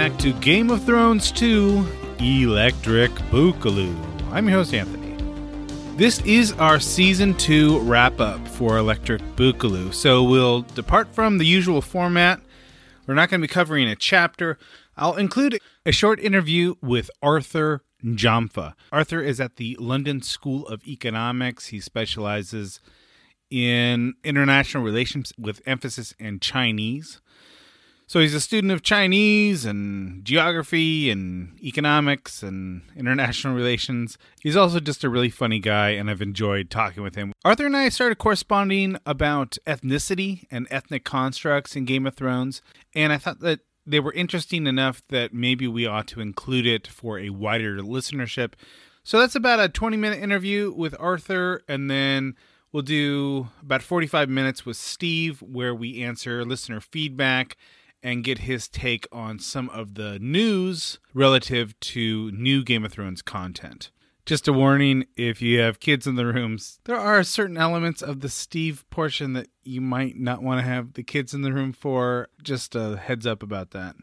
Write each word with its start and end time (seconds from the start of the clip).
Back 0.00 0.16
to 0.16 0.32
Game 0.32 0.70
of 0.70 0.82
Thrones 0.84 1.30
2 1.30 1.86
Electric 2.20 3.10
Boogaloo. 3.30 3.94
I'm 4.32 4.48
your 4.48 4.56
host, 4.56 4.72
Anthony. 4.72 5.14
This 5.98 6.22
is 6.22 6.52
our 6.52 6.80
season 6.80 7.34
2 7.34 7.80
wrap 7.80 8.18
up 8.18 8.48
for 8.48 8.78
Electric 8.78 9.20
Boogaloo. 9.36 9.92
So 9.92 10.22
we'll 10.22 10.62
depart 10.62 11.14
from 11.14 11.36
the 11.36 11.44
usual 11.44 11.82
format. 11.82 12.40
We're 13.06 13.12
not 13.12 13.28
going 13.28 13.42
to 13.42 13.46
be 13.46 13.52
covering 13.52 13.88
a 13.88 13.94
chapter. 13.94 14.56
I'll 14.96 15.16
include 15.16 15.58
a 15.84 15.92
short 15.92 16.18
interview 16.18 16.76
with 16.80 17.10
Arthur 17.20 17.82
Jamfa. 18.02 18.72
Arthur 18.90 19.20
is 19.20 19.38
at 19.38 19.56
the 19.56 19.76
London 19.78 20.22
School 20.22 20.66
of 20.66 20.82
Economics. 20.86 21.66
He 21.66 21.78
specializes 21.78 22.80
in 23.50 24.14
international 24.24 24.82
relations 24.82 25.34
with 25.36 25.60
emphasis 25.66 26.14
in 26.18 26.40
Chinese. 26.40 27.20
So 28.10 28.18
he's 28.18 28.34
a 28.34 28.40
student 28.40 28.72
of 28.72 28.82
Chinese 28.82 29.64
and 29.64 30.24
geography 30.24 31.10
and 31.10 31.56
economics 31.62 32.42
and 32.42 32.82
international 32.96 33.54
relations. 33.54 34.18
He's 34.42 34.56
also 34.56 34.80
just 34.80 35.04
a 35.04 35.08
really 35.08 35.30
funny 35.30 35.60
guy, 35.60 35.90
and 35.90 36.10
I've 36.10 36.20
enjoyed 36.20 36.70
talking 36.70 37.04
with 37.04 37.14
him. 37.14 37.32
Arthur 37.44 37.66
and 37.66 37.76
I 37.76 37.88
started 37.88 38.18
corresponding 38.18 38.96
about 39.06 39.58
ethnicity 39.64 40.42
and 40.50 40.66
ethnic 40.72 41.04
constructs 41.04 41.76
in 41.76 41.84
Game 41.84 42.04
of 42.04 42.16
Thrones, 42.16 42.62
and 42.96 43.12
I 43.12 43.18
thought 43.18 43.38
that 43.42 43.60
they 43.86 44.00
were 44.00 44.12
interesting 44.12 44.66
enough 44.66 45.02
that 45.10 45.32
maybe 45.32 45.68
we 45.68 45.86
ought 45.86 46.08
to 46.08 46.20
include 46.20 46.66
it 46.66 46.88
for 46.88 47.16
a 47.16 47.30
wider 47.30 47.76
listenership. 47.76 48.54
So 49.04 49.20
that's 49.20 49.36
about 49.36 49.60
a 49.60 49.68
20 49.68 49.96
minute 49.96 50.20
interview 50.20 50.72
with 50.72 50.96
Arthur, 50.98 51.62
and 51.68 51.88
then 51.88 52.34
we'll 52.72 52.82
do 52.82 53.50
about 53.62 53.82
45 53.82 54.28
minutes 54.28 54.66
with 54.66 54.76
Steve 54.76 55.40
where 55.42 55.72
we 55.76 56.02
answer 56.02 56.44
listener 56.44 56.80
feedback 56.80 57.56
and 58.02 58.24
get 58.24 58.38
his 58.38 58.68
take 58.68 59.06
on 59.12 59.38
some 59.38 59.68
of 59.70 59.94
the 59.94 60.18
news 60.18 60.98
relative 61.14 61.78
to 61.80 62.30
new 62.32 62.62
Game 62.64 62.84
of 62.84 62.92
Thrones 62.92 63.22
content. 63.22 63.90
Just 64.26 64.46
a 64.46 64.52
warning 64.52 65.06
if 65.16 65.42
you 65.42 65.60
have 65.60 65.80
kids 65.80 66.06
in 66.06 66.14
the 66.14 66.26
rooms, 66.26 66.78
there 66.84 66.96
are 66.96 67.22
certain 67.24 67.56
elements 67.56 68.02
of 68.02 68.20
the 68.20 68.28
Steve 68.28 68.84
portion 68.90 69.32
that 69.32 69.48
you 69.64 69.80
might 69.80 70.16
not 70.16 70.42
want 70.42 70.60
to 70.60 70.66
have 70.66 70.92
the 70.92 71.02
kids 71.02 71.34
in 71.34 71.42
the 71.42 71.52
room 71.52 71.72
for. 71.72 72.28
Just 72.42 72.74
a 72.74 72.96
heads 72.96 73.26
up 73.26 73.42
about 73.42 73.72
that. 73.72 73.96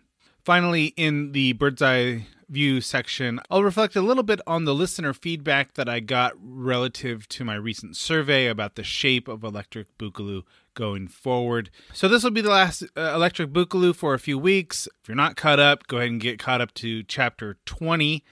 Finally, 0.44 0.88
in 0.95 1.34
the 1.34 1.53
bird's 1.53 1.81
eye 1.81 2.25
view 2.50 2.81
section, 2.81 3.40
I'll 3.50 3.64
reflect 3.64 3.96
a 3.96 4.02
little 4.02 4.24
bit 4.24 4.40
on 4.47 4.66
the 4.66 4.74
listener 4.74 5.14
feedback 5.14 5.74
that 5.74 5.90
I 5.90 6.00
got 6.00 6.34
relative 6.40 7.28
to 7.29 7.44
my 7.44 7.56
recent 7.56 7.96
survey 7.97 8.47
about 8.47 8.75
the 8.75 8.84
shape 8.84 9.28
of 9.28 9.44
Electric 9.44 9.97
Boogaloo 9.97 10.44
going 10.78 11.08
forward. 11.08 11.72
So 11.92 12.08
this 12.08 12.24
will 12.24 12.32
be 12.32 12.40
the 12.40 12.52
last 12.52 12.84
uh, 12.96 13.12
Electric 13.16 13.50
Boogaloo 13.50 13.96
for 13.96 14.14
a 14.14 14.20
few 14.20 14.38
weeks. 14.38 14.88
If 15.02 15.10
you're 15.10 15.16
not 15.16 15.36
caught 15.36 15.60
up, 15.60 15.88
go 15.88 15.98
ahead 15.98 16.12
and 16.12 16.22
get 16.22 16.40
caught 16.40 16.62
up 16.62 16.74
to 16.76 17.02
chapter 17.04 17.58
20. 17.66 18.24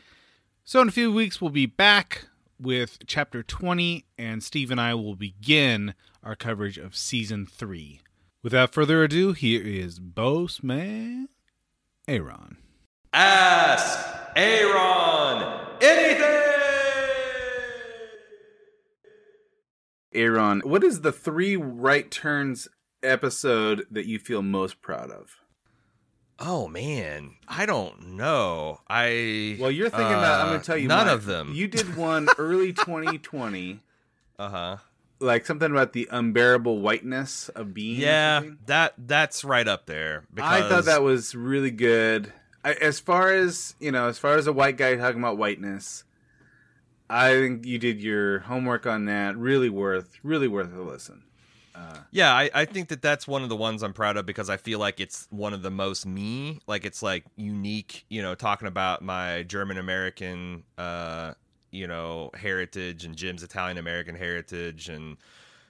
So 0.64 0.80
in 0.80 0.88
a 0.88 0.92
few 0.92 1.12
weeks, 1.12 1.42
we'll 1.42 1.50
be 1.50 1.66
back 1.66 2.28
with 2.60 3.00
chapter 3.08 3.42
20, 3.44 4.06
and 4.18 4.44
Steve 4.44 4.72
and 4.72 4.80
I 4.80 4.94
will 4.94 5.16
begin 5.16 5.96
our 6.24 6.36
coverage 6.36 6.78
of 6.78 6.96
season 6.96 7.48
3. 7.48 8.00
Without 8.44 8.74
further 8.74 9.04
ado, 9.04 9.34
here 9.34 9.62
is 9.64 10.00
Bossman 10.00 11.26
Aaron. 12.08 12.58
Ask 13.12 14.08
Aaron 14.36 15.66
anything. 15.82 16.45
Aaron, 20.16 20.62
what 20.62 20.84
is 20.84 21.02
the 21.02 21.12
three 21.12 21.56
right 21.56 22.10
turns 22.10 22.68
episode 23.04 23.86
that 23.92 24.06
you 24.08 24.18
feel 24.18 24.42
most 24.42 24.82
proud 24.82 25.12
of? 25.12 25.36
Oh 26.40 26.68
man, 26.68 27.36
I 27.48 27.66
don't 27.66 28.10
know. 28.18 28.82
I 28.90 29.58
Well, 29.60 29.72
you're 29.72 29.90
thinking 29.90 30.08
about. 30.18 30.42
I'm 30.42 30.48
going 30.48 30.58
uh, 30.58 30.60
to 30.60 30.66
tell 30.66 30.78
you. 30.78 30.88
none 30.88 31.08
mine. 31.08 31.14
of 31.16 31.26
them. 31.26 31.54
You 31.54 31.68
did 31.68 31.96
one 31.98 32.28
early 32.38 32.74
2020, 32.74 33.80
Uh 34.40 34.50
huh. 34.50 34.78
like 35.20 35.46
something 35.46 35.72
about 35.72 35.94
the 35.94 36.08
unbearable 36.12 36.80
whiteness 36.80 37.50
of 37.50 37.74
being. 37.74 38.02
Yeah, 38.02 38.42
that 38.66 38.94
that's 38.98 39.44
right 39.46 39.68
up 39.68 39.86
there. 39.86 40.26
Because 40.34 40.64
I 40.64 40.68
thought 40.70 40.86
that 40.86 41.04
was 41.04 41.36
really 41.36 41.72
good. 41.72 42.34
I, 42.66 42.74
as 42.74 43.00
far 43.00 43.32
as 43.32 43.76
you 43.80 43.92
know, 43.92 44.08
as 44.08 44.18
far 44.18 44.36
as 44.36 44.48
a 44.48 44.54
white 44.54 44.76
guy 44.78 44.96
talking 44.96 45.20
about 45.22 45.38
whiteness, 45.38 46.04
I 47.10 47.34
think 47.34 47.66
you 47.66 47.78
did 47.78 48.02
your 48.02 48.40
homework 48.40 48.86
on 48.86 49.06
that. 49.06 49.38
Really 49.38 49.70
worth, 49.70 50.18
really 50.24 50.48
worth 50.48 50.74
a 50.76 50.82
listen. 50.82 51.24
Yeah, 52.12 52.34
I, 52.34 52.50
I 52.54 52.66
think 52.66 52.88
that 52.90 53.02
that's 53.02 53.28
one 53.28 53.44
of 53.44 53.50
the 53.50 53.56
ones 53.56 53.84
I'm 53.84 53.92
proud 53.92 54.16
of 54.16 54.26
because 54.26 54.50
I 54.50 54.56
feel 54.56 54.80
like 54.80 55.02
it's 55.02 55.28
one 55.32 55.54
of 55.54 55.62
the 55.62 55.70
most 55.70 56.06
me. 56.06 56.60
Like 56.66 56.86
it's 56.86 57.04
like 57.04 57.26
unique, 57.36 58.06
you 58.10 58.22
know, 58.22 58.36
talking 58.36 58.70
about 58.70 59.02
my 59.02 59.44
German 59.44 59.78
American, 59.78 60.64
uh, 60.78 61.34
you 61.72 61.88
know, 61.88 62.32
heritage 62.34 63.04
and 63.04 63.16
Jim's 63.16 63.44
Italian 63.44 63.78
American 63.78 64.16
heritage 64.16 64.88
and 64.88 65.18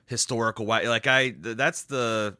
historical. 0.05 0.65
Like 0.67 1.07
I, 1.07 1.33
that's 1.39 1.85
the 1.85 2.37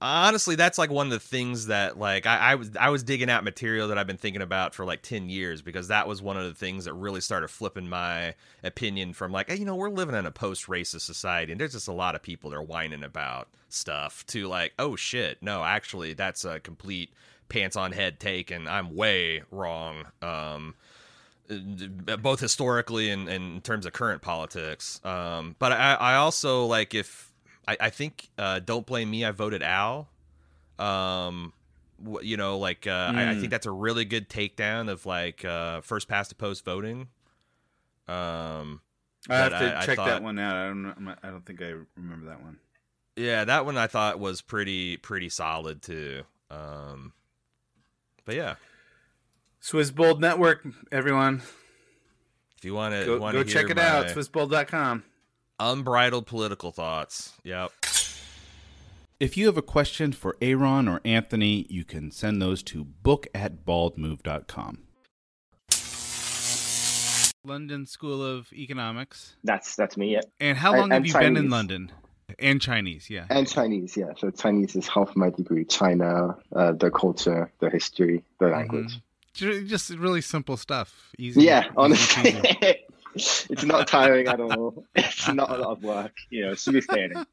honestly 0.00 0.54
that's 0.54 0.78
like 0.78 0.90
one 0.90 1.06
of 1.06 1.12
the 1.12 1.20
things 1.20 1.66
that 1.66 1.98
like 1.98 2.24
I, 2.26 2.52
I 2.52 2.54
was 2.54 2.70
I 2.78 2.88
was 2.88 3.02
digging 3.02 3.28
out 3.28 3.44
material 3.44 3.88
that 3.88 3.98
I've 3.98 4.06
been 4.06 4.16
thinking 4.16 4.40
about 4.42 4.74
for 4.74 4.84
like 4.84 5.02
ten 5.02 5.28
years 5.28 5.60
because 5.60 5.88
that 5.88 6.08
was 6.08 6.22
one 6.22 6.38
of 6.38 6.44
the 6.44 6.54
things 6.54 6.86
that 6.86 6.94
really 6.94 7.20
started 7.20 7.48
flipping 7.48 7.88
my 7.88 8.34
opinion 8.64 9.12
from 9.12 9.30
like 9.32 9.50
hey, 9.50 9.56
you 9.56 9.64
know 9.64 9.76
we're 9.76 9.90
living 9.90 10.14
in 10.14 10.24
a 10.24 10.30
post 10.30 10.66
racist 10.66 11.02
society 11.02 11.52
and 11.52 11.60
there's 11.60 11.72
just 11.72 11.88
a 11.88 11.92
lot 11.92 12.14
of 12.14 12.22
people 12.22 12.50
that 12.50 12.56
are 12.56 12.62
whining 12.62 13.04
about 13.04 13.48
stuff 13.68 14.24
to 14.26 14.46
like 14.46 14.72
oh 14.78 14.96
shit 14.96 15.42
no 15.42 15.62
actually 15.62 16.14
that's 16.14 16.44
a 16.44 16.60
complete 16.60 17.10
pants 17.48 17.76
on 17.76 17.92
head 17.92 18.18
take 18.18 18.50
and 18.50 18.68
I'm 18.68 18.94
way 18.94 19.42
wrong 19.50 20.06
um 20.22 20.74
uh, 21.50 22.16
both 22.16 22.38
historically 22.38 23.10
and, 23.10 23.28
and 23.28 23.56
in 23.56 23.60
terms 23.60 23.84
of 23.84 23.92
current 23.92 24.22
politics 24.22 25.04
um 25.04 25.56
but 25.58 25.72
I 25.72 25.94
I 25.94 26.14
also 26.16 26.64
like 26.64 26.94
if 26.94 27.29
I, 27.70 27.76
I 27.86 27.90
think 27.90 28.30
uh, 28.38 28.58
"Don't 28.60 28.84
Blame 28.86 29.10
Me." 29.10 29.24
I 29.24 29.30
voted 29.30 29.62
Al. 29.62 30.08
Um, 30.78 31.52
you 32.22 32.36
know, 32.36 32.58
like 32.58 32.86
uh, 32.86 33.12
I, 33.14 33.30
I 33.30 33.34
Mm. 33.34 33.40
think 33.40 33.50
that's 33.50 33.66
a 33.66 33.70
really 33.70 34.04
good 34.04 34.28
takedown 34.28 34.88
of 34.90 35.04
like 35.06 35.44
uh, 35.44 35.80
first 35.82 36.08
past 36.08 36.30
the 36.30 36.34
post 36.36 36.64
voting. 36.64 37.08
Um, 38.08 38.80
I 39.28 39.36
have 39.36 39.50
to 39.52 39.56
I- 39.76 39.80
I 39.82 39.86
check 39.86 39.98
that 39.98 40.22
one 40.22 40.38
out. 40.38 40.56
I 40.56 40.66
don't. 40.68 41.16
I 41.22 41.28
don't 41.30 41.44
think 41.44 41.60
I 41.62 41.74
remember 41.96 42.26
that 42.26 42.42
one. 42.42 42.58
yeah, 43.16 43.44
that 43.44 43.64
one 43.66 43.76
I 43.76 43.86
thought 43.86 44.18
was 44.18 44.40
pretty 44.40 44.96
pretty 44.96 45.28
solid 45.28 45.82
too. 45.82 46.22
Um, 46.50 47.12
but 48.24 48.34
yeah, 48.34 48.54
Swiss 49.60 49.90
Bold 49.90 50.20
Network, 50.20 50.66
everyone, 50.90 51.42
if 52.56 52.64
you 52.64 52.74
want 52.74 52.94
to 52.94 53.04
go, 53.04 53.18
go 53.18 53.44
check 53.44 53.68
it 53.70 53.78
out. 53.78 54.06
SwissBold.com. 54.06 55.04
unbridled 55.60 56.26
political 56.26 56.72
thoughts. 56.72 57.34
Yep. 57.44 57.70
If 59.20 59.36
you 59.36 59.46
have 59.46 59.56
a 59.58 59.62
question 59.62 60.12
for 60.12 60.34
Aaron 60.40 60.88
or 60.88 61.00
Anthony, 61.04 61.66
you 61.68 61.84
can 61.84 62.10
send 62.10 62.40
those 62.40 62.62
to 62.64 62.84
book 62.84 63.26
at 63.34 63.66
baldmove.com. 63.66 64.78
London 67.44 67.86
School 67.86 68.22
of 68.22 68.52
Economics. 68.52 69.36
That's 69.44 69.74
that's 69.76 69.96
me. 69.96 70.12
Yeah. 70.12 70.20
And 70.40 70.56
how 70.58 70.72
And- 70.72 70.80
long 70.80 70.90
have 70.90 70.96
and 70.98 71.06
you 71.06 71.12
been 71.12 71.36
in 71.36 71.50
London? 71.50 71.92
And 72.38 72.60
Chinese, 72.60 73.10
yeah. 73.10 73.26
And 73.28 73.48
Chinese, 73.48 73.96
yeah. 73.96 74.12
So 74.16 74.30
Chinese 74.30 74.76
is 74.76 74.86
half 74.86 75.16
my 75.16 75.30
degree. 75.30 75.64
China, 75.64 76.36
uh, 76.54 76.72
the 76.72 76.88
culture, 76.90 77.50
the 77.58 77.68
history, 77.68 78.22
the 78.38 78.46
language. 78.48 79.00
Ju- 79.34 79.66
Just 79.66 79.90
really 79.90 80.20
simple 80.20 80.56
stuff. 80.56 81.10
Easy. 81.18 81.42
Yeah, 81.42 81.62
easy 81.64 81.70
honestly, 81.76 82.32
peasy. 82.32 82.74
it's 83.14 83.64
not 83.64 83.86
tiring 83.86 84.26
at 84.28 84.40
all. 84.40 84.84
It's 84.94 85.28
not 85.28 85.50
a 85.50 85.56
lot 85.56 85.72
of 85.72 85.82
work. 85.82 86.12
You 86.30 86.46
know, 86.46 86.54
sailing. 86.54 87.26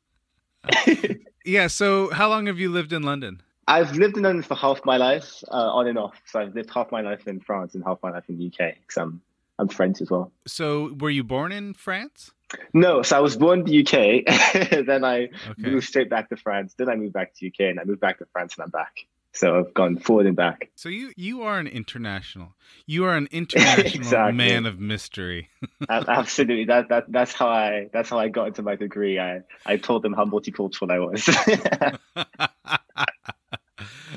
yeah. 1.46 1.68
So, 1.68 2.12
how 2.12 2.30
long 2.30 2.48
have 2.48 2.60
you 2.60 2.72
lived 2.72 2.94
in 2.94 3.04
London? 3.04 3.42
I've 3.68 3.96
lived 3.98 4.16
in 4.16 4.24
London 4.24 4.44
for 4.44 4.56
half 4.56 4.86
my 4.86 4.98
life, 4.98 5.44
uh, 5.50 5.56
on 5.56 5.88
and 5.88 5.98
off. 5.98 6.16
So 6.26 6.40
I've 6.40 6.56
lived 6.56 6.72
half 6.74 6.92
my 6.92 7.02
life 7.02 7.28
in 7.28 7.42
France 7.42 7.76
and 7.76 7.84
half 7.84 8.00
my 8.02 8.12
life 8.12 8.24
in 8.30 8.38
the 8.38 8.48
UK 8.48 8.76
because 8.80 8.98
I'm 8.98 9.22
I'm 9.60 9.68
French 9.68 10.02
as 10.02 10.10
well. 10.10 10.32
So, 10.46 10.94
were 11.00 11.10
you 11.10 11.24
born 11.24 11.52
in 11.52 11.74
France? 11.74 12.32
No, 12.74 13.02
so 13.02 13.18
I 13.18 13.20
was 13.20 13.36
born 13.36 13.60
in 13.60 13.66
the 13.66 13.80
UK, 13.82 14.86
then 14.86 15.04
I 15.04 15.24
okay. 15.24 15.54
moved 15.58 15.88
straight 15.88 16.10
back 16.10 16.30
to 16.30 16.38
France. 16.38 16.76
Then 16.78 16.90
I 16.90 16.96
moved 16.96 17.14
back 17.14 17.34
to 17.36 17.48
UK, 17.48 17.72
and 17.72 17.80
I 17.80 17.84
moved 17.84 18.00
back 18.00 18.20
to 18.20 18.26
France, 18.32 18.56
and 18.56 18.64
I'm 18.64 18.70
back. 18.70 18.94
So 19.38 19.60
I've 19.60 19.72
gone 19.76 19.98
forward 19.98 20.26
and 20.26 20.36
back. 20.36 20.72
So 20.74 20.90
you 20.90 21.14
you 21.16 21.44
are 21.44 21.60
an 21.60 21.68
international. 21.68 22.56
You 22.88 23.06
are 23.06 23.16
an 23.16 23.28
international 23.32 23.86
exactly. 23.86 24.36
man 24.36 24.66
of 24.66 24.80
mystery. 24.80 25.50
Absolutely. 25.90 26.66
That 26.66 26.90
that 26.90 27.12
that's 27.12 27.34
how 27.34 27.48
I 27.48 27.90
that's 27.94 28.10
how 28.10 28.18
I 28.18 28.30
got 28.30 28.48
into 28.48 28.64
my 28.64 28.76
degree. 28.76 29.20
I 29.20 29.42
I 29.66 29.78
told 29.78 30.02
them 30.02 30.14
how 30.14 30.26
multicultural 30.26 30.92
I 30.92 31.00
was. 31.00 31.30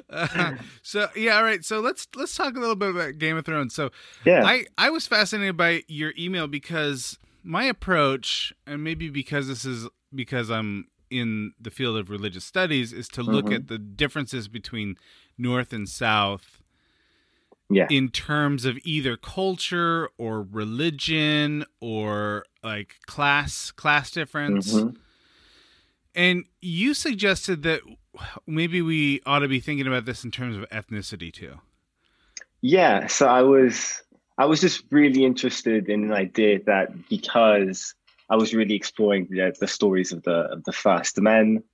uh, 0.08 0.54
so 0.82 1.08
yeah, 1.14 1.36
all 1.36 1.44
right. 1.44 1.62
So 1.64 1.80
let's 1.80 2.08
let's 2.16 2.34
talk 2.34 2.56
a 2.56 2.60
little 2.60 2.76
bit 2.76 2.90
about 2.90 3.18
Game 3.18 3.36
of 3.36 3.44
Thrones. 3.44 3.74
So 3.74 3.90
yeah, 4.24 4.42
I 4.46 4.64
I 4.78 4.88
was 4.88 5.06
fascinated 5.06 5.58
by 5.58 5.82
your 5.86 6.14
email 6.18 6.46
because 6.46 7.18
my 7.44 7.64
approach, 7.64 8.54
and 8.66 8.82
maybe 8.82 9.10
because 9.10 9.48
this 9.48 9.66
is 9.66 9.86
because 10.14 10.50
I'm 10.50 10.86
in 11.10 11.52
the 11.60 11.70
field 11.70 11.96
of 11.96 12.10
religious 12.10 12.44
studies 12.44 12.92
is 12.92 13.08
to 13.08 13.22
look 13.22 13.46
mm-hmm. 13.46 13.54
at 13.54 13.68
the 13.68 13.78
differences 13.78 14.48
between 14.48 14.96
North 15.36 15.72
and 15.72 15.88
South 15.88 16.60
yeah. 17.70 17.86
in 17.90 18.08
terms 18.08 18.64
of 18.64 18.78
either 18.84 19.16
culture 19.16 20.08
or 20.18 20.42
religion 20.42 21.64
or 21.80 22.44
like 22.62 22.96
class 23.06 23.70
class 23.70 24.10
difference. 24.10 24.74
Mm-hmm. 24.74 24.96
And 26.14 26.44
you 26.60 26.94
suggested 26.94 27.62
that 27.62 27.80
maybe 28.46 28.82
we 28.82 29.20
ought 29.24 29.38
to 29.40 29.48
be 29.48 29.60
thinking 29.60 29.86
about 29.86 30.04
this 30.04 30.24
in 30.24 30.30
terms 30.30 30.56
of 30.56 30.68
ethnicity 30.70 31.32
too. 31.32 31.60
Yeah, 32.60 33.06
so 33.06 33.26
I 33.26 33.42
was 33.42 34.02
I 34.36 34.46
was 34.46 34.60
just 34.60 34.84
really 34.90 35.24
interested 35.24 35.88
in 35.88 36.04
an 36.04 36.12
idea 36.12 36.62
that 36.64 37.08
because 37.08 37.94
I 38.30 38.36
was 38.36 38.54
really 38.54 38.76
exploring 38.76 39.26
the, 39.28 39.52
the 39.58 39.66
stories 39.66 40.12
of 40.12 40.22
the 40.22 40.52
of 40.52 40.64
the 40.64 40.72
first 40.72 41.20
men 41.20 41.64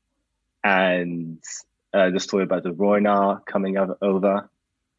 and 0.64 1.38
uh, 1.93 2.11
the 2.11 2.20
story 2.20 2.44
about 2.44 2.62
the 2.62 2.73
Rhoynar 2.73 3.44
coming 3.44 3.76
over, 3.76 4.50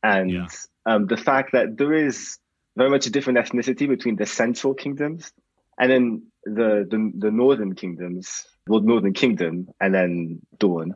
and 0.04 0.32
yeah. 0.32 0.48
um, 0.86 1.08
the 1.08 1.18
fact 1.18 1.54
that 1.54 1.78
there 1.78 1.94
is 1.94 2.38
very 2.76 2.90
much 2.90 3.08
a 3.08 3.10
different 3.10 3.40
ethnicity 3.40 3.88
between 3.88 4.16
the 4.16 4.28
central 4.28 4.76
kingdoms 4.76 5.34
and 5.78 5.92
then 5.92 6.24
the 6.44 6.88
the, 6.90 7.12
the 7.18 7.32
northern 7.32 7.76
kingdoms, 7.76 8.46
well, 8.68 8.82
northern 8.82 9.14
kingdom, 9.14 9.70
and 9.82 9.94
then 9.94 10.42
Dorne. 10.60 10.96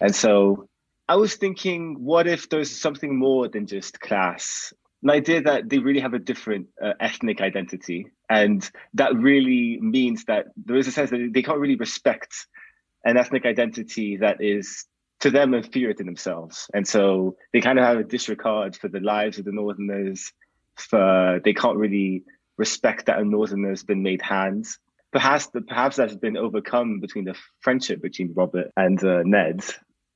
and 0.00 0.14
so 0.14 0.68
I 1.08 1.16
was 1.16 1.34
thinking, 1.34 1.96
what 2.04 2.26
if 2.26 2.48
there's 2.48 2.70
something 2.70 3.18
more 3.18 3.48
than 3.48 3.66
just 3.66 4.00
class 4.00 4.72
an 5.04 5.10
idea 5.10 5.42
that 5.42 5.68
they 5.68 5.78
really 5.78 6.00
have 6.00 6.14
a 6.14 6.18
different 6.18 6.68
uh, 6.82 6.94
ethnic 6.98 7.42
identity. 7.42 8.08
And 8.30 8.68
that 8.94 9.14
really 9.14 9.78
means 9.80 10.24
that 10.24 10.46
there 10.56 10.76
is 10.76 10.88
a 10.88 10.92
sense 10.92 11.10
that 11.10 11.30
they 11.32 11.42
can't 11.42 11.58
really 11.58 11.76
respect 11.76 12.46
an 13.04 13.18
ethnic 13.18 13.44
identity 13.44 14.16
that 14.16 14.42
is 14.42 14.86
to 15.20 15.30
them 15.30 15.52
inferior 15.52 15.92
to 15.92 16.04
themselves. 16.04 16.68
And 16.72 16.88
so 16.88 17.36
they 17.52 17.60
kind 17.60 17.78
of 17.78 17.84
have 17.84 17.98
a 17.98 18.04
disregard 18.04 18.76
for 18.76 18.88
the 18.88 19.00
lives 19.00 19.38
of 19.38 19.44
the 19.44 19.52
Northerners, 19.52 20.32
for 20.76 21.38
they 21.44 21.52
can't 21.52 21.76
really 21.76 22.24
respect 22.56 23.06
that 23.06 23.18
a 23.18 23.24
Northerner 23.24 23.68
has 23.68 23.82
been 23.82 24.02
made 24.02 24.22
hands. 24.22 24.78
Perhaps, 25.12 25.50
perhaps 25.68 25.96
that's 25.96 26.16
been 26.16 26.38
overcome 26.38 27.00
between 27.00 27.24
the 27.24 27.36
friendship 27.60 28.00
between 28.00 28.32
Robert 28.34 28.72
and 28.76 29.02
uh, 29.04 29.22
Ned, 29.24 29.62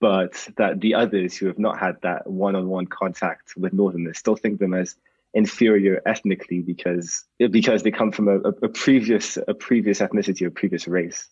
but 0.00 0.48
that 0.56 0.80
the 0.80 0.94
others 0.94 1.36
who 1.36 1.46
have 1.46 1.58
not 1.58 1.78
had 1.78 2.00
that 2.02 2.26
one-on-one 2.26 2.86
contact 2.86 3.54
with 3.56 3.72
Northerners 3.72 4.18
still 4.18 4.36
think 4.36 4.58
them 4.58 4.74
as 4.74 4.96
inferior 5.34 6.00
ethnically 6.06 6.60
because 6.60 7.24
because 7.38 7.82
they 7.82 7.90
come 7.90 8.12
from 8.12 8.28
a, 8.28 8.38
a 8.38 8.68
previous 8.68 9.36
a 9.46 9.54
previous 9.54 10.00
ethnicity 10.00 10.42
or 10.42 10.50
previous 10.50 10.88
race. 10.88 11.28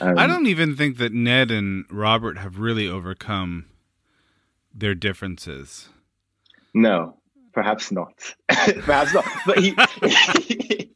Um, 0.00 0.18
I 0.18 0.26
don't 0.26 0.46
even 0.46 0.76
think 0.76 0.98
that 0.98 1.12
Ned 1.12 1.50
and 1.50 1.84
Robert 1.90 2.38
have 2.38 2.58
really 2.58 2.88
overcome 2.88 3.66
their 4.74 4.94
differences. 4.94 5.88
No, 6.74 7.16
perhaps 7.52 7.90
not. 7.90 8.34
perhaps 8.48 9.14
not. 9.14 9.24
But 9.46 9.58
he, 9.58 9.70
but 9.72 10.90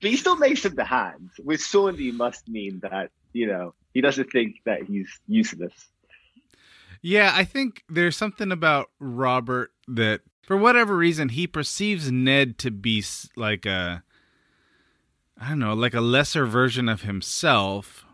he 0.00 0.16
still 0.16 0.36
makes 0.36 0.64
him 0.64 0.74
the 0.74 0.84
hand, 0.84 1.30
which 1.38 1.60
surely 1.60 2.10
must 2.10 2.48
mean 2.48 2.80
that 2.80 3.10
you 3.32 3.46
know 3.46 3.74
he 3.92 4.00
doesn't 4.00 4.30
think 4.30 4.56
that 4.64 4.84
he's 4.84 5.20
useless. 5.26 5.72
Yeah, 7.02 7.32
I 7.34 7.44
think 7.44 7.82
there's 7.88 8.16
something 8.16 8.52
about 8.52 8.90
Robert 9.00 9.72
that, 9.88 10.20
for 10.42 10.56
whatever 10.56 10.96
reason, 10.96 11.30
he 11.30 11.48
perceives 11.48 12.10
Ned 12.12 12.58
to 12.58 12.70
be 12.70 13.04
like 13.36 13.66
a, 13.66 14.04
I 15.38 15.48
don't 15.50 15.58
know, 15.58 15.74
like 15.74 15.94
a 15.94 16.00
lesser 16.00 16.46
version 16.46 16.88
of 16.88 17.02
himself, 17.02 18.04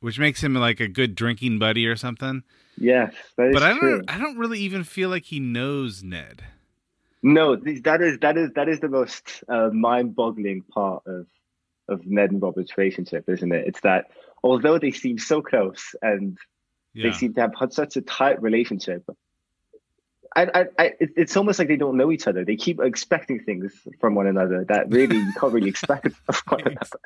which 0.00 0.18
makes 0.18 0.42
him 0.42 0.54
like 0.54 0.80
a 0.80 0.88
good 0.88 1.14
drinking 1.14 1.58
buddy 1.58 1.86
or 1.86 1.96
something. 1.96 2.42
Yes, 2.78 3.12
but 3.36 3.62
I 3.62 3.78
don't. 3.78 4.10
I 4.10 4.16
don't 4.18 4.38
really 4.38 4.60
even 4.60 4.84
feel 4.84 5.10
like 5.10 5.24
he 5.24 5.38
knows 5.38 6.02
Ned. 6.02 6.42
No, 7.22 7.54
that 7.54 8.00
is 8.00 8.18
that 8.20 8.38
is 8.38 8.50
that 8.54 8.70
is 8.70 8.80
the 8.80 8.88
most 8.88 9.44
uh, 9.48 9.68
mind-boggling 9.70 10.62
part 10.62 11.02
of 11.06 11.26
of 11.88 12.06
Ned 12.06 12.30
and 12.30 12.40
Robert's 12.40 12.78
relationship, 12.78 13.28
isn't 13.28 13.52
it? 13.52 13.66
It's 13.66 13.80
that 13.82 14.06
although 14.42 14.78
they 14.78 14.92
seem 14.92 15.18
so 15.18 15.42
close 15.42 15.94
and 16.00 16.38
yeah. 16.94 17.10
They 17.10 17.16
seem 17.16 17.34
to 17.34 17.40
have 17.42 17.54
had 17.58 17.72
such 17.72 17.96
a 17.96 18.02
tight 18.02 18.42
relationship. 18.42 19.04
I, 20.34 20.42
I, 20.42 20.64
I, 20.78 20.92
it's 21.00 21.36
almost 21.36 21.58
like 21.58 21.68
they 21.68 21.76
don't 21.76 21.96
know 21.96 22.12
each 22.12 22.26
other. 22.26 22.44
They 22.44 22.56
keep 22.56 22.80
expecting 22.80 23.40
things 23.40 23.72
from 24.00 24.14
one 24.14 24.28
another 24.28 24.64
that 24.68 24.88
really 24.88 25.16
you 25.16 25.32
can't 25.38 25.52
really 25.52 25.68
expect 25.68 26.06
of 26.28 26.42
one 26.48 26.60
another. 26.60 27.00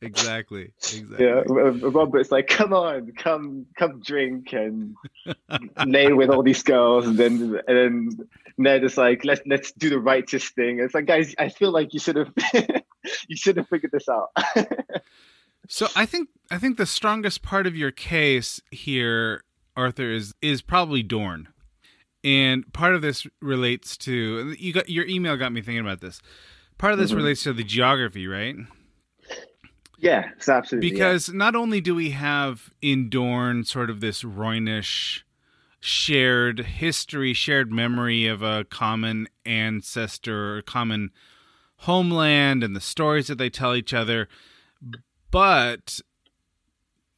Exactly. 0.00 0.72
Exactly. 0.94 1.26
Yeah. 1.26 1.42
Robert's 1.46 2.30
like, 2.30 2.46
come 2.46 2.72
on, 2.72 3.12
come, 3.12 3.66
come 3.76 4.00
drink 4.00 4.52
and 4.52 4.94
lay 5.84 6.12
with 6.12 6.30
all 6.30 6.42
these 6.42 6.62
girls, 6.62 7.06
and 7.06 7.18
then, 7.18 7.60
and 7.66 7.76
then 7.76 8.28
Ned 8.56 8.84
is 8.84 8.96
like, 8.96 9.24
let's 9.24 9.42
let's 9.46 9.72
do 9.72 9.90
the 9.90 9.98
righteous 9.98 10.48
thing. 10.50 10.78
It's 10.78 10.94
like, 10.94 11.06
guys, 11.06 11.34
I 11.38 11.48
feel 11.48 11.72
like 11.72 11.92
you 11.92 12.00
should 12.00 12.16
have, 12.16 12.32
you 13.28 13.36
should 13.36 13.56
have 13.56 13.68
figured 13.68 13.92
this 13.92 14.08
out. 14.08 14.30
So 15.68 15.88
I 15.96 16.06
think 16.06 16.28
I 16.50 16.58
think 16.58 16.76
the 16.76 16.86
strongest 16.86 17.42
part 17.42 17.66
of 17.66 17.76
your 17.76 17.90
case 17.90 18.60
here, 18.70 19.44
Arthur, 19.76 20.10
is 20.10 20.34
is 20.42 20.62
probably 20.62 21.02
Dorne, 21.02 21.48
and 22.22 22.70
part 22.72 22.94
of 22.94 23.02
this 23.02 23.26
relates 23.40 23.96
to 23.98 24.54
you 24.58 24.72
got 24.72 24.88
your 24.88 25.06
email 25.06 25.36
got 25.36 25.52
me 25.52 25.62
thinking 25.62 25.80
about 25.80 26.00
this. 26.00 26.20
Part 26.76 26.92
of 26.92 26.98
this 26.98 27.10
mm-hmm. 27.10 27.18
relates 27.18 27.42
to 27.44 27.52
the 27.52 27.64
geography, 27.64 28.26
right? 28.26 28.56
Yeah, 29.98 30.30
it's 30.36 30.48
absolutely. 30.48 30.90
Because 30.90 31.28
yeah. 31.28 31.36
not 31.36 31.54
only 31.54 31.80
do 31.80 31.94
we 31.94 32.10
have 32.10 32.70
in 32.82 33.08
Dorne 33.08 33.64
sort 33.64 33.88
of 33.88 34.00
this 34.00 34.22
Rhoynish 34.22 35.24
shared 35.80 36.60
history, 36.60 37.32
shared 37.32 37.72
memory 37.72 38.26
of 38.26 38.42
a 38.42 38.64
common 38.64 39.28
ancestor, 39.46 40.62
common 40.62 41.10
homeland, 41.78 42.62
and 42.62 42.74
the 42.74 42.80
stories 42.80 43.28
that 43.28 43.38
they 43.38 43.50
tell 43.50 43.74
each 43.74 43.94
other 43.94 44.28
but 45.34 46.00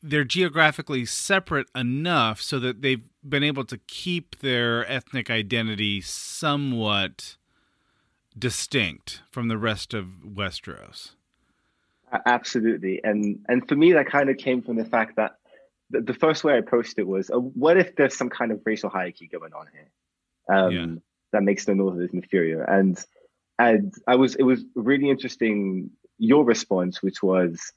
they're 0.03 0.25
geographically 0.25 1.05
separate 1.05 1.69
enough 1.75 2.41
so 2.41 2.59
that 2.59 2.81
they've 2.81 3.05
been 3.29 3.43
able 3.43 3.65
to 3.67 3.77
keep 3.87 4.39
their 4.39 4.91
ethnic 4.91 5.29
identity 5.29 6.01
somewhat 6.01 7.37
distinct 8.39 9.23
from 9.31 9.49
the 9.49 9.59
rest 9.59 9.93
of 9.93 10.07
Westeros. 10.27 11.11
Absolutely, 12.25 13.01
and 13.05 13.45
and 13.49 13.69
for 13.69 13.77
me, 13.77 13.93
that 13.93 14.07
kind 14.07 14.31
of 14.31 14.39
came 14.39 14.63
from 14.63 14.77
the 14.77 14.85
fact 14.85 15.17
that 15.17 15.37
the, 15.91 16.01
the 16.01 16.15
first 16.15 16.43
way 16.43 16.55
I 16.55 16.57
approached 16.57 16.99
it 16.99 17.07
was, 17.07 17.31
uh, 17.31 17.37
what 17.37 17.77
if 17.77 17.97
there's 17.97 18.17
some 18.17 18.31
kind 18.31 18.51
of 18.51 18.63
racial 18.65 18.89
hierarchy 18.89 19.29
going 19.31 19.53
on 19.53 19.67
here 19.73 20.57
um, 20.57 20.73
yeah. 20.73 20.87
that 21.33 21.43
makes 21.43 21.67
the 21.67 21.75
Northerners 21.75 22.11
inferior? 22.15 22.63
And 22.63 22.99
and 23.59 23.93
I 24.07 24.15
was 24.15 24.37
it 24.37 24.45
was 24.45 24.65
really 24.75 25.11
interesting 25.11 25.91
your 26.17 26.45
response, 26.45 27.03
which 27.03 27.23
was 27.23 27.73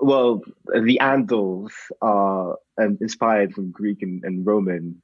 well, 0.00 0.42
the 0.66 0.98
Andals 1.00 1.72
are 2.00 2.56
um, 2.80 2.98
inspired 3.00 3.54
from 3.54 3.70
Greek 3.70 4.02
and, 4.02 4.24
and, 4.24 4.46
Roman 4.46 5.00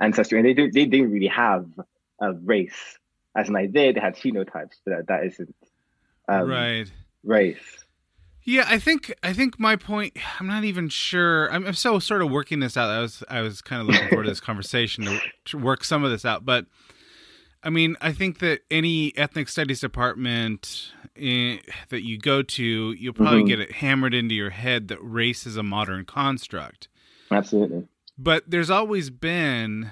ancestry, 0.00 0.38
and 0.38 0.46
they 0.46 0.54
don't 0.54 0.72
they 0.72 0.86
didn't 0.86 1.10
really 1.10 1.26
have 1.26 1.66
a 2.20 2.32
race 2.32 2.98
as 3.36 3.48
an 3.48 3.56
idea. 3.56 3.92
They 3.92 4.00
had 4.00 4.16
phenotypes, 4.16 4.76
but 4.84 4.96
that, 4.96 5.06
that 5.08 5.24
isn't 5.26 5.54
um, 6.28 6.48
right 6.48 6.90
race. 7.24 7.84
Yeah, 8.44 8.64
I 8.68 8.78
think 8.78 9.12
I 9.22 9.32
think 9.32 9.58
my 9.58 9.74
point. 9.74 10.16
I'm 10.38 10.46
not 10.46 10.64
even 10.64 10.88
sure. 10.88 11.52
I'm, 11.52 11.66
I'm 11.66 11.74
so 11.74 11.98
sort 11.98 12.22
of 12.22 12.30
working 12.30 12.60
this 12.60 12.76
out. 12.76 12.88
I 12.88 13.00
was 13.00 13.24
I 13.28 13.40
was 13.40 13.60
kind 13.60 13.82
of 13.82 13.88
looking 13.88 14.08
forward 14.08 14.24
to 14.24 14.30
this 14.30 14.40
conversation 14.52 15.04
to, 15.04 15.20
to 15.46 15.58
work 15.58 15.82
some 15.82 16.04
of 16.04 16.10
this 16.10 16.24
out, 16.24 16.44
but 16.44 16.66
I 17.66 17.70
mean, 17.70 17.96
I 18.00 18.12
think 18.12 18.38
that 18.38 18.60
any 18.70 19.12
ethnic 19.16 19.48
studies 19.48 19.80
department 19.80 20.92
that 21.18 22.02
you 22.02 22.18
go 22.18 22.42
to, 22.42 22.92
you'll 22.92 23.12
probably 23.14 23.42
Mhm. 23.42 23.46
get 23.48 23.60
it 23.60 23.72
hammered 23.72 24.14
into 24.14 24.34
your 24.34 24.50
head 24.50 24.88
that 24.88 24.98
race 25.02 25.46
is 25.46 25.56
a 25.56 25.62
modern 25.62 26.04
construct. 26.04 26.88
Absolutely. 27.30 27.86
But 28.18 28.50
there's 28.50 28.70
always 28.70 29.10
been 29.10 29.90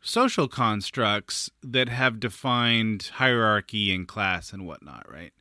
social 0.00 0.48
constructs 0.48 1.50
that 1.62 1.88
have 1.88 2.18
defined 2.18 3.10
hierarchy 3.14 3.94
and 3.94 4.08
class 4.08 4.52
and 4.52 4.66
whatnot, 4.66 5.10
right? 5.10 5.32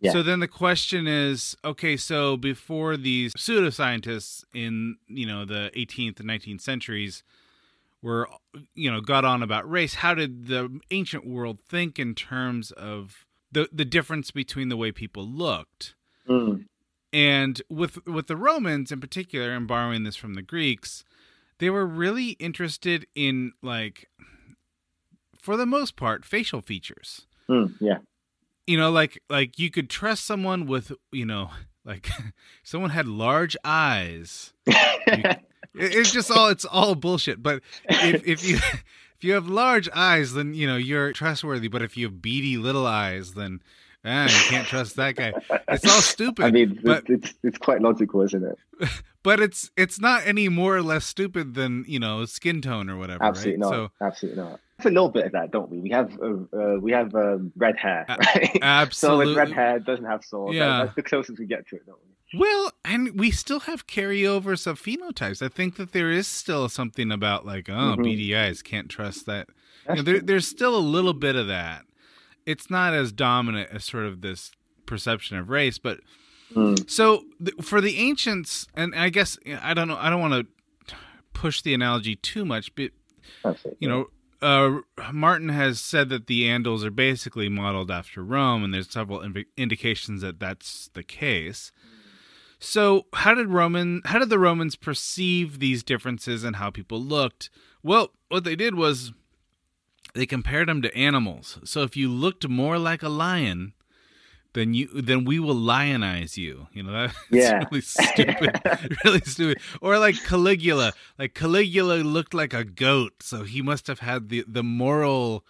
Yeah. 0.00 0.12
So 0.12 0.22
then 0.22 0.40
the 0.40 0.48
question 0.48 1.06
is, 1.06 1.56
okay, 1.64 1.96
so 1.96 2.36
before 2.36 2.96
these 2.96 3.32
pseudoscientists 3.34 4.44
in 4.52 4.96
you 5.08 5.26
know 5.26 5.44
the 5.44 5.70
18th 5.74 6.18
and 6.18 6.26
19th 6.28 6.60
centuries 6.60 7.22
were 8.02 8.28
you 8.74 8.90
know 8.90 9.00
got 9.00 9.24
on 9.24 9.42
about 9.44 9.70
race, 9.70 9.94
how 9.94 10.12
did 10.12 10.48
the 10.48 10.80
ancient 10.90 11.24
world 11.24 11.60
think 11.60 11.98
in 12.00 12.14
terms 12.16 12.72
of 12.72 13.24
the 13.52 13.68
the 13.72 13.84
difference 13.84 14.30
between 14.30 14.68
the 14.68 14.76
way 14.76 14.90
people 14.92 15.26
looked? 15.26 15.94
Mm. 16.28 16.66
And 17.12 17.60
with 17.68 18.04
with 18.06 18.26
the 18.26 18.36
Romans 18.36 18.90
in 18.90 19.00
particular, 19.00 19.52
and 19.52 19.68
borrowing 19.68 20.04
this 20.04 20.16
from 20.16 20.34
the 20.34 20.42
Greeks, 20.42 21.04
they 21.58 21.68
were 21.70 21.86
really 21.86 22.30
interested 22.40 23.06
in 23.14 23.52
like, 23.62 24.08
for 25.40 25.56
the 25.56 25.66
most 25.66 25.96
part, 25.96 26.24
facial 26.24 26.60
features. 26.62 27.26
Mm. 27.48 27.74
Yeah. 27.80 27.98
You 28.66 28.78
know, 28.78 28.90
like 28.90 29.20
like 29.28 29.58
you 29.58 29.70
could 29.70 29.90
trust 29.90 30.24
someone 30.24 30.66
with 30.66 30.92
you 31.10 31.26
know 31.26 31.50
like 31.84 32.08
someone 32.62 32.90
had 32.90 33.06
large 33.06 33.56
eyes. 33.64 34.52
It- 35.06 35.40
It's 35.74 36.12
just 36.12 36.30
all 36.30 36.48
it's 36.48 36.66
all 36.66 36.94
bullshit. 36.94 37.42
But 37.42 37.62
if 37.88 38.26
if 38.26 38.44
you 38.44 38.58
if 39.22 39.26
you 39.26 39.34
have 39.34 39.46
large 39.46 39.88
eyes, 39.94 40.32
then 40.32 40.52
you 40.52 40.66
know 40.66 40.76
you're 40.76 41.12
trustworthy. 41.12 41.68
But 41.68 41.80
if 41.80 41.96
you 41.96 42.06
have 42.06 42.20
beady 42.20 42.56
little 42.56 42.88
eyes, 42.88 43.34
then 43.34 43.62
ah, 44.04 44.24
you 44.24 44.50
can't 44.50 44.66
trust 44.66 44.96
that 44.96 45.14
guy. 45.14 45.32
It's 45.68 45.84
all 45.84 46.00
stupid. 46.00 46.44
I 46.44 46.50
mean, 46.50 46.80
but 46.82 47.04
it's, 47.06 47.32
it's 47.44 47.56
quite 47.56 47.80
logical, 47.80 48.22
isn't 48.22 48.42
it? 48.42 48.58
but 49.22 49.38
it's 49.38 49.70
it's 49.76 50.00
not 50.00 50.26
any 50.26 50.48
more 50.48 50.76
or 50.76 50.82
less 50.82 51.06
stupid 51.06 51.54
than 51.54 51.84
you 51.86 52.00
know 52.00 52.24
skin 52.24 52.60
tone 52.60 52.90
or 52.90 52.96
whatever. 52.96 53.22
Absolutely 53.22 53.62
right? 53.62 53.70
not. 53.70 53.90
Absolutely 54.00 54.42
not. 54.42 54.60
It's 54.78 54.86
a 54.86 54.90
little 54.90 55.08
bit 55.08 55.26
of 55.26 55.32
that, 55.32 55.52
don't 55.52 55.70
we? 55.70 55.78
We 55.78 55.90
have 55.90 56.18
uh, 56.20 56.58
uh, 56.58 56.78
we 56.80 56.90
have 56.90 57.14
um, 57.14 57.52
red 57.54 57.76
hair, 57.76 58.04
right? 58.08 58.50
So 58.54 58.58
absolutely. 58.60 59.26
with 59.26 59.36
red 59.36 59.52
hair, 59.52 59.78
doesn't 59.78 60.04
have 60.04 60.24
soul. 60.24 60.52
Yeah. 60.52 60.66
That, 60.66 60.78
that's 60.86 60.96
the 60.96 61.02
closest 61.04 61.38
we 61.38 61.46
get 61.46 61.68
to 61.68 61.76
it, 61.76 61.86
don't 61.86 62.00
we? 62.04 62.11
Well, 62.34 62.72
and 62.84 63.18
we 63.18 63.30
still 63.30 63.60
have 63.60 63.86
carryovers 63.86 64.66
of 64.66 64.80
phenotypes. 64.80 65.42
I 65.44 65.48
think 65.48 65.76
that 65.76 65.92
there 65.92 66.10
is 66.10 66.26
still 66.26 66.68
something 66.68 67.10
about 67.12 67.44
like, 67.44 67.68
oh, 67.68 67.96
Mhm. 67.96 68.04
beady 68.04 68.36
eyes, 68.36 68.62
can't 68.62 68.88
trust 68.88 69.26
that. 69.26 69.48
You 69.88 69.96
know, 69.96 70.02
there, 70.02 70.20
there's 70.20 70.46
still 70.48 70.76
a 70.76 70.80
little 70.80 71.12
bit 71.12 71.36
of 71.36 71.46
that. 71.48 71.84
It's 72.46 72.70
not 72.70 72.94
as 72.94 73.12
dominant 73.12 73.70
as 73.70 73.84
sort 73.84 74.06
of 74.06 74.20
this 74.20 74.52
perception 74.86 75.36
of 75.36 75.48
race, 75.50 75.78
but 75.78 76.00
Mm. 76.54 76.88
so 76.90 77.24
th- 77.42 77.56
for 77.62 77.80
the 77.80 77.96
ancients, 77.96 78.66
and 78.74 78.94
I 78.94 79.08
guess 79.08 79.38
I 79.62 79.72
don't 79.74 79.88
know, 79.88 79.96
I 79.98 80.10
don't 80.10 80.20
want 80.20 80.46
to 80.88 80.94
push 81.32 81.62
the 81.62 81.72
analogy 81.72 82.14
too 82.16 82.44
much, 82.44 82.74
but 82.74 82.90
you 83.80 83.88
know, 83.88 84.10
uh, 84.42 84.80
Martin 85.12 85.48
has 85.48 85.80
said 85.80 86.08
that 86.10 86.26
the 86.26 86.42
Andals 86.44 86.84
are 86.84 86.90
basically 86.90 87.48
modeled 87.48 87.90
after 87.90 88.22
Rome, 88.22 88.64
and 88.64 88.74
there's 88.74 88.90
several 88.90 89.20
inv- 89.20 89.46
indications 89.56 90.20
that 90.22 90.38
that's 90.40 90.90
the 90.94 91.02
case. 91.02 91.72
So, 92.64 93.06
how 93.12 93.34
did 93.34 93.48
Roman? 93.48 94.02
How 94.04 94.20
did 94.20 94.30
the 94.30 94.38
Romans 94.38 94.76
perceive 94.76 95.58
these 95.58 95.82
differences 95.82 96.44
and 96.44 96.56
how 96.56 96.70
people 96.70 97.00
looked? 97.02 97.50
Well, 97.82 98.10
what 98.28 98.44
they 98.44 98.54
did 98.54 98.76
was 98.76 99.12
they 100.14 100.26
compared 100.26 100.68
them 100.68 100.80
to 100.82 100.96
animals. 100.96 101.58
So, 101.64 101.82
if 101.82 101.96
you 101.96 102.08
looked 102.08 102.46
more 102.48 102.78
like 102.78 103.02
a 103.02 103.08
lion, 103.08 103.72
then 104.52 104.74
you 104.74 104.86
then 104.94 105.24
we 105.24 105.40
will 105.40 105.56
lionize 105.56 106.36
you. 106.36 106.68
You 106.72 106.84
know 106.84 106.92
that's 107.08 107.16
Yeah. 107.30 107.64
really 107.72 107.80
stupid, 107.80 108.60
really 109.04 109.20
stupid. 109.22 109.58
Or 109.80 109.98
like 109.98 110.22
Caligula, 110.22 110.92
like 111.18 111.34
Caligula 111.34 111.94
looked 112.04 112.32
like 112.32 112.54
a 112.54 112.62
goat, 112.62 113.24
so 113.24 113.42
he 113.42 113.60
must 113.60 113.88
have 113.88 113.98
had 113.98 114.28
the 114.28 114.44
the 114.46 114.62
moral 114.62 115.44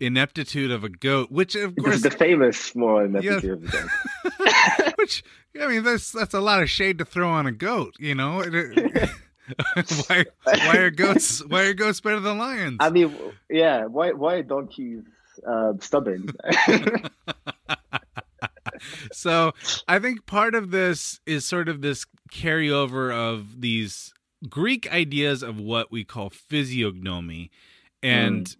ineptitude 0.00 0.72
of 0.72 0.82
a 0.82 0.88
goat, 0.88 1.30
which 1.30 1.54
of 1.54 1.76
course 1.76 1.96
is 1.96 2.02
the 2.02 2.10
famous 2.10 2.74
moral 2.74 3.08
Yeah. 3.22 3.38
ineptitude 3.38 3.52
of 3.52 3.62
the 3.62 3.68
day. 4.84 4.85
Which 5.06 5.22
I 5.60 5.68
mean, 5.68 5.84
that's 5.84 6.10
that's 6.10 6.34
a 6.34 6.40
lot 6.40 6.64
of 6.64 6.68
shade 6.68 6.98
to 6.98 7.04
throw 7.04 7.30
on 7.30 7.46
a 7.46 7.52
goat, 7.52 7.94
you 8.00 8.16
know. 8.16 8.38
Why 10.08 10.24
why 10.42 10.76
are 10.78 10.90
goats 10.90 11.40
why 11.46 11.66
are 11.66 11.74
goats 11.74 12.00
better 12.00 12.18
than 12.18 12.36
lions? 12.36 12.78
I 12.80 12.90
mean, 12.90 13.14
yeah. 13.48 13.84
Why 13.84 14.10
why 14.10 14.34
are 14.34 14.42
donkeys 14.42 15.04
uh, 15.46 15.74
stubborn? 15.78 16.30
so 19.12 19.52
I 19.86 20.00
think 20.00 20.26
part 20.26 20.56
of 20.56 20.72
this 20.72 21.20
is 21.26 21.44
sort 21.44 21.68
of 21.68 21.80
this 21.80 22.06
carryover 22.32 23.14
of 23.14 23.60
these 23.60 24.12
Greek 24.48 24.92
ideas 24.92 25.44
of 25.44 25.60
what 25.60 25.92
we 25.92 26.02
call 26.02 26.28
physiognomy, 26.28 27.52
and 28.02 28.56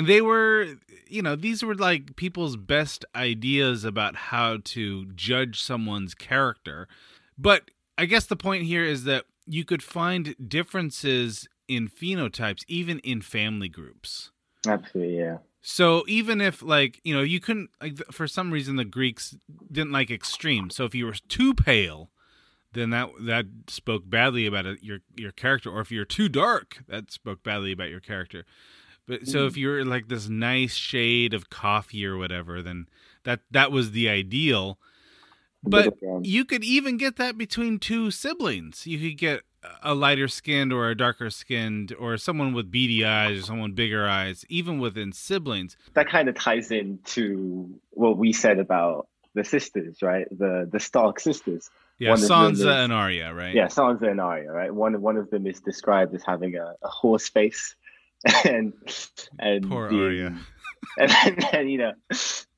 and 0.00 0.08
they 0.08 0.22
were 0.22 0.76
you 1.08 1.20
know 1.20 1.36
these 1.36 1.62
were 1.62 1.74
like 1.74 2.16
people's 2.16 2.56
best 2.56 3.04
ideas 3.14 3.84
about 3.84 4.16
how 4.16 4.56
to 4.64 5.04
judge 5.14 5.62
someone's 5.62 6.14
character, 6.14 6.88
but 7.36 7.70
I 7.98 8.06
guess 8.06 8.24
the 8.24 8.34
point 8.34 8.62
here 8.62 8.82
is 8.82 9.04
that 9.04 9.26
you 9.44 9.62
could 9.62 9.82
find 9.82 10.34
differences 10.48 11.46
in 11.68 11.86
phenotypes 11.86 12.64
even 12.66 13.00
in 13.00 13.20
family 13.20 13.68
groups. 13.68 14.30
Absolutely, 14.66 15.18
yeah. 15.18 15.38
So 15.60 16.04
even 16.08 16.40
if 16.40 16.62
like 16.62 16.98
you 17.04 17.14
know 17.14 17.20
you 17.20 17.38
couldn't 17.38 17.68
like 17.82 17.98
for 18.10 18.26
some 18.26 18.50
reason 18.50 18.76
the 18.76 18.86
Greeks 18.86 19.36
didn't 19.70 19.92
like 19.92 20.10
extreme. 20.10 20.70
So 20.70 20.86
if 20.86 20.94
you 20.94 21.04
were 21.04 21.16
too 21.28 21.52
pale, 21.52 22.10
then 22.72 22.88
that 22.88 23.10
that 23.20 23.44
spoke 23.68 24.08
badly 24.08 24.46
about 24.46 24.64
it, 24.64 24.82
your 24.82 25.00
your 25.14 25.32
character. 25.32 25.68
Or 25.68 25.82
if 25.82 25.92
you're 25.92 26.06
too 26.06 26.30
dark, 26.30 26.78
that 26.88 27.10
spoke 27.10 27.42
badly 27.42 27.72
about 27.72 27.90
your 27.90 28.00
character. 28.00 28.46
But 29.10 29.26
so 29.26 29.46
if 29.46 29.52
mm-hmm. 29.52 29.60
you're 29.60 29.84
like 29.84 30.06
this 30.06 30.28
nice 30.28 30.74
shade 30.74 31.34
of 31.34 31.50
coffee 31.50 32.06
or 32.06 32.16
whatever, 32.16 32.62
then 32.62 32.86
that 33.24 33.40
that 33.50 33.72
was 33.72 33.90
the 33.90 34.08
ideal. 34.08 34.78
But 35.64 35.98
you 36.22 36.44
could 36.44 36.62
even 36.62 36.96
get 36.96 37.16
that 37.16 37.36
between 37.36 37.80
two 37.80 38.12
siblings. 38.12 38.86
You 38.86 38.98
could 38.98 39.18
get 39.18 39.40
a 39.82 39.94
lighter 39.94 40.28
skinned 40.28 40.72
or 40.72 40.88
a 40.88 40.94
darker 40.94 41.28
skinned 41.28 41.92
or 41.98 42.16
someone 42.16 42.54
with 42.54 42.70
beady 42.70 43.04
eyes 43.04 43.40
or 43.40 43.42
someone 43.42 43.72
bigger 43.72 44.08
eyes, 44.08 44.44
even 44.48 44.78
within 44.78 45.12
siblings. 45.12 45.76
that 45.94 46.08
kind 46.08 46.28
of 46.28 46.36
ties 46.36 46.70
into 46.70 47.68
what 47.90 48.16
we 48.16 48.32
said 48.32 48.60
about 48.60 49.08
the 49.34 49.42
sisters, 49.42 50.02
right? 50.02 50.26
The 50.30 50.68
the 50.70 50.78
Stark 50.80 51.18
sisters. 51.18 51.68
Yeah, 51.98 52.10
One 52.10 52.18
Sansa 52.20 52.52
is- 52.52 52.64
and 52.64 52.92
Arya, 52.92 53.34
right? 53.34 53.54
Yeah, 53.54 53.66
Sansa 53.66 54.08
and 54.08 54.20
Arya, 54.20 54.50
right? 54.50 54.72
One 54.72 55.02
one 55.02 55.16
of 55.16 55.30
them 55.30 55.46
is 55.48 55.60
described 55.60 56.14
as 56.14 56.22
having 56.24 56.56
a, 56.56 56.74
a 56.82 56.88
horse 56.88 57.28
face, 57.28 57.74
and 58.44 58.72
and 59.38 59.68
Poor 59.68 59.88
being- 59.88 60.02
Arya. 60.02 60.38
and 60.98 61.10
then, 61.10 61.38
and, 61.52 61.70
you 61.70 61.78
know 61.78 61.92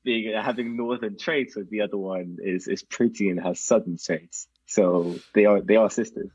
being 0.03 0.33
having 0.33 0.75
northern 0.75 1.17
traits, 1.17 1.53
but 1.55 1.69
the 1.69 1.81
other 1.81 1.97
one 1.97 2.37
is 2.41 2.67
is 2.67 2.83
pretty 2.83 3.29
and 3.29 3.39
has 3.41 3.59
southern 3.59 3.97
traits. 3.97 4.47
So 4.65 5.15
they 5.33 5.45
are 5.45 5.61
they 5.61 5.75
are 5.75 5.89
sisters. 5.89 6.29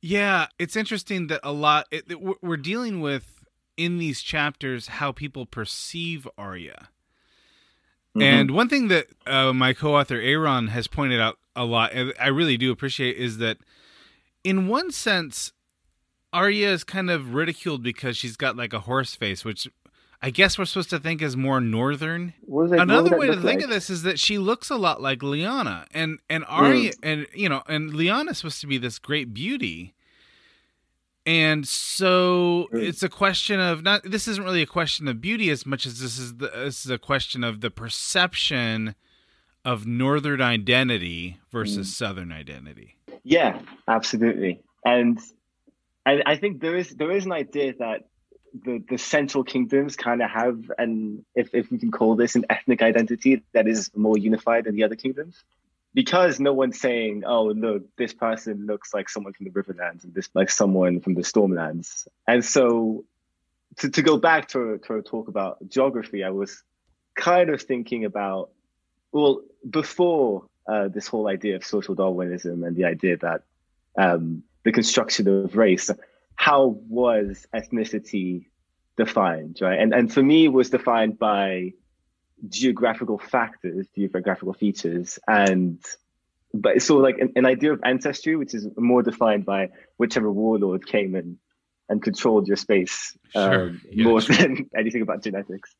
Yeah, 0.00 0.46
it's 0.58 0.76
interesting 0.76 1.26
that 1.26 1.40
a 1.42 1.52
lot 1.52 1.86
it, 1.90 2.04
it- 2.10 2.20
we're- 2.42 2.56
dealing 2.62 3.00
with 3.00 3.44
in 3.76 3.98
these 3.98 4.22
chapters 4.22 4.88
how 4.88 5.12
people 5.12 5.44
perceive 5.46 6.26
Arya. 6.38 6.88
Mhm. 8.16 8.22
And 8.22 8.50
one 8.52 8.68
thing 8.68 8.88
that 8.88 9.06
uh, 9.26 9.52
my 9.52 9.72
co-author 9.72 10.20
Aaron 10.20 10.68
has 10.68 10.86
pointed 10.88 11.20
out 11.20 11.38
a 11.54 11.64
lot, 11.64 11.92
and 11.92 12.12
I 12.20 12.28
really 12.28 12.56
do 12.56 12.70
appreciate, 12.72 13.16
is 13.16 13.38
that 13.38 13.58
in 14.44 14.66
one 14.68 14.90
sense, 14.90 15.52
Arya 16.32 16.70
is 16.70 16.84
kind 16.84 17.10
of 17.10 17.34
ridiculed 17.34 17.82
because 17.82 18.16
she's 18.16 18.36
got 18.36 18.56
like 18.56 18.72
a 18.72 18.80
horse 18.80 19.14
face, 19.14 19.44
which 19.44 19.68
I 20.20 20.30
guess 20.30 20.58
we're 20.58 20.64
supposed 20.64 20.90
to 20.90 20.98
think 20.98 21.22
is 21.22 21.36
more 21.36 21.60
northern. 21.60 22.34
What 22.42 22.64
was 22.64 22.72
it- 22.72 22.80
Another 22.80 23.16
way 23.16 23.28
to 23.28 23.34
think 23.34 23.44
like? 23.60 23.62
of 23.62 23.70
this 23.70 23.88
is 23.88 24.02
that 24.02 24.18
she 24.18 24.36
looks 24.36 24.68
a 24.68 24.76
lot 24.76 25.00
like 25.00 25.20
Lyanna, 25.20 25.86
and 25.92 26.18
and 26.28 26.44
Arya, 26.48 26.90
Mm. 26.92 26.98
and 27.02 27.26
you 27.34 27.48
know, 27.48 27.62
and 27.68 27.92
Lyanna's 27.92 28.38
supposed 28.38 28.60
to 28.62 28.66
be 28.66 28.78
this 28.78 28.98
great 28.98 29.32
beauty, 29.32 29.94
and 31.24 31.66
so 31.68 32.68
Mm. 32.72 32.82
it's 32.82 33.02
a 33.02 33.08
question 33.08 33.60
of 33.60 33.82
not. 33.82 34.02
This 34.04 34.26
isn't 34.28 34.42
really 34.44 34.62
a 34.62 34.66
question 34.66 35.08
of 35.08 35.20
beauty 35.20 35.50
as 35.50 35.64
much 35.66 35.86
as 35.86 36.00
this 36.00 36.18
is 36.18 36.36
the, 36.36 36.48
this 36.48 36.84
is 36.84 36.90
a 36.90 36.98
question 36.98 37.44
of 37.44 37.60
the 37.60 37.70
perception 37.70 38.94
of 39.64 39.86
northern 39.86 40.40
identity 40.40 41.38
versus 41.52 41.88
Mm. 41.88 41.92
southern 41.92 42.32
identity. 42.32 42.96
Yeah, 43.24 43.60
absolutely. 43.86 44.60
And 44.84 45.18
I, 46.08 46.22
I 46.24 46.36
think 46.36 46.60
there 46.60 46.76
is 46.76 46.88
there 46.90 47.10
is 47.10 47.26
an 47.26 47.32
idea 47.32 47.74
that 47.78 48.08
the, 48.64 48.82
the 48.88 48.96
central 48.96 49.44
kingdoms 49.44 49.94
kind 49.94 50.22
of 50.22 50.30
have 50.30 50.70
an 50.78 51.24
if, 51.34 51.54
if 51.54 51.70
we 51.70 51.78
can 51.78 51.90
call 51.90 52.16
this 52.16 52.34
an 52.34 52.46
ethnic 52.48 52.80
identity 52.80 53.42
that 53.52 53.68
is 53.68 53.90
more 53.94 54.16
unified 54.16 54.64
than 54.64 54.74
the 54.74 54.84
other 54.84 54.96
kingdoms. 54.96 55.44
Because 55.94 56.38
no 56.38 56.52
one's 56.52 56.80
saying, 56.80 57.24
oh 57.26 57.46
look, 57.46 57.82
this 57.96 58.14
person 58.14 58.66
looks 58.66 58.94
like 58.94 59.08
someone 59.08 59.32
from 59.34 59.44
the 59.44 59.50
Riverlands 59.50 60.04
and 60.04 60.14
this 60.14 60.28
like 60.34 60.50
someone 60.50 61.00
from 61.00 61.14
the 61.14 61.22
Stormlands. 61.22 62.06
And 62.26 62.42
so 62.44 63.04
to, 63.78 63.90
to 63.90 64.02
go 64.02 64.16
back 64.16 64.48
to 64.48 64.78
to 64.86 65.02
talk 65.02 65.28
about 65.28 65.58
geography, 65.68 66.24
I 66.24 66.30
was 66.30 66.62
kind 67.14 67.50
of 67.50 67.60
thinking 67.60 68.06
about 68.06 68.50
well, 69.12 69.42
before 69.68 70.44
uh, 70.66 70.88
this 70.88 71.06
whole 71.06 71.28
idea 71.28 71.56
of 71.56 71.64
social 71.64 71.94
Darwinism 71.94 72.64
and 72.64 72.76
the 72.76 72.84
idea 72.84 73.16
that 73.18 73.42
um, 73.96 74.44
the 74.68 74.72
construction 74.72 75.26
of 75.26 75.56
race, 75.56 75.90
how 76.34 76.78
was 76.90 77.46
ethnicity 77.54 78.44
defined, 78.98 79.56
right? 79.62 79.80
And 79.80 79.94
and 79.94 80.12
for 80.12 80.22
me, 80.22 80.44
it 80.44 80.52
was 80.52 80.68
defined 80.68 81.18
by 81.18 81.72
geographical 82.50 83.16
factors, 83.16 83.86
geographical 83.96 84.52
features, 84.52 85.18
and 85.26 85.82
but 86.52 86.82
so 86.82 86.98
like 86.98 87.16
an, 87.16 87.32
an, 87.34 87.46
idea 87.46 87.72
of 87.72 87.80
ancestry, 87.82 88.36
which 88.36 88.54
is 88.54 88.68
more 88.76 89.02
defined 89.02 89.46
by 89.46 89.70
whichever 89.96 90.30
warlord 90.30 90.86
came 90.86 91.14
and 91.14 91.38
and 91.88 92.02
controlled 92.02 92.46
your 92.46 92.58
space 92.58 93.16
sure. 93.32 93.70
um, 93.70 93.80
yeah, 93.90 94.04
more 94.04 94.20
sure. 94.20 94.36
than 94.36 94.68
anything 94.76 95.00
about 95.00 95.22
genetics. 95.22 95.74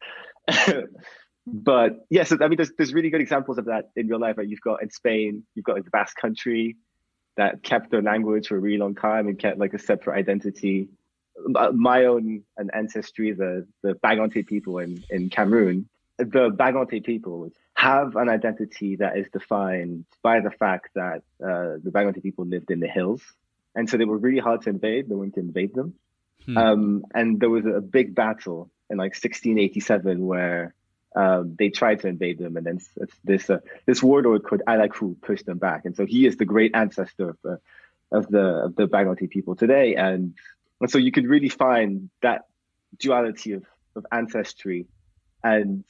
but 1.47 2.07
yes, 2.09 2.31
yeah, 2.31 2.39
so, 2.39 2.39
I 2.41 2.49
mean, 2.49 2.57
there's 2.57 2.73
there's 2.79 2.95
really 2.95 3.11
good 3.11 3.21
examples 3.21 3.59
of 3.59 3.67
that 3.67 3.91
in 3.97 4.09
real 4.09 4.19
life. 4.19 4.39
Right? 4.39 4.49
You've 4.49 4.63
got 4.63 4.83
in 4.83 4.89
Spain, 4.89 5.43
you've 5.55 5.67
got 5.67 5.75
like 5.75 5.85
the 5.85 5.91
Basque 5.91 6.17
Country 6.17 6.79
that 7.39 7.63
kept 7.63 7.91
their 7.91 8.03
language 8.03 8.49
for 8.49 8.57
a 8.57 8.61
really 8.61 8.79
long 8.79 8.97
time 8.97 9.29
and 9.29 9.39
kept 9.39 9.59
like 9.59 9.73
a 9.73 9.79
separate 9.79 10.19
identity. 10.19 10.89
My 11.73 12.05
own 12.07 12.43
an 12.57 12.69
ancestry, 12.75 13.33
the 13.33 13.67
the 13.83 13.95
Bagante 13.95 14.45
people 14.47 14.79
in 14.79 15.03
in 15.09 15.31
Cameroon, 15.31 15.89
the 16.19 16.51
Bagante 16.51 17.03
people 17.03 17.51
have 17.75 18.17
an 18.17 18.29
identity 18.29 18.97
that 18.97 19.17
is 19.17 19.27
defined 19.33 20.05
by 20.21 20.41
the 20.41 20.51
fact 20.51 20.89
that 20.97 21.23
uh, 21.41 21.79
the 21.83 21.93
Bagante 21.95 22.21
people 22.21 22.45
lived 22.45 22.73
in 22.73 22.81
the 22.81 22.89
hills, 22.89 23.23
and 23.77 23.89
so 23.89 23.97
they 23.97 24.05
were 24.05 24.19
really 24.19 24.41
hard 24.41 24.63
to 24.63 24.71
invade. 24.71 25.09
No 25.09 25.19
one 25.19 25.31
could 25.31 25.45
invade 25.45 25.75
them. 25.75 25.95
Hmm. 26.45 26.59
Um, 26.59 27.05
and 27.15 27.39
there 27.39 27.51
was 27.51 27.67
a 27.67 27.81
big 27.81 28.17
battle 28.17 28.69
in 28.91 28.97
like 28.97 29.13
1687 29.13 30.27
where 30.27 30.75
um, 31.19 31.57
they 31.59 31.69
tried 31.69 31.99
to 32.01 32.07
invade 32.07 32.39
them, 32.39 32.57
and 32.57 32.65
then 32.65 32.79
this 33.25 33.51
uh, 33.51 33.59
this 33.87 34.01
warlord 34.01 34.45
called 34.45 34.63
Alaku 34.69 35.21
pushed 35.21 35.47
them 35.47 35.59
back, 35.59 35.85
and 35.85 35.97
so 35.97 36.07
he 36.07 36.27
is 36.27 36.37
the 36.37 36.45
great 36.45 36.71
ancestor 36.75 37.31
of 37.31 37.39
the 37.43 37.61
of 38.13 38.29
the 38.29 38.45
of 38.67 38.77
the 38.77 39.29
people 39.29 39.57
today, 39.57 39.97
and 39.97 40.35
and 40.81 40.89
so 40.89 40.97
you 40.97 41.11
could 41.11 41.27
really 41.27 41.49
find 41.49 42.09
that 42.23 42.43
duality 42.99 43.55
of 43.55 43.65
of 43.97 44.07
ancestry 44.13 44.87
and 45.43 45.83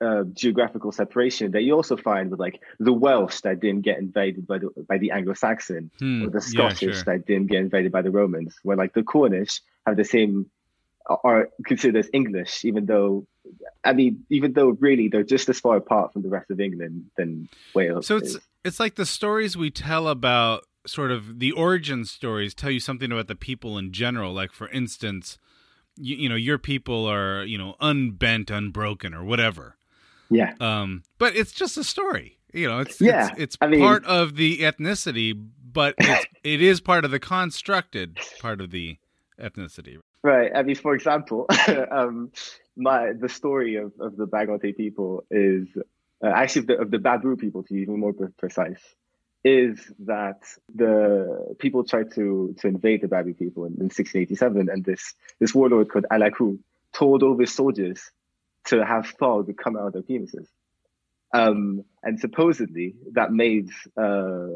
uh, 0.00 0.24
geographical 0.32 0.92
separation 0.92 1.50
that 1.50 1.62
you 1.62 1.74
also 1.74 1.98
find 1.98 2.30
with 2.30 2.40
like 2.40 2.58
the 2.80 2.92
Welsh 2.92 3.42
that 3.42 3.60
didn't 3.60 3.82
get 3.82 3.98
invaded 3.98 4.46
by 4.46 4.58
the 4.58 4.70
by 4.88 4.96
the 4.96 5.10
Anglo-Saxon 5.10 5.90
hmm, 5.98 6.24
or 6.24 6.30
the 6.30 6.40
Scottish 6.40 6.82
yeah, 6.82 6.92
sure. 6.92 7.02
that 7.04 7.26
didn't 7.26 7.48
get 7.48 7.60
invaded 7.60 7.92
by 7.92 8.00
the 8.00 8.10
Romans, 8.10 8.58
where 8.62 8.78
like 8.78 8.94
the 8.94 9.02
Cornish 9.02 9.60
have 9.86 9.98
the 9.98 10.04
same 10.04 10.46
are 11.08 11.48
considered 11.66 11.98
as 11.98 12.10
English, 12.12 12.64
even 12.64 12.86
though 12.86 13.26
I 13.84 13.92
mean, 13.92 14.24
even 14.30 14.52
though 14.54 14.70
really 14.80 15.08
they're 15.08 15.22
just 15.22 15.48
as 15.48 15.60
far 15.60 15.76
apart 15.76 16.12
from 16.12 16.22
the 16.22 16.28
rest 16.28 16.50
of 16.50 16.60
England 16.60 17.10
than 17.16 17.48
Wales. 17.74 18.06
So 18.06 18.16
it's 18.16 18.36
is. 18.36 18.40
it's 18.64 18.80
like 18.80 18.94
the 18.94 19.06
stories 19.06 19.56
we 19.56 19.70
tell 19.70 20.08
about 20.08 20.64
sort 20.86 21.10
of 21.10 21.38
the 21.38 21.52
origin 21.52 22.04
stories 22.04 22.54
tell 22.54 22.70
you 22.70 22.80
something 22.80 23.10
about 23.12 23.28
the 23.28 23.34
people 23.34 23.78
in 23.78 23.92
general. 23.92 24.32
Like 24.32 24.52
for 24.52 24.68
instance, 24.68 25.38
you, 25.96 26.16
you 26.16 26.28
know, 26.28 26.34
your 26.34 26.58
people 26.58 27.06
are 27.06 27.44
you 27.44 27.58
know 27.58 27.76
unbent, 27.80 28.50
unbroken, 28.50 29.14
or 29.14 29.24
whatever. 29.24 29.76
Yeah. 30.30 30.54
Um, 30.60 31.02
but 31.18 31.36
it's 31.36 31.52
just 31.52 31.76
a 31.76 31.84
story. 31.84 32.38
You 32.52 32.68
know, 32.68 32.78
it's 32.80 33.00
yeah. 33.00 33.30
it's, 33.32 33.40
it's 33.40 33.56
I 33.60 33.66
mean, 33.66 33.80
part 33.80 34.04
of 34.04 34.36
the 34.36 34.58
ethnicity, 34.60 35.38
but 35.72 35.94
it's, 35.98 36.26
it 36.44 36.62
is 36.62 36.80
part 36.80 37.04
of 37.04 37.10
the 37.10 37.18
constructed 37.18 38.18
part 38.40 38.60
of 38.60 38.70
the 38.70 38.98
ethnicity. 39.38 39.98
Right. 40.24 40.50
I 40.54 40.62
mean, 40.62 40.76
for 40.76 40.94
example, 40.94 41.46
um, 41.90 42.32
my 42.76 43.12
the 43.12 43.28
story 43.28 43.76
of, 43.76 43.92
of 44.00 44.16
the 44.16 44.26
Bagante 44.26 44.74
people 44.74 45.24
is 45.30 45.68
uh, 46.24 46.28
actually 46.28 46.60
of 46.60 46.66
the, 46.66 46.78
of 46.80 46.90
the 46.90 46.96
Babur 46.96 47.38
people, 47.38 47.62
to 47.62 47.74
be 47.74 47.80
even 47.80 48.00
more 48.00 48.14
precise, 48.38 48.80
is 49.44 49.78
that 50.06 50.40
the 50.74 51.54
people 51.58 51.84
tried 51.84 52.12
to 52.14 52.56
to 52.60 52.68
invade 52.68 53.02
the 53.02 53.08
Babu 53.08 53.34
people 53.34 53.66
in, 53.66 53.74
in 53.74 53.90
1687, 53.92 54.70
and 54.70 54.82
this 54.82 55.12
this 55.40 55.54
warlord 55.54 55.90
called 55.90 56.06
Alaku 56.10 56.58
told 56.94 57.22
all 57.22 57.38
his 57.38 57.54
soldiers 57.54 58.10
to 58.68 58.82
have 58.82 59.06
fog 59.06 59.54
come 59.58 59.76
out 59.76 59.88
of 59.88 59.92
their 59.92 60.02
penises, 60.02 60.48
um, 61.34 61.84
and 62.02 62.18
supposedly 62.18 62.94
that 63.12 63.30
made 63.30 63.68
uh, 63.98 64.48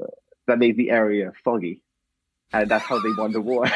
that 0.47 0.59
made 0.59 0.79
the 0.79 0.90
area 0.90 1.31
foggy, 1.45 1.83
and 2.53 2.71
that's 2.71 2.85
how 2.85 3.01
they 3.01 3.11
won 3.17 3.33
the 3.33 3.41
war. 3.41 3.67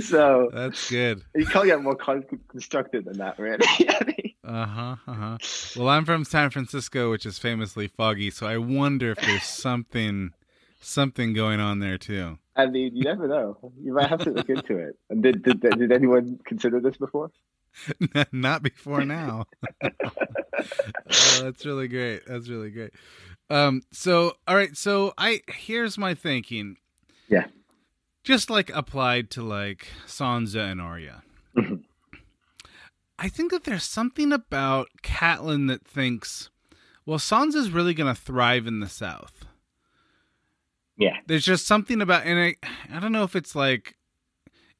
so 0.00 0.50
that's 0.52 0.90
good. 0.90 1.22
You 1.34 1.46
can't 1.46 1.66
get 1.66 1.82
more 1.82 1.96
constructive 1.96 3.04
than 3.04 3.18
that, 3.18 3.38
really. 3.38 4.36
uh 4.44 4.66
huh. 4.66 4.96
Uh 5.06 5.12
huh. 5.12 5.38
Well, 5.76 5.88
I'm 5.88 6.04
from 6.04 6.24
San 6.24 6.50
Francisco, 6.50 7.10
which 7.10 7.26
is 7.26 7.38
famously 7.38 7.88
foggy, 7.88 8.30
so 8.30 8.46
I 8.46 8.58
wonder 8.58 9.12
if 9.12 9.20
there's 9.20 9.42
something 9.44 10.32
something 10.80 11.32
going 11.32 11.60
on 11.60 11.78
there 11.78 11.98
too. 11.98 12.38
I 12.56 12.66
mean, 12.66 12.96
you 12.96 13.04
never 13.04 13.28
know. 13.28 13.72
You 13.80 13.94
might 13.94 14.08
have 14.08 14.22
to 14.24 14.30
look 14.30 14.48
into 14.48 14.76
it. 14.76 14.98
And 15.10 15.22
did 15.22 15.42
did, 15.42 15.60
did 15.60 15.92
anyone 15.92 16.38
consider 16.44 16.80
this 16.80 16.96
before? 16.96 17.30
Not 18.32 18.62
before 18.62 19.04
now. 19.04 19.46
oh, 19.82 19.90
that's 21.42 21.64
really 21.64 21.88
great. 21.88 22.26
That's 22.26 22.48
really 22.48 22.70
great. 22.70 22.92
Um, 23.52 23.82
so 23.92 24.36
all 24.46 24.56
right, 24.56 24.76
so 24.76 25.12
I 25.18 25.40
here's 25.48 25.98
my 25.98 26.14
thinking. 26.14 26.76
Yeah 27.28 27.46
just 28.22 28.50
like 28.50 28.70
applied 28.70 29.30
to 29.30 29.42
like 29.42 29.88
Sansa 30.06 30.70
and 30.70 30.80
Arya. 30.80 31.22
Mm-hmm. 31.56 31.76
I 33.18 33.28
think 33.28 33.50
that 33.52 33.64
there's 33.64 33.84
something 33.84 34.32
about 34.32 34.88
Catelyn 35.02 35.68
that 35.68 35.86
thinks, 35.86 36.50
well, 37.06 37.18
Sansa's 37.18 37.70
really 37.70 37.94
going 37.94 38.12
to 38.12 38.20
thrive 38.20 38.66
in 38.66 38.80
the 38.80 38.88
South. 38.88 39.44
Yeah. 40.96 41.18
There's 41.26 41.44
just 41.44 41.66
something 41.66 42.00
about, 42.00 42.24
and 42.26 42.38
I, 42.38 42.56
I 42.92 43.00
don't 43.00 43.12
know 43.12 43.22
if 43.22 43.36
it's 43.36 43.54
like, 43.54 43.96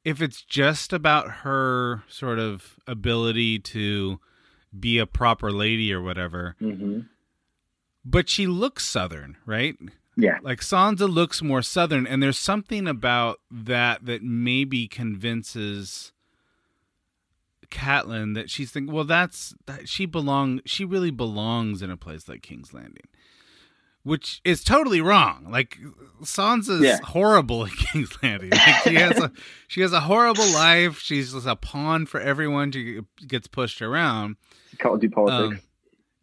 if 0.03 0.21
it's 0.21 0.41
just 0.41 0.91
about 0.91 1.29
her 1.29 2.03
sort 2.09 2.39
of 2.39 2.77
ability 2.87 3.59
to 3.59 4.19
be 4.77 4.99
a 4.99 5.05
proper 5.05 5.51
lady 5.51 5.93
or 5.93 6.01
whatever. 6.01 6.55
Mm-hmm. 6.61 7.01
But 8.05 8.29
she 8.29 8.47
looks 8.47 8.85
Southern, 8.85 9.37
right? 9.45 9.77
Yeah. 10.15 10.39
Like 10.41 10.59
Sansa 10.59 11.11
looks 11.11 11.41
more 11.41 11.61
southern 11.61 12.05
and 12.05 12.21
there's 12.21 12.37
something 12.37 12.87
about 12.87 13.39
that 13.49 14.05
that 14.05 14.21
maybe 14.21 14.87
convinces 14.87 16.11
Catelyn 17.71 18.35
that 18.35 18.49
she's 18.49 18.71
thinking, 18.71 18.93
well 18.93 19.05
that's 19.05 19.55
that 19.65 19.89
she 19.89 20.05
belong 20.05 20.61
she 20.65 20.85
really 20.85 21.11
belongs 21.11 21.81
in 21.81 21.89
a 21.89 21.97
place 21.97 22.29
like 22.29 22.41
King's 22.41 22.73
Landing. 22.73 23.07
Which 24.03 24.41
is 24.43 24.65
totally 24.65 24.99
wrong. 24.99 25.47
Like 25.49 25.79
Sansa's 26.21 26.83
yeah. 26.83 26.99
horrible 27.03 27.65
at 27.65 27.71
King's 27.77 28.15
Landing. 28.21 28.51
Like, 28.51 28.83
she 28.83 28.95
has 28.95 29.17
a 29.17 29.31
she 29.67 29.81
has 29.81 29.93
a 29.93 30.01
horrible 30.01 30.47
life. 30.51 30.99
She's 30.99 31.33
just 31.33 31.47
a 31.47 31.55
pawn 31.55 32.05
for 32.05 32.19
everyone. 32.19 32.71
She 32.71 32.99
gets 33.25 33.47
pushed 33.47 33.81
around. 33.81 34.35
She 34.69 34.77
can't 34.77 35.01
do 35.01 35.09
politics. 35.09 35.59
Um, 35.59 35.67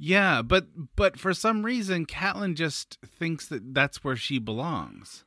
yeah, 0.02 0.40
but 0.40 0.64
but 0.96 1.18
for 1.18 1.34
some 1.34 1.62
reason, 1.62 2.06
Catelyn 2.06 2.54
just 2.54 2.98
thinks 3.04 3.46
that 3.48 3.74
that's 3.74 4.02
where 4.02 4.16
she 4.16 4.38
belongs. 4.38 5.24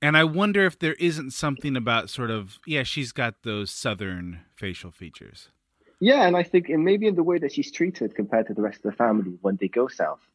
And 0.00 0.16
I 0.16 0.24
wonder 0.24 0.64
if 0.64 0.78
there 0.78 0.94
isn't 0.94 1.32
something 1.32 1.76
about 1.76 2.08
sort 2.08 2.30
of 2.30 2.58
yeah, 2.66 2.84
she's 2.84 3.12
got 3.12 3.42
those 3.42 3.70
southern 3.70 4.40
facial 4.56 4.90
features. 4.90 5.50
Yeah, 6.00 6.26
and 6.26 6.38
I 6.38 6.42
think 6.42 6.70
and 6.70 6.86
maybe 6.86 7.06
in 7.06 7.16
the 7.16 7.22
way 7.22 7.36
that 7.36 7.52
she's 7.52 7.70
treated 7.70 8.14
compared 8.14 8.46
to 8.46 8.54
the 8.54 8.62
rest 8.62 8.78
of 8.78 8.90
the 8.90 8.96
family 8.96 9.36
when 9.42 9.56
they 9.60 9.68
go 9.68 9.88
south, 9.88 10.26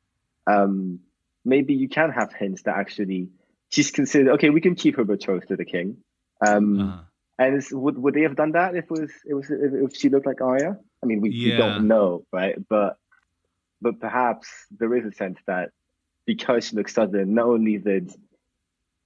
um, 0.45 0.99
maybe 1.43 1.73
you 1.73 1.89
can 1.89 2.11
have 2.11 2.31
hints 2.31 2.61
that 2.63 2.77
actually 2.77 3.29
she's 3.69 3.89
considered 3.89 4.33
okay. 4.33 4.51
We 4.51 4.61
can 4.61 4.75
keep 4.75 4.97
her 4.97 5.03
betrothed 5.03 5.47
to 5.47 5.55
the 5.55 5.65
king. 5.65 5.97
Um, 6.45 6.79
uh-huh. 6.79 7.01
And 7.39 7.63
would 7.71 7.97
would 7.97 8.13
they 8.13 8.23
have 8.23 8.35
done 8.35 8.51
that 8.51 8.75
if 8.75 8.83
it 8.83 8.91
was 8.91 9.11
it 9.25 9.33
was 9.33 9.49
if, 9.49 9.95
she 9.95 10.09
looked 10.09 10.25
like 10.25 10.41
Arya? 10.41 10.77
I 11.01 11.05
mean, 11.05 11.21
we, 11.21 11.29
yeah. 11.29 11.53
we 11.53 11.57
don't 11.57 11.87
know, 11.87 12.25
right? 12.33 12.55
But 12.67 12.97
but 13.81 14.01
perhaps 14.01 14.49
there 14.77 14.93
is 14.93 15.05
a 15.05 15.13
sense 15.13 15.39
that 15.47 15.71
because 16.25 16.67
she 16.67 16.75
looks 16.75 16.93
southern, 16.93 17.33
not 17.33 17.45
only 17.45 17.77
did 17.77 18.13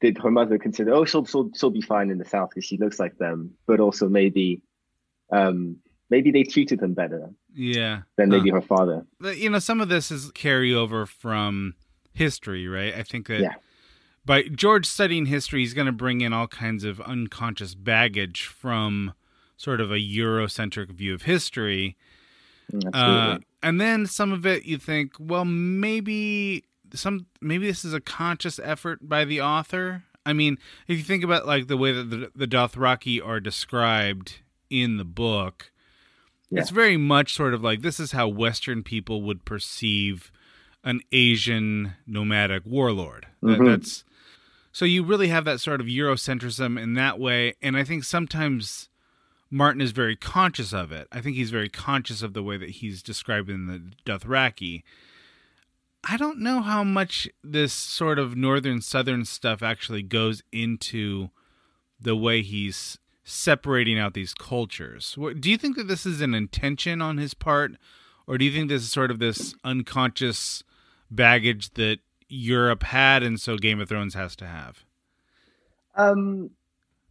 did 0.02 0.18
her 0.18 0.32
mother 0.32 0.58
consider, 0.58 0.96
oh, 0.96 1.06
she'll 1.06 1.26
she'll, 1.26 1.52
she'll 1.54 1.70
be 1.70 1.82
fine 1.82 2.10
in 2.10 2.18
the 2.18 2.26
south 2.26 2.50
because 2.50 2.66
she 2.66 2.78
looks 2.78 3.00
like 3.00 3.16
them, 3.20 3.52
but 3.68 3.80
also 3.80 4.10
maybe, 4.10 4.64
um, 5.32 5.78
maybe 6.10 6.32
they 6.32 6.42
treated 6.42 6.80
them 6.80 6.96
better, 6.96 7.30
yeah, 7.54 8.02
than 8.18 8.30
maybe 8.30 8.50
her 8.50 8.62
father. 8.62 9.06
You 9.22 9.52
know, 9.52 9.60
some 9.60 9.80
of 9.80 9.90
this 9.90 10.10
is 10.10 10.32
carryover 10.32 11.08
from 11.08 11.76
history, 12.14 12.68
right? 12.68 12.96
I 12.96 13.04
think 13.04 13.28
that. 13.28 13.42
Yeah. 13.42 13.54
By 14.26 14.44
George 14.44 14.86
studying 14.86 15.26
history, 15.26 15.62
he's 15.62 15.74
going 15.74 15.88
to 15.88 15.92
bring 15.92 16.22
in 16.22 16.32
all 16.34 16.48
kinds 16.48 16.84
of 16.84 17.02
unconscious 17.02 17.76
baggage 17.76 18.44
from 18.46 19.14
sort 19.58 19.82
of 19.82 19.92
a 19.92 19.98
Eurocentric 20.00 20.90
view 20.92 21.14
of 21.14 21.24
history. 21.24 21.98
Uh, 22.94 23.40
and 23.62 23.80
then 23.82 24.06
some 24.08 24.32
of 24.32 24.46
it 24.46 24.64
you 24.66 24.78
think, 24.78 25.14
well, 25.20 25.46
maybe 25.46 26.64
some 26.94 27.26
maybe 27.42 27.68
this 27.68 27.84
is 27.84 27.94
a 27.94 28.00
conscious 28.02 28.60
effort 28.64 29.08
by 29.08 29.26
the 29.26 29.42
author. 29.42 30.04
I 30.26 30.32
mean, 30.34 30.58
if 30.88 30.98
you 30.98 31.04
think 31.04 31.24
about 31.24 31.46
like 31.46 31.68
the 31.68 31.76
way 31.78 31.92
that 31.92 32.10
the, 32.10 32.32
the 32.34 32.48
Dothraki 32.48 33.24
are 33.26 33.40
described 33.42 34.40
in 34.70 34.98
the 34.98 35.04
book, 35.06 35.72
Yeah. 36.50 36.62
It's 36.62 36.70
very 36.70 36.98
much 36.98 37.34
sort 37.34 37.54
of 37.54 37.62
like 37.64 37.82
this 37.82 38.00
is 38.00 38.14
how 38.14 38.28
Western 38.30 38.84
people 38.84 39.22
would 39.24 39.44
perceive 39.44 40.32
an 40.84 41.02
Asian 41.12 41.94
nomadic 42.08 42.66
warlord. 42.66 43.28
That, 43.42 43.60
Mhm. 43.60 43.66
That's 43.66 44.04
so 44.74 44.86
you 44.86 45.04
really 45.04 45.28
have 45.28 45.46
that 45.46 45.62
sort 45.62 45.80
of 45.80 45.88
Eurocentrism 45.88 46.82
in 46.82 46.96
that 46.96 47.20
way, 47.20 47.54
and 47.62 47.78
I 47.78 47.84
think 47.84 48.04
sometimes 48.04 48.90
Martin 49.52 49.82
is 49.82 49.92
very 49.92 50.16
conscious 50.16 50.74
of 50.74 50.92
it. 50.92 51.08
I 51.12 51.22
think 51.22 51.36
he's 51.36 51.52
very 51.52 51.70
conscious 51.70 52.24
of 52.24 52.34
the 52.34 52.42
way 52.42 52.58
that 52.58 52.72
he's 52.72 53.04
described 53.04 53.52
in 53.52 53.68
the 53.68 53.84
Dothraki. 54.04 54.82
I 56.04 56.18
don't 56.18 56.40
know 56.40 56.62
how 56.62 56.84
much 56.84 57.30
this 57.44 57.72
sort 57.72 58.18
of 58.18 58.36
northern 58.36 58.82
southern 58.82 59.26
stuff 59.26 59.62
actually 59.62 60.02
goes 60.02 60.42
into 60.52 61.30
the 62.02 62.16
way 62.16 62.42
he's 62.42 62.98
separating 63.24 64.00
out 64.00 64.16
these 64.16 64.34
cultures. 64.34 65.16
Do 65.40 65.52
you 65.52 65.58
think 65.58 65.78
that 65.78 65.88
this 65.88 66.08
is 66.08 66.20
an 66.20 66.34
intention 66.34 67.00
on 67.00 67.20
his 67.20 67.36
part, 67.36 67.74
or 68.26 68.40
do 68.40 68.46
you 68.46 68.52
think 68.52 68.70
this 68.70 68.82
is 68.82 68.92
sort 68.92 69.12
of 69.12 69.20
this 69.20 69.54
unconscious 69.64 70.64
baggage 71.12 71.76
that 71.76 72.00
Europe 72.28 72.84
had, 72.84 73.24
and 73.24 73.40
so 73.40 73.58
Game 73.58 73.80
of 73.80 73.90
Thrones 73.90 74.14
has 74.14 74.36
to 74.38 74.46
have? 74.46 74.84
Um, 75.96 76.52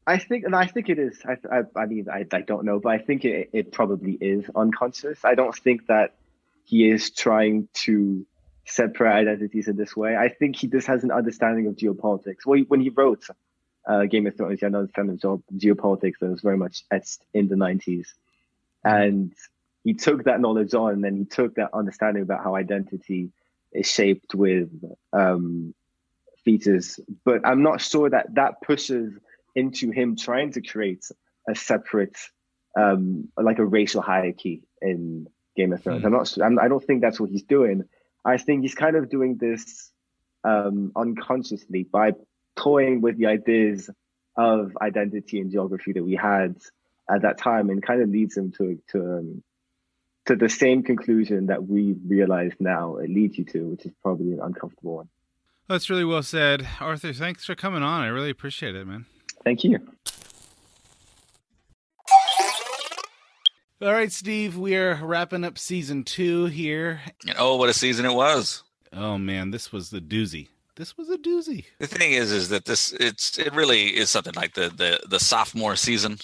I 0.07 0.19
think, 0.19 0.45
and 0.45 0.55
I 0.55 0.67
think 0.67 0.89
it 0.89 0.99
is. 0.99 1.21
I, 1.25 1.37
I, 1.51 1.63
I 1.77 1.87
mean, 1.87 2.07
I, 2.13 2.27
I 2.33 2.41
don't 2.41 2.65
know, 2.65 2.81
but 2.81 2.91
I 2.91 2.99
think 2.99 3.25
it, 3.25 3.51
it 3.53 3.73
probably 3.73 4.13
is 4.21 4.45
unconscious. 4.55 5.25
I 5.25 5.35
don't 5.35 5.55
think 5.55 5.87
that 5.87 6.15
he 6.65 6.91
is 6.91 7.11
trying 7.11 7.69
to 7.75 8.27
separate 8.65 9.13
identities 9.13 9.69
in 9.69 9.77
this 9.77 9.97
way. 9.97 10.17
I 10.17 10.29
think 10.29 10.57
he 10.57 10.67
just 10.67 10.87
has 10.87 11.05
an 11.05 11.11
understanding 11.11 11.67
of 11.67 11.77
geopolitics. 11.77 12.47
Well, 12.47 12.61
when 12.69 12.81
he 12.81 12.91
wrote 12.91 13.25
uh, 13.87 14.05
Game 14.05 14.27
of 14.27 14.37
Thrones, 14.37 14.61
he 14.61 14.67
had 14.67 14.73
an 14.73 14.81
understanding 14.81 15.15
of 15.15 15.21
geo- 15.21 15.75
geopolitics 15.75 16.19
that 16.21 16.31
was 16.31 16.41
very 16.41 16.57
much 16.57 16.85
etched 16.91 17.25
in 17.35 17.49
the 17.49 17.57
90s. 17.57 18.09
And 18.85 19.33
he 19.85 19.95
took 19.95 20.25
that 20.25 20.41
knowledge 20.41 20.75
on, 20.75 21.05
and 21.05 21.19
he 21.19 21.25
took 21.25 21.57
that 21.57 21.71
understanding 21.73 22.23
about 22.23 22.43
how 22.43 22.55
identity 22.57 23.31
shaped 23.83 24.35
with 24.35 24.71
um, 25.13 25.75
features. 26.45 27.01
But 27.25 27.47
I'm 27.47 27.63
not 27.63 27.81
sure 27.81 28.11
that 28.11 28.35
that 28.35 28.61
pushes 28.63 29.13
into 29.55 29.91
him 29.91 30.17
trying 30.17 30.53
to 30.53 30.63
create 30.63 31.05
a 31.49 31.55
separate, 31.55 32.17
um, 32.77 33.29
like 33.37 33.59
a 33.59 33.65
racial 33.65 34.03
hierarchy 34.03 34.63
in 34.81 35.29
Game 35.57 35.73
of 35.73 35.83
Thrones. 35.83 36.01
Hmm. 36.03 36.07
I'm 36.07 36.13
not. 36.13 36.39
I'm, 36.43 36.59
I 36.59 36.69
don't 36.69 36.85
think 36.85 37.01
that's 37.03 37.21
what 37.21 37.31
he's 37.31 37.43
doing. 37.43 37.85
I 38.25 38.37
think 38.39 38.63
he's 38.63 38.75
kind 38.75 38.97
of 38.97 39.11
doing 39.11 39.37
this 39.37 39.91
um, 40.45 40.93
unconsciously 40.97 41.85
by 41.85 42.13
toying 42.57 43.01
with 43.01 43.19
the 43.19 43.27
ideas 43.27 43.91
of 44.37 44.77
identity 44.81 45.41
and 45.41 45.51
geography 45.51 45.93
that 45.93 46.05
we 46.05 46.15
had 46.15 46.57
at 47.11 47.23
that 47.23 47.39
time, 47.39 47.69
and 47.71 47.83
kind 47.83 48.01
of 48.01 48.09
leads 48.09 48.37
him 48.37 48.53
to 48.53 48.79
to 48.93 49.01
um, 49.01 49.43
to 50.27 50.37
the 50.37 50.49
same 50.49 50.83
conclusion 50.83 51.47
that 51.47 51.67
we 51.67 51.97
realize 52.07 52.53
now 52.61 52.97
it 52.97 53.11
leads 53.11 53.39
you 53.39 53.45
to, 53.45 53.71
which 53.71 53.87
is 53.87 53.93
probably 54.03 54.33
an 54.33 54.41
uncomfortable 54.41 54.97
one. 54.97 55.09
That's 55.69 55.91
really 55.91 56.05
well 56.05 56.23
said, 56.23 56.67
Arthur. 56.81 57.13
Thanks 57.13 57.45
for 57.45 57.55
coming 57.55 57.83
on. 57.83 58.03
I 58.03 58.09
really 58.09 58.31
appreciate 58.31 58.75
it, 58.75 58.87
man. 58.87 59.07
Thank 59.45 59.65
you. 59.65 59.79
All 63.81 63.93
right, 63.93 64.13
Steve, 64.13 64.57
we 64.57 64.77
are 64.77 64.95
wrapping 65.03 65.43
up 65.43 65.59
season 65.59 66.05
two 66.05 66.47
here. 66.47 67.01
And 67.27 67.35
oh, 67.37 67.57
what 67.57 67.69
a 67.69 67.75
season 67.75 68.07
it 68.07 68.15
was! 68.15 68.63
Oh 68.93 69.19
man, 69.19 69.51
this 69.51 69.73
was 69.73 69.91
the 69.91 70.01
doozy. 70.01 70.49
This 70.77 70.97
was 70.97 71.11
a 71.11 71.19
doozy. 71.19 71.65
The 71.81 71.89
thing 71.89 72.13
is, 72.13 72.31
is 72.31 72.49
that 72.51 72.65
this 72.65 72.93
it's 72.93 73.39
it 73.39 73.53
really 73.53 73.89
is 73.89 74.09
something 74.09 74.35
like 74.35 74.55
the 74.55 74.69
the 74.69 75.01
the 75.09 75.19
sophomore 75.19 75.75
season. 75.75 76.19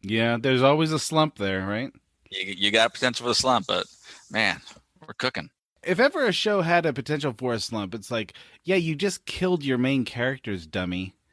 Yeah, 0.00 0.38
there's 0.40 0.62
always 0.62 0.90
a 0.90 0.98
slump 0.98 1.36
there, 1.36 1.66
right? 1.66 1.92
You 2.32 2.54
you 2.56 2.70
got 2.70 2.94
potential 2.94 3.24
for 3.24 3.28
the 3.28 3.34
slump, 3.34 3.66
but 3.66 3.86
man, 4.30 4.60
we're 5.06 5.14
cooking. 5.14 5.50
If 5.84 5.98
ever 5.98 6.26
a 6.26 6.32
show 6.32 6.62
had 6.62 6.86
a 6.86 6.92
potential 6.92 7.34
for 7.36 7.54
a 7.54 7.58
slump, 7.60 7.94
it's 7.94 8.10
like, 8.10 8.34
yeah, 8.64 8.76
you 8.76 8.94
just 8.94 9.26
killed 9.26 9.64
your 9.64 9.78
main 9.78 10.04
characters, 10.04 10.66
dummy. 10.66 11.14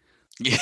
Yeah. 0.41 0.57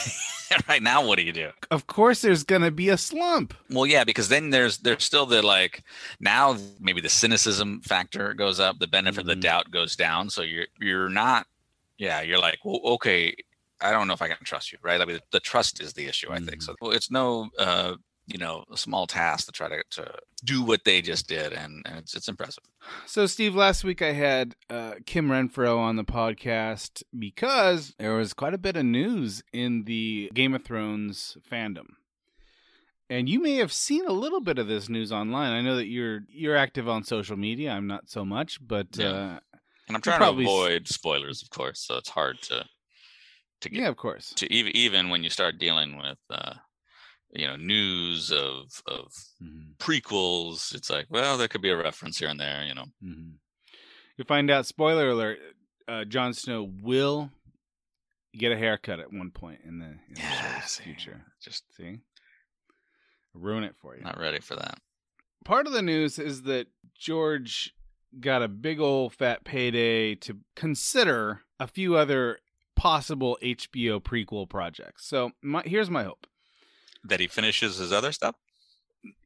right 0.70 0.82
now, 0.82 1.06
what 1.06 1.18
do 1.18 1.24
you 1.24 1.34
do? 1.34 1.50
Of 1.72 1.86
course, 1.88 2.22
there's 2.22 2.44
gonna 2.44 2.72
be 2.72 2.90
a 2.90 2.98
slump. 2.98 3.54
Well, 3.70 3.86
yeah, 3.86 4.04
because 4.06 4.28
then 4.30 4.50
there's 4.50 4.78
there's 4.80 5.04
still 5.04 5.26
the 5.28 5.42
like 5.42 5.84
now 6.20 6.58
maybe 6.80 7.02
the 7.02 7.10
cynicism 7.10 7.82
factor 7.82 8.34
goes 8.34 8.60
up, 8.60 8.80
the 8.80 8.88
benefit 8.88 9.20
of 9.22 9.26
Mhm. 9.26 9.30
the 9.30 9.36
doubt 9.36 9.70
goes 9.72 9.96
down. 9.96 10.30
So 10.32 10.42
you're 10.42 10.66
you're 10.80 11.10
not, 11.10 11.46
yeah, 12.00 12.22
you're 12.22 12.40
like, 12.40 12.60
well, 12.64 12.80
okay, 12.96 13.36
I 13.82 13.92
don't 13.92 14.08
know 14.08 14.14
if 14.14 14.22
I 14.22 14.30
can 14.30 14.38
trust 14.46 14.72
you, 14.72 14.80
right? 14.82 15.00
I 15.02 15.06
mean, 15.06 15.20
the 15.32 15.40
trust 15.42 15.80
is 15.82 15.94
the 15.94 16.08
issue, 16.08 16.32
I 16.32 16.40
think. 16.40 16.62
So 16.64 16.74
well, 16.82 16.92
it's 16.92 17.12
no, 17.12 17.50
uh, 17.60 17.96
you 18.28 18.38
know, 18.38 18.64
a 18.72 18.78
small 18.78 19.08
task 19.08 19.46
to 19.48 19.52
try 19.52 19.70
to 19.70 19.84
to 19.92 20.12
do 20.44 20.62
what 20.62 20.84
they 20.84 21.02
just 21.02 21.28
did, 21.28 21.54
and, 21.54 21.82
and 21.86 21.98
it's 21.98 22.14
it's 22.16 22.28
impressive. 22.28 22.64
So, 23.06 23.26
Steve, 23.26 23.56
last 23.56 23.84
week 23.84 24.02
I 24.02 24.12
had 24.14 24.56
uh, 24.70 24.96
Kim 25.06 25.30
Renfro 25.30 25.78
on 25.78 25.96
the 25.96 26.04
podcast 26.04 27.04
because 27.18 27.94
there 27.98 28.16
was 28.16 28.34
quite 28.34 28.54
a 28.54 28.58
bit 28.58 28.76
of 28.78 28.86
news 28.86 29.42
in 29.54 29.86
the 29.86 30.30
Game 30.34 30.54
of 30.54 30.64
Thrones 30.64 31.38
fandom. 31.50 31.88
And 33.10 33.30
you 33.30 33.40
may 33.42 33.56
have 33.56 33.72
seen 33.72 34.06
a 34.06 34.12
little 34.12 34.42
bit 34.42 34.60
of 34.60 34.68
this 34.68 34.90
news 34.90 35.14
online. 35.14 35.54
I 35.54 35.62
know 35.62 35.78
that 35.78 35.88
you're 35.88 36.22
you're 36.30 36.58
active 36.58 36.90
on 36.90 37.04
social 37.04 37.38
media. 37.38 37.72
I'm 37.72 37.88
not 37.88 38.10
so 38.10 38.26
much, 38.26 38.60
but 38.66 38.88
Yeah. 38.98 39.10
uh, 39.10 39.40
And 39.88 39.96
I'm 39.96 40.02
trying 40.02 40.20
to 40.20 40.26
s- 40.26 40.32
avoid 40.32 40.88
spoilers, 40.90 41.42
of 41.42 41.50
course, 41.50 41.80
so 41.80 41.96
it's 41.98 42.10
hard 42.10 42.42
to 42.44 42.66
to 43.62 43.70
get 43.70 43.80
yeah, 43.82 43.88
of 43.88 43.96
course. 43.96 44.34
to 44.36 44.54
even 44.54 44.76
even 44.76 45.10
when 45.10 45.24
you 45.24 45.30
start 45.30 45.58
dealing 45.58 45.98
with 45.98 46.18
uh, 46.30 46.56
you 47.32 47.46
know 47.48 47.56
news 47.56 48.32
of 48.32 48.82
of 48.88 49.12
Mhm, 49.44 49.76
prequels. 49.78 50.74
It's 50.74 50.90
like, 50.90 51.08
well, 51.10 51.38
there 51.38 51.48
could 51.48 51.62
be 51.62 51.70
a 51.70 51.78
reference 51.78 52.18
here 52.20 52.30
and 52.30 52.40
there, 52.40 52.64
you 52.64 52.74
know. 52.74 52.86
mhm. 53.04 53.34
You 54.18 54.24
find 54.26 54.50
out. 54.50 54.66
Spoiler 54.66 55.10
alert: 55.10 55.40
uh, 55.88 56.06
Jon 56.06 56.34
Snow 56.34 56.64
will 56.82 57.32
get 58.38 58.52
a 58.52 58.58
haircut 58.58 59.00
at 59.00 59.12
one 59.14 59.32
point 59.32 59.62
in 59.66 59.80
the, 59.80 59.86
in 59.86 60.14
the 60.16 60.62
see, 60.68 60.84
future. 60.84 61.26
Just 61.42 61.64
See, 61.76 62.00
ruin 63.34 63.64
it 63.64 63.76
for 63.82 63.96
you. 63.96 64.04
not 64.04 64.20
ready 64.20 64.40
for 64.40 64.56
that. 64.56 64.80
part 65.46 65.66
of 65.68 65.74
the 65.74 65.82
news 65.82 66.20
is 66.20 66.44
that 66.44 66.68
George 66.98 67.74
got 68.20 68.42
a 68.44 68.48
big 68.48 68.80
old 68.80 69.14
fat 69.14 69.44
payday 69.44 70.16
to 70.16 70.38
consider 70.56 71.42
a 71.60 71.68
few 71.68 71.96
other 71.96 72.40
possible 72.76 73.38
HBO 73.44 74.00
prequel 74.02 74.48
projects. 74.50 75.06
So 75.08 75.32
my, 75.42 75.62
here's 75.66 75.90
my 75.90 76.04
hope. 76.04 76.28
That 77.04 77.20
he 77.20 77.28
finishes 77.28 77.78
his 77.78 77.92
other 77.94 78.12
stuff. 78.12 78.36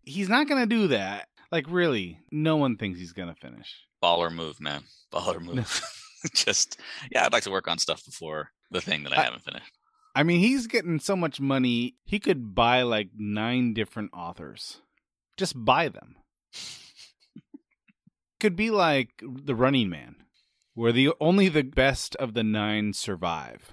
He's 0.04 0.30
not 0.30 0.48
going 0.48 0.62
to 0.62 0.68
do 0.68 0.88
that. 0.88 1.28
Like 1.52 1.66
really, 1.70 2.20
no 2.32 2.56
one 2.58 2.78
thinks 2.78 3.00
he's 3.00 3.14
going 3.14 3.28
to 3.30 3.36
finish. 3.36 3.76
Baller 4.04 4.32
move, 4.34 4.60
man. 4.60 4.84
Baller 5.14 5.42
move. 5.42 5.82
Just 6.34 6.80
yeah, 7.12 7.26
I'd 7.26 7.34
like 7.34 7.44
to 7.44 7.52
work 7.52 7.68
on 7.68 7.78
stuff 7.80 8.06
before 8.06 8.50
the 8.70 8.82
thing 8.82 9.04
that 9.04 9.18
I 9.18 9.22
I- 9.22 9.24
haven't 9.26 9.44
finished. 9.44 9.72
I 10.14 10.24
mean, 10.24 10.40
he's 10.42 10.68
getting 10.68 11.00
so 11.00 11.16
much 11.16 11.40
money, 11.40 11.96
he 12.04 12.20
could 12.20 12.54
buy 12.54 12.82
like 12.82 13.12
9 13.18 13.74
different 13.74 14.12
authors. 14.14 14.82
Just 15.38 15.54
buy 15.64 15.88
them. 15.88 16.18
could 18.42 18.58
be 18.58 18.72
like 18.72 19.22
The 19.22 19.56
Running 19.56 19.90
Man, 19.90 20.16
where 20.74 20.92
the 20.92 21.14
only 21.22 21.48
the 21.48 21.64
best 21.64 22.16
of 22.18 22.34
the 22.34 22.44
9 22.44 22.92
survive. 22.94 23.72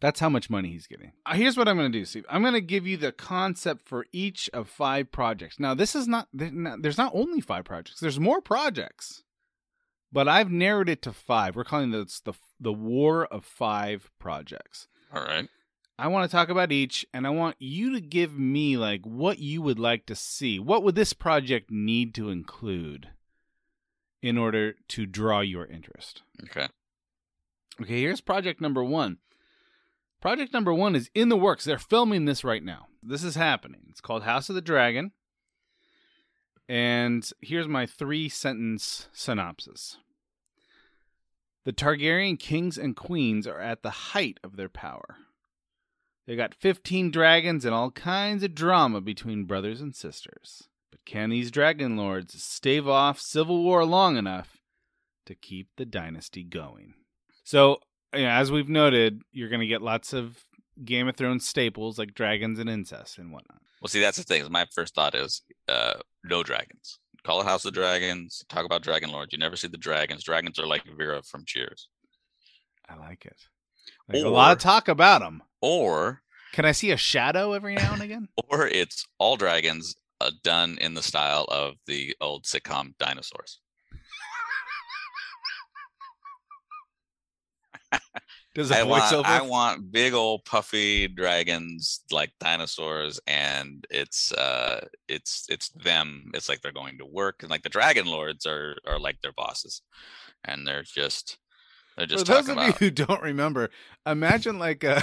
That's 0.00 0.20
how 0.20 0.28
much 0.28 0.50
money 0.50 0.70
he's 0.70 0.86
getting. 0.86 1.12
Uh, 1.24 1.34
Here's 1.34 1.56
what 1.56 1.68
I'm 1.68 1.76
going 1.76 1.90
to 1.90 1.98
do, 1.98 2.04
Steve. 2.04 2.26
I'm 2.28 2.42
going 2.42 2.54
to 2.54 2.60
give 2.60 2.86
you 2.86 2.96
the 2.96 3.12
concept 3.12 3.88
for 3.88 4.06
each 4.12 4.50
of 4.52 4.68
five 4.68 5.10
projects. 5.10 5.58
Now, 5.58 5.74
this 5.74 5.94
is 5.94 6.06
not, 6.06 6.28
there's 6.32 6.98
not 6.98 7.12
only 7.14 7.40
five 7.40 7.64
projects, 7.64 8.00
there's 8.00 8.20
more 8.20 8.40
projects. 8.40 9.22
But 10.12 10.28
I've 10.28 10.50
narrowed 10.50 10.88
it 10.88 11.02
to 11.02 11.12
five. 11.12 11.56
We're 11.56 11.64
calling 11.64 11.90
this 11.90 12.20
the, 12.20 12.32
the 12.60 12.72
War 12.72 13.26
of 13.26 13.44
Five 13.44 14.10
Projects. 14.18 14.86
All 15.12 15.22
right. 15.22 15.48
I 15.98 16.08
want 16.08 16.30
to 16.30 16.34
talk 16.34 16.48
about 16.48 16.72
each, 16.72 17.04
and 17.12 17.26
I 17.26 17.30
want 17.30 17.56
you 17.58 17.92
to 17.92 18.00
give 18.00 18.38
me 18.38 18.76
like 18.76 19.02
what 19.04 19.38
you 19.38 19.62
would 19.62 19.78
like 19.78 20.06
to 20.06 20.14
see. 20.14 20.58
What 20.58 20.82
would 20.84 20.94
this 20.94 21.12
project 21.12 21.70
need 21.70 22.14
to 22.14 22.30
include 22.30 23.08
in 24.22 24.38
order 24.38 24.74
to 24.88 25.06
draw 25.06 25.40
your 25.40 25.66
interest? 25.66 26.22
Okay. 26.44 26.68
Okay, 27.80 28.00
here's 28.00 28.20
project 28.20 28.60
number 28.60 28.84
one. 28.84 29.18
Project 30.26 30.52
number 30.52 30.74
one 30.74 30.96
is 30.96 31.08
in 31.14 31.28
the 31.28 31.36
works. 31.36 31.64
They're 31.64 31.78
filming 31.78 32.24
this 32.24 32.42
right 32.42 32.64
now. 32.64 32.88
This 33.00 33.22
is 33.22 33.36
happening. 33.36 33.82
It's 33.90 34.00
called 34.00 34.24
House 34.24 34.48
of 34.48 34.56
the 34.56 34.60
Dragon. 34.60 35.12
And 36.68 37.30
here's 37.40 37.68
my 37.68 37.86
three 37.86 38.28
sentence 38.28 39.08
synopsis 39.12 39.98
The 41.64 41.72
Targaryen 41.72 42.40
kings 42.40 42.76
and 42.76 42.96
queens 42.96 43.46
are 43.46 43.60
at 43.60 43.84
the 43.84 43.90
height 43.90 44.40
of 44.42 44.56
their 44.56 44.68
power. 44.68 45.18
They 46.26 46.34
got 46.34 46.56
15 46.56 47.12
dragons 47.12 47.64
and 47.64 47.72
all 47.72 47.92
kinds 47.92 48.42
of 48.42 48.52
drama 48.52 49.00
between 49.00 49.44
brothers 49.44 49.80
and 49.80 49.94
sisters. 49.94 50.64
But 50.90 51.04
can 51.04 51.30
these 51.30 51.52
dragon 51.52 51.96
lords 51.96 52.42
stave 52.42 52.88
off 52.88 53.20
civil 53.20 53.62
war 53.62 53.84
long 53.84 54.16
enough 54.16 54.60
to 55.26 55.36
keep 55.36 55.68
the 55.76 55.86
dynasty 55.86 56.42
going? 56.42 56.94
So, 57.44 57.78
yeah, 58.16 58.38
as 58.38 58.50
we've 58.50 58.68
noted, 58.68 59.22
you're 59.32 59.48
going 59.48 59.60
to 59.60 59.66
get 59.66 59.82
lots 59.82 60.12
of 60.12 60.38
Game 60.84 61.08
of 61.08 61.16
Thrones 61.16 61.48
staples 61.48 61.98
like 61.98 62.14
dragons 62.14 62.58
and 62.58 62.68
incest 62.68 63.18
and 63.18 63.32
whatnot. 63.32 63.60
Well, 63.80 63.88
see, 63.88 64.00
that's 64.00 64.18
the 64.18 64.24
thing. 64.24 64.50
My 64.50 64.66
first 64.74 64.94
thought 64.94 65.14
is 65.14 65.42
uh, 65.68 65.94
no 66.24 66.42
dragons. 66.42 66.98
call 67.24 67.40
it 67.40 67.46
House 67.46 67.64
of 67.64 67.74
Dragons. 67.74 68.44
Talk 68.48 68.64
about 68.64 68.82
Dragon 68.82 69.10
Lords. 69.10 69.32
You 69.32 69.38
never 69.38 69.56
see 69.56 69.68
the 69.68 69.76
dragons. 69.76 70.24
Dragons 70.24 70.58
are 70.58 70.66
like 70.66 70.82
Vera 70.96 71.22
from 71.22 71.44
Cheers. 71.46 71.88
I 72.88 72.96
like 72.96 73.26
it. 73.26 73.36
Like 74.08 74.24
a 74.24 74.28
lot 74.28 74.52
of 74.52 74.58
talk 74.58 74.88
about 74.88 75.20
them. 75.20 75.42
Or 75.60 76.22
Can 76.52 76.64
I 76.64 76.72
see 76.72 76.90
a 76.90 76.96
shadow 76.96 77.52
every 77.52 77.74
now 77.74 77.92
and 77.92 78.02
again? 78.02 78.28
or 78.48 78.66
it's 78.66 79.06
all 79.18 79.36
dragons 79.36 79.94
uh, 80.20 80.30
done 80.42 80.78
in 80.80 80.94
the 80.94 81.02
style 81.02 81.44
of 81.48 81.74
the 81.86 82.14
old 82.20 82.44
sitcom 82.44 82.96
Dinosaurs. 82.98 83.60
Does 88.54 88.70
a 88.70 88.78
I 88.78 88.82
want. 88.84 89.14
I 89.26 89.42
want 89.42 89.92
big 89.92 90.14
old 90.14 90.44
puffy 90.44 91.08
dragons 91.08 92.00
like 92.10 92.32
dinosaurs, 92.40 93.20
and 93.26 93.86
it's 93.90 94.32
uh, 94.32 94.86
it's 95.08 95.46
it's 95.50 95.68
them. 95.70 96.30
It's 96.34 96.48
like 96.48 96.62
they're 96.62 96.72
going 96.72 96.98
to 96.98 97.06
work, 97.06 97.42
and 97.42 97.50
like 97.50 97.62
the 97.62 97.68
dragon 97.68 98.06
lords 98.06 98.46
are 98.46 98.76
are 98.86 98.98
like 98.98 99.20
their 99.20 99.32
bosses, 99.32 99.82
and 100.44 100.66
they're 100.66 100.82
just 100.82 101.38
they're 101.96 102.06
For 102.08 102.08
just 102.08 102.26
those 102.26 102.46
talking 102.46 102.58
of 102.58 102.66
you 102.66 102.72
who 102.72 102.90
don't 102.90 103.22
remember, 103.22 103.70
imagine 104.06 104.58
like 104.58 104.84
a 104.84 105.02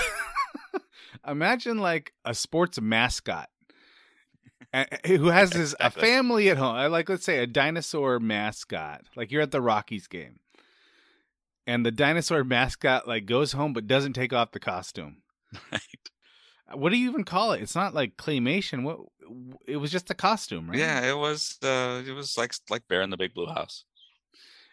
imagine 1.27 1.77
like 1.77 2.13
a 2.25 2.33
sports 2.33 2.81
mascot 2.81 3.49
who 5.05 5.27
has 5.27 5.53
his 5.53 5.75
a 5.79 5.91
family 5.91 6.49
at 6.49 6.57
home. 6.57 6.75
uh, 6.75 6.89
Like 6.89 7.09
let's 7.09 7.25
say 7.25 7.39
a 7.39 7.47
dinosaur 7.47 8.19
mascot. 8.19 9.03
Like 9.15 9.31
you're 9.31 9.41
at 9.41 9.51
the 9.51 9.61
Rockies 9.61 10.07
game. 10.07 10.39
And 11.65 11.85
the 11.85 11.91
dinosaur 11.91 12.43
mascot 12.43 13.07
like 13.07 13.25
goes 13.25 13.53
home 13.53 13.73
but 13.73 13.87
doesn't 13.87 14.13
take 14.13 14.33
off 14.33 14.51
the 14.51 14.59
costume. 14.59 15.17
right? 15.71 15.81
What 16.73 16.91
do 16.91 16.97
you 16.97 17.09
even 17.09 17.23
call 17.23 17.53
it? 17.53 17.61
It's 17.61 17.75
not 17.75 17.93
like 17.93 18.17
claymation. 18.17 18.83
What 18.83 18.99
it 19.67 19.77
was 19.77 19.91
just 19.91 20.09
a 20.09 20.15
costume, 20.15 20.69
right? 20.69 20.79
Yeah, 20.79 21.09
it 21.09 21.17
was 21.17 21.57
uh, 21.63 22.01
it 22.05 22.11
was 22.11 22.37
like 22.37 22.53
like 22.69 22.87
Bear 22.87 23.01
in 23.01 23.09
the 23.09 23.17
Big 23.17 23.33
Blue 23.33 23.47
House 23.47 23.85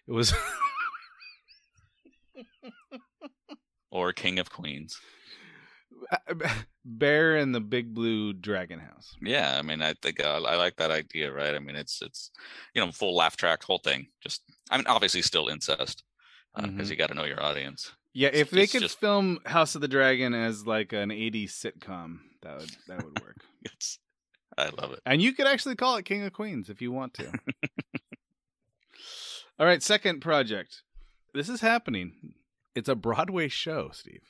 It 0.08 0.12
was 0.12 0.34
or 3.90 4.12
King 4.12 4.38
of 4.38 4.50
Queens. 4.50 4.98
Bear 6.84 7.36
in 7.36 7.52
the 7.52 7.60
Big 7.60 7.94
Blue 7.94 8.32
Dragon 8.32 8.80
House. 8.80 9.14
Yeah, 9.22 9.56
I 9.58 9.62
mean, 9.62 9.82
I 9.82 9.94
think 10.00 10.24
uh, 10.24 10.40
I 10.42 10.56
like 10.56 10.76
that 10.76 10.90
idea, 10.90 11.32
right? 11.32 11.54
I 11.54 11.58
mean, 11.58 11.76
it's 11.76 12.00
it's 12.02 12.30
you 12.74 12.84
know 12.84 12.90
full 12.90 13.14
laugh 13.14 13.36
track, 13.36 13.62
whole 13.62 13.78
thing. 13.78 14.08
Just 14.20 14.42
I 14.70 14.76
mean, 14.76 14.86
obviously 14.86 15.22
still 15.22 15.48
incest 15.48 16.04
because 16.54 16.88
Mhm. 16.88 16.90
you 16.90 16.96
got 16.96 17.06
to 17.08 17.14
know 17.14 17.24
your 17.24 17.42
audience. 17.42 17.92
Yeah, 18.12 18.28
It's- 18.28 18.42
if 18.42 18.50
they 18.50 18.64
it's 18.64 18.72
could 18.72 18.82
just- 18.82 18.98
film 18.98 19.38
House 19.46 19.74
of 19.74 19.80
the 19.80 19.88
Dragon 19.88 20.34
as 20.34 20.66
like 20.66 20.92
an 20.92 21.10
80s 21.10 21.52
sitcom, 21.54 22.18
that 22.42 22.58
would 22.58 22.70
that 22.88 23.04
would 23.04 23.20
work. 23.20 23.36
It's 23.62 23.98
I 24.58 24.68
love 24.70 24.92
it. 24.92 25.00
and 25.06 25.22
you 25.22 25.32
could 25.32 25.46
actually 25.46 25.76
call 25.76 25.96
it 25.96 26.04
King 26.04 26.22
of 26.24 26.32
Queens 26.32 26.68
if 26.70 26.82
you 26.82 26.90
want 26.92 27.14
to. 27.14 27.30
All 29.58 29.66
right, 29.66 29.82
second 29.82 30.20
project. 30.20 30.82
This 31.34 31.48
is 31.48 31.60
happening. 31.60 32.34
It's 32.74 32.88
a 32.88 32.94
Broadway 32.94 33.48
show, 33.48 33.90
Steve. 33.92 34.22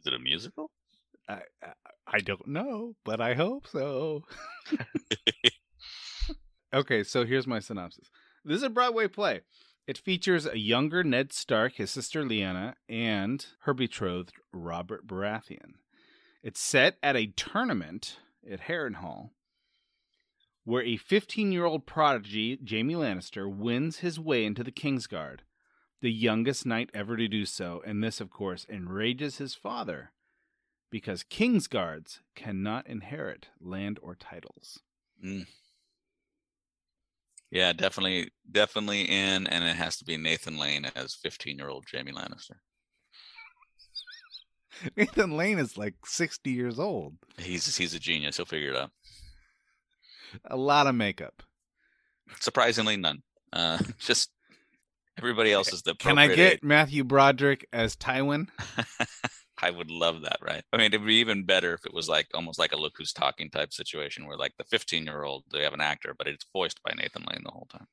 Is 0.00 0.06
it 0.06 0.14
a 0.14 0.18
musical? 0.18 0.70
I, 1.28 1.42
I 2.06 2.18
don't 2.18 2.46
know, 2.48 2.96
but 3.04 3.20
I 3.20 3.34
hope 3.34 3.66
so. 3.68 4.24
okay, 6.74 7.04
so 7.04 7.24
here's 7.24 7.46
my 7.46 7.60
synopsis. 7.60 8.10
This 8.44 8.56
is 8.58 8.62
a 8.64 8.70
Broadway 8.70 9.08
play. 9.08 9.40
It 9.86 9.98
features 9.98 10.46
a 10.46 10.58
younger 10.58 11.04
Ned 11.04 11.32
Stark, 11.32 11.74
his 11.74 11.90
sister 11.90 12.24
Lyanna, 12.24 12.74
and 12.88 13.44
her 13.60 13.74
betrothed 13.74 14.34
Robert 14.52 15.06
Baratheon. 15.06 15.74
It's 16.42 16.60
set 16.60 16.96
at 17.02 17.16
a 17.16 17.26
tournament 17.26 18.18
at 18.50 18.62
Harrenhal, 18.62 19.30
where 20.64 20.82
a 20.82 20.96
15 20.96 21.52
year 21.52 21.66
old 21.66 21.86
prodigy, 21.86 22.58
Jaime 22.68 22.94
Lannister, 22.94 23.46
wins 23.54 23.98
his 23.98 24.18
way 24.18 24.46
into 24.46 24.64
the 24.64 24.72
Kingsguard, 24.72 25.40
the 26.00 26.12
youngest 26.12 26.64
knight 26.64 26.90
ever 26.94 27.16
to 27.16 27.28
do 27.28 27.44
so, 27.44 27.82
and 27.86 28.02
this, 28.02 28.20
of 28.20 28.30
course, 28.30 28.66
enrages 28.70 29.36
his 29.36 29.54
father 29.54 30.12
because 30.90 31.24
Kingsguards 31.24 32.20
cannot 32.34 32.86
inherit 32.86 33.48
land 33.60 33.98
or 34.00 34.14
titles. 34.14 34.80
Mm. 35.24 35.46
Yeah, 37.54 37.72
definitely, 37.72 38.32
definitely 38.50 39.02
in, 39.02 39.46
and 39.46 39.62
it 39.62 39.76
has 39.76 39.96
to 39.98 40.04
be 40.04 40.16
Nathan 40.16 40.58
Lane 40.58 40.90
as 40.96 41.14
fifteen-year-old 41.14 41.84
Jaime 41.90 42.10
Lannister. 42.10 42.56
Nathan 44.96 45.36
Lane 45.36 45.60
is 45.60 45.78
like 45.78 45.94
60 46.04 46.50
years 46.50 46.80
old. 46.80 47.14
He's 47.38 47.76
he's 47.76 47.94
a 47.94 48.00
genius. 48.00 48.36
He'll 48.36 48.44
figure 48.44 48.70
it 48.70 48.76
out. 48.76 48.90
A 50.46 50.56
lot 50.56 50.88
of 50.88 50.96
makeup. 50.96 51.44
Surprisingly, 52.40 52.96
none. 52.96 53.22
Uh, 53.52 53.78
just 53.98 54.30
everybody 55.16 55.52
else 55.52 55.72
is 55.72 55.82
the. 55.82 55.94
Can 55.94 56.18
I 56.18 56.34
get 56.34 56.64
Matthew 56.64 57.04
Broderick 57.04 57.68
as 57.72 57.94
Tywin? 57.94 58.48
I 59.66 59.70
would 59.70 59.90
love 59.90 60.22
that, 60.22 60.38
right? 60.42 60.62
I 60.72 60.76
mean, 60.76 60.86
it'd 60.86 61.06
be 61.06 61.14
even 61.16 61.44
better 61.44 61.74
if 61.74 61.86
it 61.86 61.94
was 61.94 62.08
like 62.08 62.26
almost 62.34 62.58
like 62.58 62.72
a 62.72 62.76
look 62.76 62.94
who's 62.98 63.12
talking 63.12 63.50
type 63.50 63.72
situation, 63.72 64.26
where 64.26 64.36
like 64.36 64.52
the 64.58 64.64
fifteen-year-old 64.64 65.44
they 65.52 65.62
have 65.62 65.72
an 65.74 65.80
actor, 65.80 66.14
but 66.16 66.26
it's 66.26 66.46
voiced 66.52 66.82
by 66.82 66.92
Nathan 66.96 67.24
Lane 67.30 67.42
the 67.44 67.50
whole 67.50 67.68
time. 67.72 67.86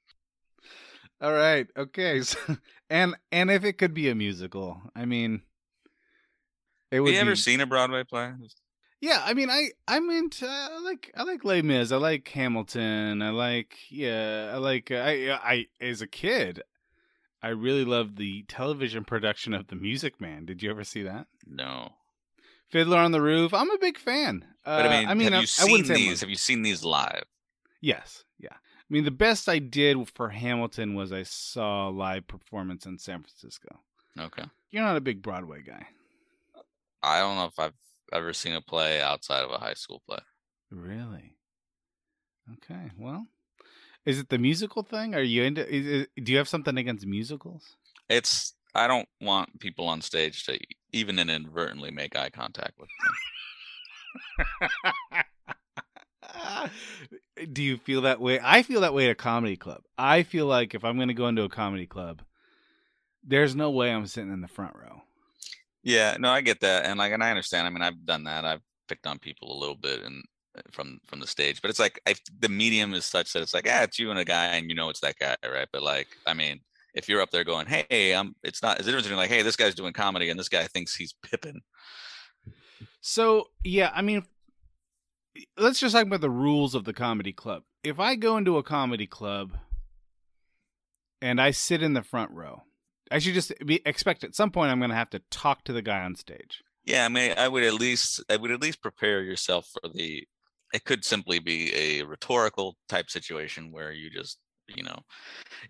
All 1.21 1.31
right. 1.31 1.67
Okay. 1.77 2.21
So, 2.21 2.37
and 2.89 3.15
and 3.31 3.49
if 3.51 3.63
it 3.63 3.77
could 3.77 3.93
be 3.93 4.09
a 4.09 4.15
musical, 4.15 4.81
I 4.95 5.05
mean, 5.05 5.43
it 6.91 6.95
Have 6.95 7.03
would 7.03 7.13
you 7.13 7.19
ever 7.19 7.31
be- 7.31 7.35
seen 7.35 7.61
a 7.61 7.65
Broadway 7.65 8.03
play? 8.03 8.33
Yeah, 8.99 9.21
I 9.25 9.33
mean, 9.33 9.49
I 9.49 9.69
I'm 9.87 10.09
into 10.11 10.47
I 10.47 10.79
like 10.83 11.11
I 11.15 11.23
like 11.23 11.43
Les 11.43 11.61
Mis. 11.63 11.91
I 11.91 11.97
like 11.97 12.27
Hamilton. 12.27 13.21
I 13.21 13.31
like 13.31 13.75
yeah. 13.89 14.51
I 14.53 14.57
like 14.57 14.91
uh, 14.91 14.95
I 15.03 15.39
I 15.43 15.67
as 15.79 16.01
a 16.01 16.07
kid, 16.07 16.61
I 17.43 17.49
really 17.49 17.85
loved 17.85 18.17
the 18.17 18.43
television 18.43 19.03
production 19.03 19.53
of 19.53 19.67
The 19.67 19.75
Music 19.75 20.21
Man. 20.21 20.45
Did 20.45 20.61
you 20.61 20.69
ever 20.69 20.83
see 20.83 21.03
that? 21.03 21.27
No. 21.45 21.93
Fiddler 22.69 22.97
on 22.97 23.11
the 23.11 23.21
Roof. 23.21 23.53
I'm 23.53 23.71
a 23.71 23.77
big 23.77 23.97
fan. 23.97 24.45
But 24.63 24.85
I 24.85 24.87
uh, 24.87 24.99
mean, 24.99 25.09
I 25.09 25.13
mean, 25.15 25.31
have 25.31 25.39
I, 25.39 25.41
you 25.41 25.47
seen 25.47 25.87
these? 25.87 26.21
Have 26.21 26.29
you 26.29 26.35
seen 26.35 26.61
these 26.61 26.83
live? 26.83 27.25
Yes, 27.81 28.23
yeah. 28.39 28.53
I 28.53 28.93
mean, 28.93 29.05
the 29.05 29.11
best 29.11 29.49
I 29.49 29.59
did 29.59 30.09
for 30.09 30.29
Hamilton 30.29 30.93
was 30.93 31.11
I 31.11 31.23
saw 31.23 31.89
a 31.89 31.91
live 31.91 32.27
performance 32.27 32.85
in 32.85 32.99
San 32.99 33.23
Francisco. 33.23 33.79
Okay. 34.19 34.43
You're 34.69 34.83
not 34.83 34.97
a 34.97 35.01
big 35.01 35.21
Broadway 35.21 35.63
guy, 35.63 35.87
I 37.03 37.19
don't 37.19 37.35
know 37.35 37.45
if 37.45 37.59
I've 37.59 37.73
ever 38.13 38.33
seen 38.33 38.53
a 38.53 38.61
play 38.61 39.01
outside 39.01 39.43
of 39.43 39.51
a 39.51 39.57
high 39.57 39.73
school 39.73 40.01
play. 40.07 40.19
really? 40.69 41.35
Okay, 42.53 42.91
well, 42.97 43.27
is 44.05 44.19
it 44.19 44.29
the 44.29 44.37
musical 44.37 44.83
thing? 44.83 45.15
Are 45.15 45.21
you 45.21 45.43
into? 45.43 45.61
It, 45.73 46.09
do 46.23 46.31
you 46.31 46.37
have 46.37 46.47
something 46.47 46.77
against 46.77 47.05
musicals? 47.05 47.75
It's 48.09 48.53
I 48.73 48.87
don't 48.87 49.07
want 49.19 49.59
people 49.59 49.87
on 49.87 50.01
stage 50.01 50.45
to 50.45 50.57
even 50.91 51.19
inadvertently 51.19 51.91
make 51.91 52.15
eye 52.15 52.29
contact 52.29 52.73
with 52.79 52.89
me. 55.11 55.19
do 57.53 57.63
you 57.63 57.77
feel 57.77 58.01
that 58.01 58.19
way? 58.19 58.39
I 58.41 58.63
feel 58.63 58.81
that 58.81 58.93
way 58.93 59.05
at 59.05 59.11
a 59.11 59.15
comedy 59.15 59.57
club. 59.57 59.81
I 59.97 60.23
feel 60.23 60.45
like 60.45 60.73
if 60.73 60.83
I'm 60.83 60.95
going 60.95 61.09
to 61.09 61.13
go 61.13 61.27
into 61.27 61.43
a 61.43 61.49
comedy 61.49 61.85
club, 61.85 62.21
there's 63.23 63.55
no 63.55 63.69
way 63.69 63.91
I'm 63.91 64.07
sitting 64.07 64.31
in 64.31 64.41
the 64.41 64.47
front 64.47 64.75
row. 64.75 65.03
Yeah, 65.83 66.17
no, 66.19 66.29
I 66.29 66.41
get 66.41 66.59
that, 66.61 66.85
and 66.85 66.99
like, 66.99 67.11
and 67.11 67.23
I 67.23 67.29
understand. 67.29 67.65
I 67.65 67.71
mean, 67.71 67.81
I've 67.81 68.05
done 68.05 68.25
that. 68.25 68.45
I've 68.45 68.61
picked 68.87 69.07
on 69.07 69.19
people 69.19 69.51
a 69.51 69.59
little 69.59 69.75
bit 69.75 70.03
and 70.03 70.23
from 70.71 70.99
from 71.07 71.19
the 71.19 71.27
stage, 71.27 71.61
but 71.61 71.69
it's 71.69 71.79
like 71.79 72.01
I, 72.07 72.15
the 72.39 72.49
medium 72.49 72.93
is 72.93 73.05
such 73.05 73.33
that 73.33 73.41
it's 73.41 73.53
like, 73.53 73.67
ah, 73.69 73.83
it's 73.83 73.99
you 73.99 74.09
and 74.09 74.19
a 74.19 74.25
guy, 74.25 74.47
and 74.47 74.69
you 74.69 74.75
know 74.75 74.89
it's 74.89 75.01
that 75.01 75.17
guy, 75.19 75.35
right? 75.43 75.67
But 75.71 75.83
like, 75.83 76.07
I 76.25 76.33
mean, 76.33 76.59
if 76.93 77.07
you're 77.07 77.21
up 77.21 77.31
there 77.31 77.43
going, 77.43 77.67
hey, 77.67 78.13
I'm, 78.13 78.35
it's 78.43 78.61
not. 78.61 78.77
It's 78.77 78.85
different 78.85 79.05
between 79.05 79.17
like, 79.17 79.29
hey, 79.29 79.41
this 79.41 79.55
guy's 79.55 79.75
doing 79.75 79.93
comedy, 79.93 80.29
and 80.29 80.39
this 80.39 80.49
guy 80.49 80.63
thinks 80.65 80.95
he's 80.95 81.13
Pippin. 81.23 81.61
So 83.01 83.47
yeah, 83.63 83.91
I 83.93 84.01
mean, 84.01 84.23
let's 85.57 85.79
just 85.79 85.95
talk 85.95 86.05
about 86.05 86.21
the 86.21 86.29
rules 86.29 86.75
of 86.75 86.85
the 86.85 86.93
comedy 86.93 87.33
club. 87.33 87.63
If 87.83 87.99
I 87.99 88.15
go 88.15 88.37
into 88.37 88.57
a 88.57 88.63
comedy 88.63 89.07
club 89.07 89.53
and 91.21 91.41
I 91.41 91.51
sit 91.51 91.81
in 91.81 91.93
the 91.93 92.03
front 92.03 92.31
row, 92.31 92.63
I 93.09 93.19
should 93.19 93.33
just 93.33 93.53
be 93.65 93.81
expect 93.85 94.23
at 94.23 94.35
some 94.35 94.51
point 94.51 94.71
I'm 94.71 94.79
going 94.79 94.91
to 94.91 94.95
have 94.95 95.09
to 95.11 95.21
talk 95.31 95.63
to 95.65 95.73
the 95.73 95.81
guy 95.81 96.01
on 96.01 96.15
stage. 96.15 96.63
Yeah, 96.85 97.05
I 97.05 97.09
mean, 97.09 97.33
I 97.37 97.47
would 97.47 97.63
at 97.63 97.75
least, 97.75 98.23
I 98.29 98.37
would 98.37 98.51
at 98.51 98.61
least 98.61 98.81
prepare 98.81 99.21
yourself 99.21 99.67
for 99.81 99.87
the. 99.89 100.27
It 100.73 100.85
could 100.85 101.03
simply 101.05 101.39
be 101.39 101.73
a 101.75 102.03
rhetorical 102.03 102.77
type 102.87 103.09
situation 103.09 103.71
where 103.71 103.91
you 103.91 104.09
just, 104.09 104.39
you 104.67 104.83
know, 104.83 104.99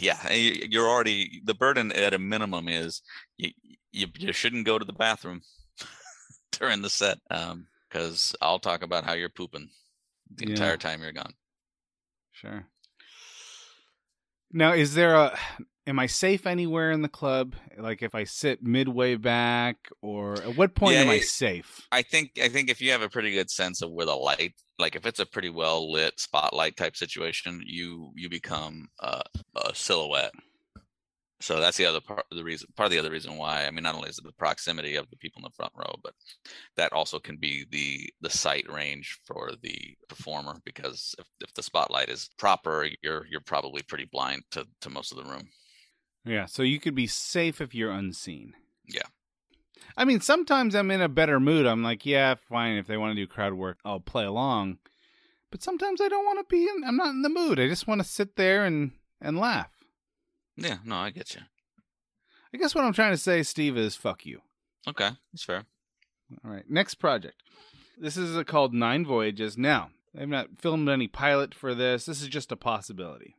yeah, 0.00 0.32
you're 0.32 0.88
already 0.88 1.40
the 1.44 1.54
burden 1.54 1.92
at 1.92 2.14
a 2.14 2.18
minimum 2.18 2.68
is 2.68 3.02
you 3.38 3.50
you, 3.92 4.06
you 4.18 4.32
shouldn't 4.32 4.66
go 4.66 4.78
to 4.78 4.84
the 4.84 4.92
bathroom 4.92 5.42
during 6.52 6.82
the 6.82 6.90
set 6.90 7.18
um, 7.30 7.66
because 7.88 8.34
I'll 8.40 8.58
talk 8.58 8.82
about 8.82 9.04
how 9.04 9.12
you're 9.12 9.28
pooping 9.28 9.68
the 10.34 10.46
Yeah. 10.46 10.50
entire 10.50 10.76
time 10.76 11.02
you're 11.02 11.12
gone. 11.12 11.34
Sure. 12.32 12.66
Now, 14.52 14.72
is 14.72 14.94
there 14.94 15.14
a 15.14 15.38
am 15.86 15.98
I 15.98 16.06
safe 16.06 16.46
anywhere 16.46 16.90
in 16.90 17.02
the 17.02 17.08
club? 17.08 17.54
Like 17.78 18.02
if 18.02 18.14
I 18.14 18.24
sit 18.24 18.62
midway 18.62 19.16
back, 19.16 19.76
or 20.00 20.42
at 20.42 20.54
what 20.56 20.74
point 20.74 20.94
Yeah, 20.94 21.02
am 21.02 21.10
I 21.10 21.20
safe? 21.20 21.86
I 21.90 22.02
think 22.02 22.32
I 22.42 22.48
think 22.48 22.70
if 22.70 22.80
you 22.80 22.90
have 22.92 23.02
a 23.02 23.08
pretty 23.08 23.32
good 23.32 23.50
sense 23.50 23.82
of 23.82 23.90
where 23.90 24.06
the 24.06 24.14
light, 24.14 24.54
like 24.78 24.96
if 24.96 25.06
it's 25.06 25.20
a 25.20 25.26
pretty 25.26 25.50
well 25.50 25.90
lit 25.90 26.18
spotlight 26.20 26.76
type 26.76 26.96
situation, 26.96 27.62
you 27.66 28.12
you 28.16 28.28
become 28.28 28.88
uh, 29.00 29.22
a 29.56 29.74
silhouette. 29.74 30.32
So 31.40 31.58
that's 31.58 31.76
the 31.76 31.86
other 31.86 32.00
part 32.00 32.24
of 32.30 32.36
the 32.36 32.44
reason 32.44 32.68
part 32.76 32.86
of 32.86 32.92
the 32.92 33.00
other 33.00 33.10
reason 33.10 33.36
why. 33.36 33.66
I 33.66 33.70
mean, 33.72 33.82
not 33.82 33.96
only 33.96 34.08
is 34.08 34.18
it 34.18 34.24
the 34.24 34.32
proximity 34.32 34.94
of 34.94 35.10
the 35.10 35.16
people 35.16 35.40
in 35.40 35.44
the 35.44 35.50
front 35.56 35.72
row, 35.76 35.92
but 36.04 36.14
that 36.76 36.92
also 36.92 37.18
can 37.18 37.36
be 37.36 37.66
the 37.70 38.08
the 38.20 38.30
sight 38.30 38.70
range 38.70 39.18
for 39.24 39.50
the 39.60 39.96
performer 40.08 40.60
because 40.64 41.16
if, 41.18 41.26
if 41.40 41.52
the 41.54 41.62
spotlight 41.62 42.08
is 42.10 42.30
proper, 42.38 42.86
you're 43.02 43.26
you're 43.28 43.40
probably 43.40 43.82
pretty 43.82 44.08
blind 44.12 44.42
to 44.52 44.64
to 44.82 44.90
most 44.90 45.10
of 45.10 45.18
the 45.18 45.24
room. 45.24 45.48
Yeah, 46.24 46.46
so 46.46 46.62
you 46.62 46.78
could 46.78 46.94
be 46.94 47.06
safe 47.06 47.60
if 47.60 47.74
you're 47.74 47.90
unseen. 47.90 48.54
Yeah. 48.86 49.02
I 49.96 50.04
mean, 50.04 50.20
sometimes 50.20 50.74
I'm 50.74 50.90
in 50.90 51.00
a 51.00 51.08
better 51.08 51.40
mood. 51.40 51.66
I'm 51.66 51.82
like, 51.82 52.06
yeah, 52.06 52.34
fine. 52.34 52.76
If 52.76 52.86
they 52.86 52.96
want 52.96 53.10
to 53.10 53.20
do 53.20 53.26
crowd 53.26 53.54
work, 53.54 53.78
I'll 53.84 54.00
play 54.00 54.24
along. 54.24 54.78
But 55.50 55.62
sometimes 55.62 56.00
I 56.00 56.08
don't 56.08 56.24
want 56.24 56.38
to 56.38 56.44
be 56.54 56.62
in. 56.62 56.84
I'm 56.86 56.96
not 56.96 57.10
in 57.10 57.22
the 57.22 57.28
mood. 57.28 57.60
I 57.60 57.68
just 57.68 57.86
want 57.86 58.00
to 58.00 58.06
sit 58.08 58.36
there 58.36 58.64
and 58.64 58.92
and 59.20 59.38
laugh. 59.38 59.70
Yeah, 60.56 60.78
no, 60.84 60.96
I 60.96 61.10
get 61.10 61.34
you. 61.34 61.42
I 62.54 62.58
guess 62.58 62.74
what 62.74 62.84
I'm 62.84 62.92
trying 62.92 63.12
to 63.12 63.18
say, 63.18 63.42
Steve, 63.42 63.76
is 63.76 63.96
fuck 63.96 64.26
you. 64.26 64.40
Okay, 64.88 65.10
that's 65.32 65.44
fair. 65.44 65.64
All 66.44 66.50
right, 66.50 66.64
next 66.68 66.94
project. 66.96 67.42
This 67.98 68.16
is 68.16 68.36
uh, 68.36 68.44
called 68.44 68.74
Nine 68.74 69.04
Voyages. 69.04 69.58
Now, 69.58 69.90
I've 70.18 70.28
not 70.28 70.58
filmed 70.58 70.88
any 70.88 71.06
pilot 71.06 71.54
for 71.54 71.74
this. 71.74 72.06
This 72.06 72.22
is 72.22 72.28
just 72.28 72.52
a 72.52 72.56
possibility. 72.56 73.36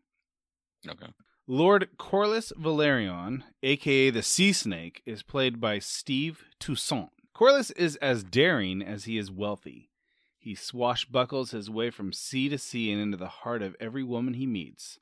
Okay. 0.87 1.07
Lord 1.47 1.89
Corlys 1.97 2.53
Velaryon, 2.53 3.43
aka 3.61 4.09
the 4.09 4.23
Sea 4.23 4.53
Snake, 4.53 5.01
is 5.05 5.23
played 5.23 5.59
by 5.59 5.77
Steve 5.77 6.45
Toussaint. 6.57 7.09
Corliss 7.33 7.69
is 7.71 7.97
as 7.97 8.23
daring 8.23 8.81
as 8.81 9.03
he 9.03 9.17
is 9.17 9.29
wealthy. 9.29 9.89
He 10.37 10.55
swashbuckles 10.55 11.51
his 11.51 11.69
way 11.69 11.89
from 11.89 12.13
sea 12.13 12.47
to 12.47 12.57
sea 12.57 12.93
and 12.93 13.01
into 13.01 13.17
the 13.17 13.27
heart 13.27 13.61
of 13.61 13.75
every 13.77 14.03
woman 14.03 14.35
he 14.35 14.45
meets, 14.45 14.99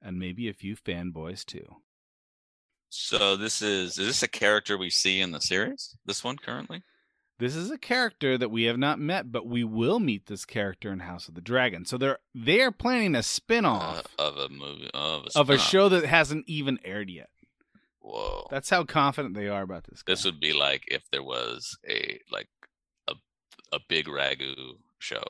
and 0.00 0.18
maybe 0.18 0.48
a 0.48 0.54
few 0.54 0.74
fanboys 0.74 1.44
too. 1.44 1.76
So 2.88 3.36
this 3.36 3.60
is 3.60 3.98
is 3.98 4.06
this 4.06 4.22
a 4.22 4.28
character 4.28 4.78
we 4.78 4.88
see 4.88 5.20
in 5.20 5.32
the 5.32 5.40
series? 5.40 5.98
This 6.06 6.24
one 6.24 6.38
currently? 6.38 6.82
This 7.38 7.56
is 7.56 7.70
a 7.70 7.78
character 7.78 8.38
that 8.38 8.50
we 8.50 8.64
have 8.64 8.78
not 8.78 9.00
met, 9.00 9.32
but 9.32 9.46
we 9.46 9.64
will 9.64 9.98
meet 9.98 10.26
this 10.26 10.44
character 10.44 10.92
in 10.92 11.00
House 11.00 11.28
of 11.28 11.34
the 11.34 11.40
Dragon. 11.40 11.84
So 11.84 11.98
they're 11.98 12.18
they 12.34 12.60
are 12.60 12.70
planning 12.70 13.14
a 13.16 13.22
spin-off 13.22 14.06
Uh, 14.18 14.22
of 14.22 14.36
a 14.36 14.48
movie 14.48 14.90
of 14.94 15.26
a, 15.34 15.38
of 15.38 15.50
a 15.50 15.58
show 15.58 15.88
that 15.88 16.04
hasn't 16.04 16.48
even 16.48 16.78
aired 16.84 17.10
yet. 17.10 17.30
Whoa. 17.98 18.46
That's 18.50 18.70
how 18.70 18.84
confident 18.84 19.34
they 19.34 19.48
are 19.48 19.62
about 19.62 19.84
this. 19.84 20.02
Guy. 20.02 20.12
this 20.12 20.24
would 20.24 20.38
be 20.38 20.52
like 20.52 20.84
if 20.88 21.10
there 21.10 21.22
was 21.22 21.76
a 21.88 22.20
like 22.30 22.48
a 23.08 23.14
a 23.72 23.80
big 23.88 24.06
ragu 24.06 24.54
show. 24.98 25.24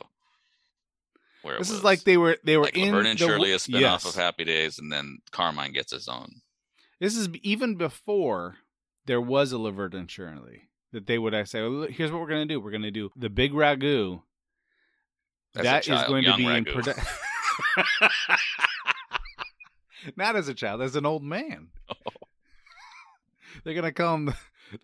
Where 1.43 1.59
This 1.59 1.69
is 1.69 1.75
was 1.77 1.85
like 1.85 2.05
they 2.05 2.17
were 2.17 2.37
they 2.45 2.57
were 2.57 2.64
like 2.64 2.77
in 2.77 2.87
Laverne 2.93 3.07
and 3.07 3.19
the, 3.19 3.27
Shirley, 3.27 3.53
a 3.53 3.57
spinoff 3.57 3.81
yes. 3.81 4.05
of 4.07 4.14
Happy 4.14 4.45
Days, 4.45 4.79
and 4.79 4.93
then 4.93 5.19
Carmine 5.31 5.73
gets 5.73 5.93
his 5.93 6.09
own. 6.09 6.40
This 7.01 7.17
is 7.17 7.29
even 7.43 7.77
before 7.77 8.57
there 9.07 9.21
was 9.21 9.53
a 9.53 9.59
Laverne 9.59 9.95
and 9.95 10.11
Shirley 10.11 10.69
that 10.94 11.07
they 11.07 11.18
would 11.18 11.35
I 11.35 11.44
say, 11.44 11.61
well, 11.61 11.87
here's 11.90 12.11
what 12.11 12.20
we're 12.20 12.28
gonna 12.28 12.46
do. 12.46 12.61
We're 12.61 12.70
gonna 12.70 12.90
do 12.90 13.11
the 13.16 13.28
big 13.28 13.52
ragu. 13.52 14.22
As 15.57 15.61
a 15.61 15.62
That 15.64 15.80
is 15.83 15.87
child, 15.87 16.09
going 16.09 16.24
to 16.24 16.37
be 16.37 16.46
in 16.46 16.64
production. 16.64 17.04
Not 20.16 20.37
as 20.37 20.48
a 20.48 20.54
child, 20.54 20.83
as 20.83 20.96
an 20.96 21.07
old 21.07 21.22
man. 21.22 21.68
They're 23.64 23.74
gonna 23.74 23.92
call 23.92 24.14
him 24.16 24.35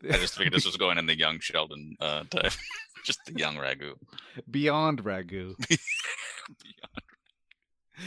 I 0.08 0.12
just 0.18 0.36
figured 0.36 0.54
this 0.54 0.64
was 0.66 0.76
going 0.76 0.98
in 0.98 1.06
the 1.06 1.18
young 1.18 1.40
Sheldon 1.40 1.96
uh, 2.00 2.22
type, 2.30 2.52
just 3.04 3.18
the 3.26 3.36
young 3.38 3.56
ragu. 3.56 3.94
Beyond 4.50 5.02
Ragu. 5.02 5.54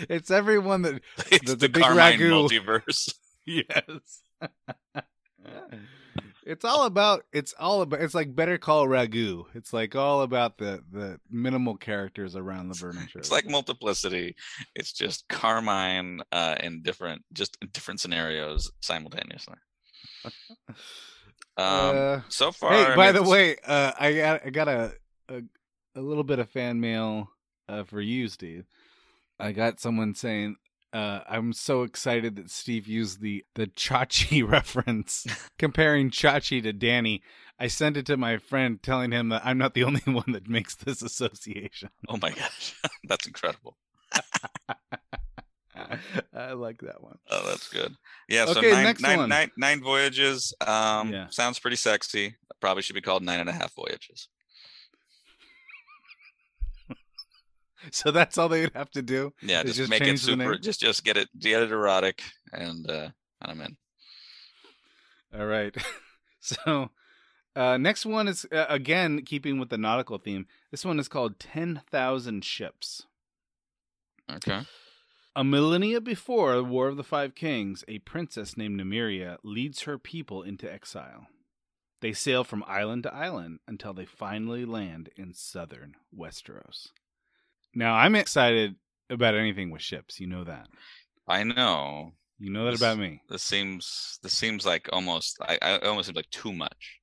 It's 0.09 0.31
everyone 0.31 0.83
that 0.83 1.01
It's 1.29 1.51
The- 1.51 1.51
the, 1.51 1.55
the 1.55 1.69
big 1.69 1.83
Carmine 1.83 2.19
ragu. 2.19 2.49
multiverse. 2.49 3.13
yes. 3.45 4.21
It's 6.45 6.65
all 6.65 6.85
about 6.85 7.23
it's 7.31 7.53
all 7.59 7.81
about 7.81 8.01
it's 8.01 8.13
like 8.13 8.35
Better 8.35 8.57
Call 8.57 8.87
Ragu. 8.87 9.45
It's 9.53 9.73
like 9.73 9.95
all 9.95 10.21
about 10.21 10.57
the 10.57 10.83
the 10.91 11.19
minimal 11.29 11.75
characters 11.77 12.35
around 12.35 12.69
the 12.69 12.75
Shirley. 12.75 12.99
It's 13.15 13.31
like 13.31 13.47
multiplicity. 13.47 14.35
It's 14.75 14.93
just 14.93 15.27
Carmine 15.27 16.21
uh, 16.31 16.55
in 16.59 16.81
different, 16.81 17.23
just 17.33 17.57
in 17.61 17.69
different 17.69 17.99
scenarios 17.99 18.71
simultaneously. 18.81 19.55
Um, 20.25 21.95
Uh, 21.95 22.21
so 22.29 22.51
far, 22.51 22.71
hey, 22.71 22.85
I 22.85 22.95
by 22.95 23.11
mean, 23.11 23.23
the 23.23 23.29
way, 23.29 23.55
uh, 23.65 23.91
I 23.99 24.13
got 24.13 24.45
I 24.45 24.49
got 24.49 24.67
a, 24.67 24.93
a 25.29 25.41
a 25.95 26.01
little 26.01 26.23
bit 26.23 26.39
of 26.39 26.49
fan 26.49 26.79
mail 26.79 27.29
uh, 27.69 27.83
for 27.83 28.01
you, 28.01 28.27
Steve. 28.27 28.65
I 29.39 29.51
got 29.51 29.79
someone 29.79 30.15
saying, 30.15 30.55
uh, 30.93 31.21
"I'm 31.27 31.51
so 31.53 31.83
excited 31.83 32.35
that 32.37 32.49
Steve 32.51 32.87
used 32.87 33.19
the 33.21 33.43
the 33.55 33.67
Chachi 33.67 34.47
reference, 34.49 35.25
comparing 35.57 36.09
Chachi 36.11 36.61
to 36.63 36.71
Danny." 36.73 37.21
I 37.59 37.67
sent 37.67 37.97
it 37.97 38.05
to 38.07 38.17
my 38.17 38.37
friend, 38.39 38.81
telling 38.81 39.11
him 39.11 39.29
that 39.29 39.43
I'm 39.45 39.57
not 39.57 39.73
the 39.73 39.83
only 39.83 40.01
one 40.05 40.31
that 40.33 40.47
makes 40.49 40.75
this 40.75 41.01
association. 41.01 41.89
oh 42.09 42.17
my 42.21 42.31
gosh, 42.31 42.75
that's 43.05 43.27
incredible. 43.27 43.77
I 46.33 46.53
like 46.53 46.81
that 46.81 47.01
one. 47.03 47.17
Oh, 47.29 47.47
that's 47.47 47.67
good. 47.69 47.95
Yeah. 48.29 48.45
So 48.45 48.59
Okay, 48.59 48.71
nine, 48.71 48.83
next 48.83 49.01
nine- 49.01 49.17
one. 49.17 49.29
nine- 49.29 49.51
nine 49.57 49.81
voyages. 49.81 50.53
Um, 50.65 51.11
Yeah. 51.11 51.29
sounds 51.29 51.59
pretty 51.59 51.77
sexy. 51.77 52.35
Probably 52.59 52.83
should 52.83 52.95
be 52.95 53.01
called 53.01 53.23
nine 53.23 53.39
and 53.39 53.49
a 53.49 53.53
half 53.53 53.73
voyages. 53.73 54.29
So 57.91 58.11
that's 58.11 58.37
all 58.37 58.49
they'd 58.49 58.71
have 58.73 58.91
to 58.91 59.01
do. 59.01 59.33
Yeah, 59.41 59.63
just, 59.63 59.75
just 59.75 59.89
make 59.89 60.03
it 60.03 60.19
super. 60.19 60.55
Just 60.57 60.79
just 60.79 61.03
get 61.03 61.17
it 61.17 61.27
get 61.37 61.61
it 61.61 61.71
erotic, 61.71 62.23
and 62.51 62.89
uh, 62.89 63.09
and 63.41 63.51
I'm 63.51 63.61
in. 63.61 63.77
All 65.37 65.45
right. 65.45 65.75
So, 66.45 66.89
uh, 67.55 67.77
next 67.77 68.05
one 68.05 68.27
is 68.27 68.45
uh, 68.51 68.65
again 68.67 69.21
keeping 69.21 69.59
with 69.59 69.69
the 69.69 69.77
nautical 69.77 70.17
theme. 70.17 70.45
This 70.71 70.83
one 70.83 70.99
is 70.99 71.07
called 71.07 71.39
Ten 71.39 71.79
Thousand 71.89 72.43
Ships. 72.43 73.05
Okay. 74.29 74.63
A 75.37 75.43
millennia 75.45 76.01
before 76.01 76.53
the 76.55 76.63
War 76.65 76.89
of 76.89 76.97
the 76.97 77.03
Five 77.03 77.33
Kings, 77.33 77.85
a 77.87 77.99
princess 77.99 78.57
named 78.57 78.77
Nymeria 78.77 79.37
leads 79.41 79.83
her 79.83 79.97
people 79.97 80.43
into 80.43 80.69
exile. 80.69 81.27
They 82.01 82.11
sail 82.11 82.43
from 82.43 82.65
island 82.67 83.03
to 83.03 83.15
island 83.15 83.59
until 83.65 83.93
they 83.93 84.05
finally 84.05 84.65
land 84.65 85.09
in 85.15 85.33
southern 85.33 85.95
Westeros. 86.13 86.89
Now, 87.75 87.95
I'm 87.95 88.15
excited 88.15 88.75
about 89.09 89.35
anything 89.35 89.71
with 89.71 89.81
ships. 89.81 90.19
You 90.19 90.27
know 90.27 90.43
that. 90.43 90.67
I 91.27 91.43
know. 91.43 92.13
You 92.39 92.49
know 92.51 92.65
that 92.65 92.71
This- 92.71 92.81
about 92.81 92.97
me. 92.97 93.21
This 93.29 93.43
seems 93.43 94.19
this 94.21 94.33
seems 94.33 94.65
like 94.65 94.89
almost 94.91 95.37
I, 95.41 95.57
I 95.61 95.75
it 95.75 95.83
almost 95.85 96.07
seems 96.07 96.15
like 96.15 96.29
too 96.29 96.51
much 96.53 96.99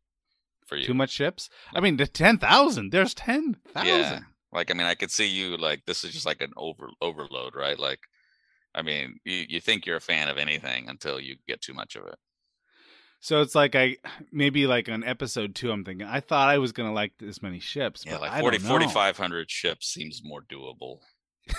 for 0.66 0.76
you. 0.76 0.85
Too 0.85 0.94
much 0.94 1.11
ships? 1.11 1.48
I 1.74 1.80
mean, 1.80 1.96
the 1.96 2.06
10,000. 2.06 2.90
There's 2.90 3.14
10,000. 3.14 3.87
Yeah. 3.87 4.20
Like 4.52 4.70
I 4.70 4.74
mean, 4.74 4.87
I 4.87 4.94
could 4.96 5.11
see 5.11 5.26
you 5.28 5.56
like 5.56 5.85
this 5.87 6.04
is 6.04 6.12
just 6.12 6.26
like 6.26 6.42
an 6.42 6.52
over 6.56 6.88
overload, 7.00 7.54
right? 7.54 7.78
Like, 7.78 8.00
I 8.74 8.83
mean, 8.83 9.18
you 9.24 9.46
you 9.48 9.61
think 9.61 9.87
you're 9.87 9.96
a 9.96 10.00
fan 10.00 10.28
of 10.28 10.38
anything 10.38 10.88
until 10.88 11.20
you 11.20 11.37
get 11.46 11.61
too 11.61 11.72
much 11.74 11.94
of 11.96 12.06
it. 12.06 12.16
So 13.22 13.42
it's 13.42 13.54
like 13.54 13.74
I 13.76 13.96
maybe 14.33 14.66
like 14.66 14.88
on 14.88 15.04
episode 15.04 15.54
two, 15.54 15.70
I'm 15.70 15.85
thinking 15.85 16.06
I 16.06 16.20
thought 16.20 16.48
I 16.48 16.59
was 16.59 16.72
gonna 16.72 16.92
like 16.92 17.12
this 17.18 17.42
many 17.42 17.59
ships. 17.61 18.02
Yeah, 18.06 18.12
but 18.12 18.22
like 18.22 18.33
I 18.33 18.40
40, 18.40 18.59
4,500 18.59 19.50
ships 19.50 19.87
seems 19.88 20.22
more 20.24 20.42
doable. 20.42 20.98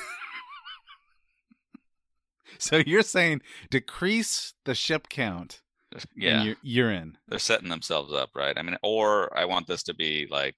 So 2.58 2.78
you're 2.86 3.02
saying 3.02 3.42
decrease 3.70 4.54
the 4.66 4.76
ship 4.76 5.08
count, 5.10 5.62
Yeah, 6.16 6.38
and 6.38 6.46
you're, 6.46 6.56
you're 6.62 6.92
in. 6.92 7.18
they're 7.28 7.40
setting 7.40 7.70
themselves 7.70 8.14
up, 8.14 8.32
right? 8.36 8.56
I 8.58 8.62
mean, 8.62 8.78
or 8.84 9.36
I 9.38 9.46
want 9.46 9.68
this 9.68 9.84
to 9.84 9.94
be 9.96 10.28
like 10.30 10.58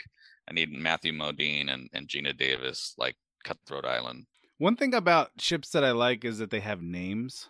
I 0.49 0.53
need 0.53 0.71
Matthew 0.73 1.13
Modine 1.13 1.71
and, 1.71 1.89
and 1.93 2.07
Geena 2.07 2.35
Davis, 2.35 2.95
like 2.97 3.15
Cutthroat 3.45 3.85
Island. 3.85 4.25
One 4.57 4.75
thing 4.75 4.93
about 4.93 5.31
ships 5.39 5.69
that 5.69 5.83
I 5.85 5.91
like 5.91 6.25
is 6.25 6.39
that 6.39 6.49
they 6.49 6.59
have 6.61 6.81
names. 6.81 7.47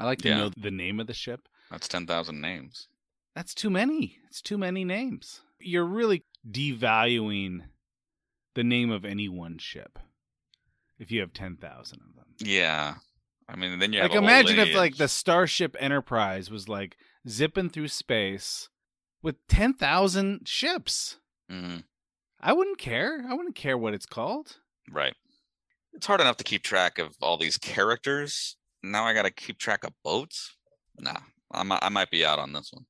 I 0.00 0.06
like 0.06 0.18
to 0.22 0.28
Yeah. 0.28 0.38
know 0.38 0.50
the 0.56 0.70
name 0.72 0.98
of 0.98 1.06
the 1.06 1.14
ship. 1.14 1.48
That's 1.70 1.88
ten 1.88 2.06
thousand 2.06 2.40
names. 2.40 2.88
That's 3.34 3.54
too 3.54 3.70
many. 3.70 4.18
It's 4.28 4.42
too 4.42 4.58
many 4.58 4.84
names. 4.84 5.40
You're 5.60 5.84
really 5.84 6.24
devaluing 6.48 7.60
the 8.54 8.64
name 8.64 8.90
of 8.90 9.04
any 9.04 9.28
one 9.28 9.58
ship 9.58 9.98
if 10.98 11.10
you 11.10 11.20
have 11.20 11.32
ten 11.32 11.56
thousand 11.56 12.00
of 12.08 12.14
them. 12.16 12.34
Yeah, 12.40 12.94
I 13.48 13.56
mean, 13.56 13.78
then 13.78 13.92
you 13.92 14.00
have 14.00 14.10
like 14.10 14.18
imagine 14.18 14.58
if 14.58 14.74
like 14.74 14.96
the 14.96 15.08
starship 15.08 15.76
enterprise 15.78 16.50
was 16.50 16.68
like 16.68 16.96
zipping 17.28 17.70
through 17.70 17.88
space 17.88 18.68
with 19.22 19.36
10,000 19.48 20.46
ships 20.46 21.16
Mhm, 21.50 21.82
i 22.40 22.52
wouldn't 22.52 22.78
care 22.78 23.24
i 23.28 23.34
wouldn't 23.34 23.56
care 23.56 23.76
what 23.76 23.92
it's 23.92 24.06
called 24.06 24.58
right. 24.90 25.14
It's 25.92 26.06
hard 26.06 26.20
enough 26.20 26.36
to 26.36 26.44
keep 26.44 26.62
track 26.62 26.98
of 26.98 27.16
all 27.20 27.36
these 27.36 27.56
characters. 27.58 28.56
Now 28.82 29.04
I 29.04 29.14
got 29.14 29.24
to 29.24 29.30
keep 29.32 29.58
track 29.58 29.82
of 29.82 29.92
boats. 30.04 30.54
Nah, 31.00 31.20
I'm, 31.50 31.72
I 31.72 31.88
might 31.88 32.10
be 32.10 32.24
out 32.24 32.38
on 32.38 32.52
this 32.52 32.72
one. 32.72 32.86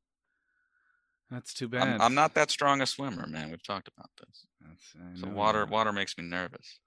That's 1.31 1.53
too 1.53 1.69
bad. 1.69 1.87
I'm, 1.89 2.01
I'm 2.01 2.15
not 2.15 2.35
that 2.35 2.51
strong 2.51 2.81
a 2.81 2.87
swimmer, 2.87 3.27
man. 3.27 3.51
We've 3.51 3.63
talked 3.63 3.89
about 3.89 4.11
this. 4.19 4.47
That's, 4.61 5.21
So 5.21 5.29
water, 5.29 5.67
water 5.67 5.93
makes 5.93 6.17
me 6.17 6.25
nervous. 6.25 6.81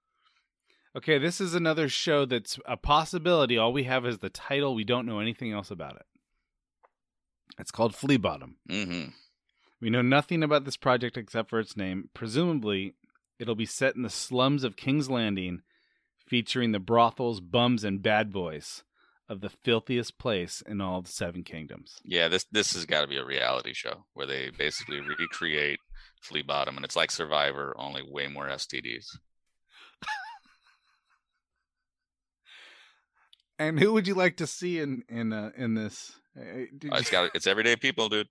Okay, 0.96 1.18
this 1.18 1.40
is 1.40 1.54
another 1.54 1.88
show 1.88 2.26
that's 2.26 2.60
a 2.66 2.76
possibility. 2.76 3.58
All 3.58 3.72
we 3.72 3.84
have 3.84 4.06
is 4.06 4.20
the 4.20 4.30
title. 4.30 4.76
We 4.76 4.84
don't 4.84 5.06
know 5.06 5.20
anything 5.20 5.52
else 5.52 5.72
about 5.72 5.96
it. 5.96 6.06
It's 7.60 7.72
called 7.72 7.96
Flea 7.96 8.18
Bottom. 8.18 8.58
hmm 8.70 9.06
We 9.80 9.90
know 9.90 10.02
nothing 10.02 10.44
about 10.44 10.66
this 10.66 10.78
project 10.78 11.18
except 11.18 11.50
for 11.50 11.60
its 11.60 11.78
name. 11.78 12.10
Presumably, 12.14 12.96
it'll 13.40 13.56
be 13.56 13.66
set 13.66 13.96
in 13.96 14.02
the 14.02 14.10
slums 14.10 14.64
of 14.64 14.76
King's 14.76 15.10
Landing, 15.10 15.62
featuring 16.26 16.72
the 16.72 16.80
brothels, 16.80 17.40
bums, 17.40 17.84
and 17.84 18.02
bad 18.02 18.32
boys 18.34 18.84
of 19.32 19.40
the 19.42 19.50
filthiest 19.50 20.18
place 20.20 20.62
in 20.68 20.82
all 20.82 21.02
the 21.02 21.10
Seven 21.10 21.44
Kingdoms. 21.44 21.96
Yeah, 22.04 22.28
this 22.28 22.44
this 22.52 22.74
has 22.74 22.86
got 22.86 23.02
to 23.02 23.08
be 23.08 23.18
a 23.18 23.26
reality 23.26 23.74
show 23.74 24.06
where 24.14 24.28
they 24.28 24.50
basically 24.50 25.00
recreate 25.00 25.80
Flea 26.22 26.42
Bottom, 26.42 26.76
and 26.76 26.84
it's 26.84 26.96
like 26.98 27.12
Survivor, 27.12 27.74
only 27.78 28.04
way 28.08 28.28
more 28.28 28.48
STDs. 28.50 29.06
And 33.60 33.80
who 33.80 33.94
would 33.94 34.08
you 34.08 34.16
like 34.16 34.38
to 34.38 34.48
see 34.48 34.80
in 34.80 35.04
in 35.08 35.32
uh, 35.34 35.52
in 35.56 35.76
this? 35.76 36.14
Uh, 36.38 36.42
Uh, 36.42 36.66
It's 36.98 37.08
you- 37.08 37.12
got 37.12 37.32
it's 37.36 37.48
everyday 37.48 37.76
people, 37.76 38.10
dude. 38.10 38.28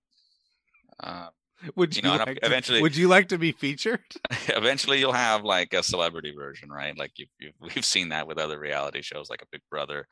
Uh, 0.99 1.29
would 1.75 1.95
you, 1.95 2.01
you 2.03 2.17
know, 2.17 2.23
like 2.23 2.39
to- 2.39 2.45
eventually- 2.45 2.81
would 2.81 2.95
you 2.95 3.07
like 3.07 3.29
to 3.29 3.37
be 3.37 3.51
featured? 3.51 4.01
eventually, 4.49 4.99
you'll 4.99 5.11
have 5.13 5.43
like 5.43 5.73
a 5.73 5.83
celebrity 5.83 6.33
version, 6.35 6.69
right? 6.69 6.97
Like 6.97 7.11
you, 7.17 7.25
you 7.39 7.51
we've 7.59 7.85
seen 7.85 8.09
that 8.09 8.27
with 8.27 8.37
other 8.37 8.59
reality 8.59 9.01
shows, 9.01 9.29
like 9.29 9.41
a 9.41 9.47
Big 9.51 9.61
Brother. 9.69 10.07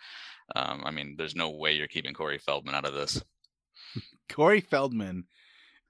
Um, 0.55 0.81
I 0.85 0.91
mean, 0.91 1.15
there's 1.17 1.35
no 1.35 1.51
way 1.51 1.73
you're 1.73 1.87
keeping 1.87 2.13
Corey 2.13 2.39
Feldman 2.39 2.75
out 2.75 2.85
of 2.85 2.93
this. 2.93 3.21
Corey 4.31 4.61
Feldman 4.61 5.25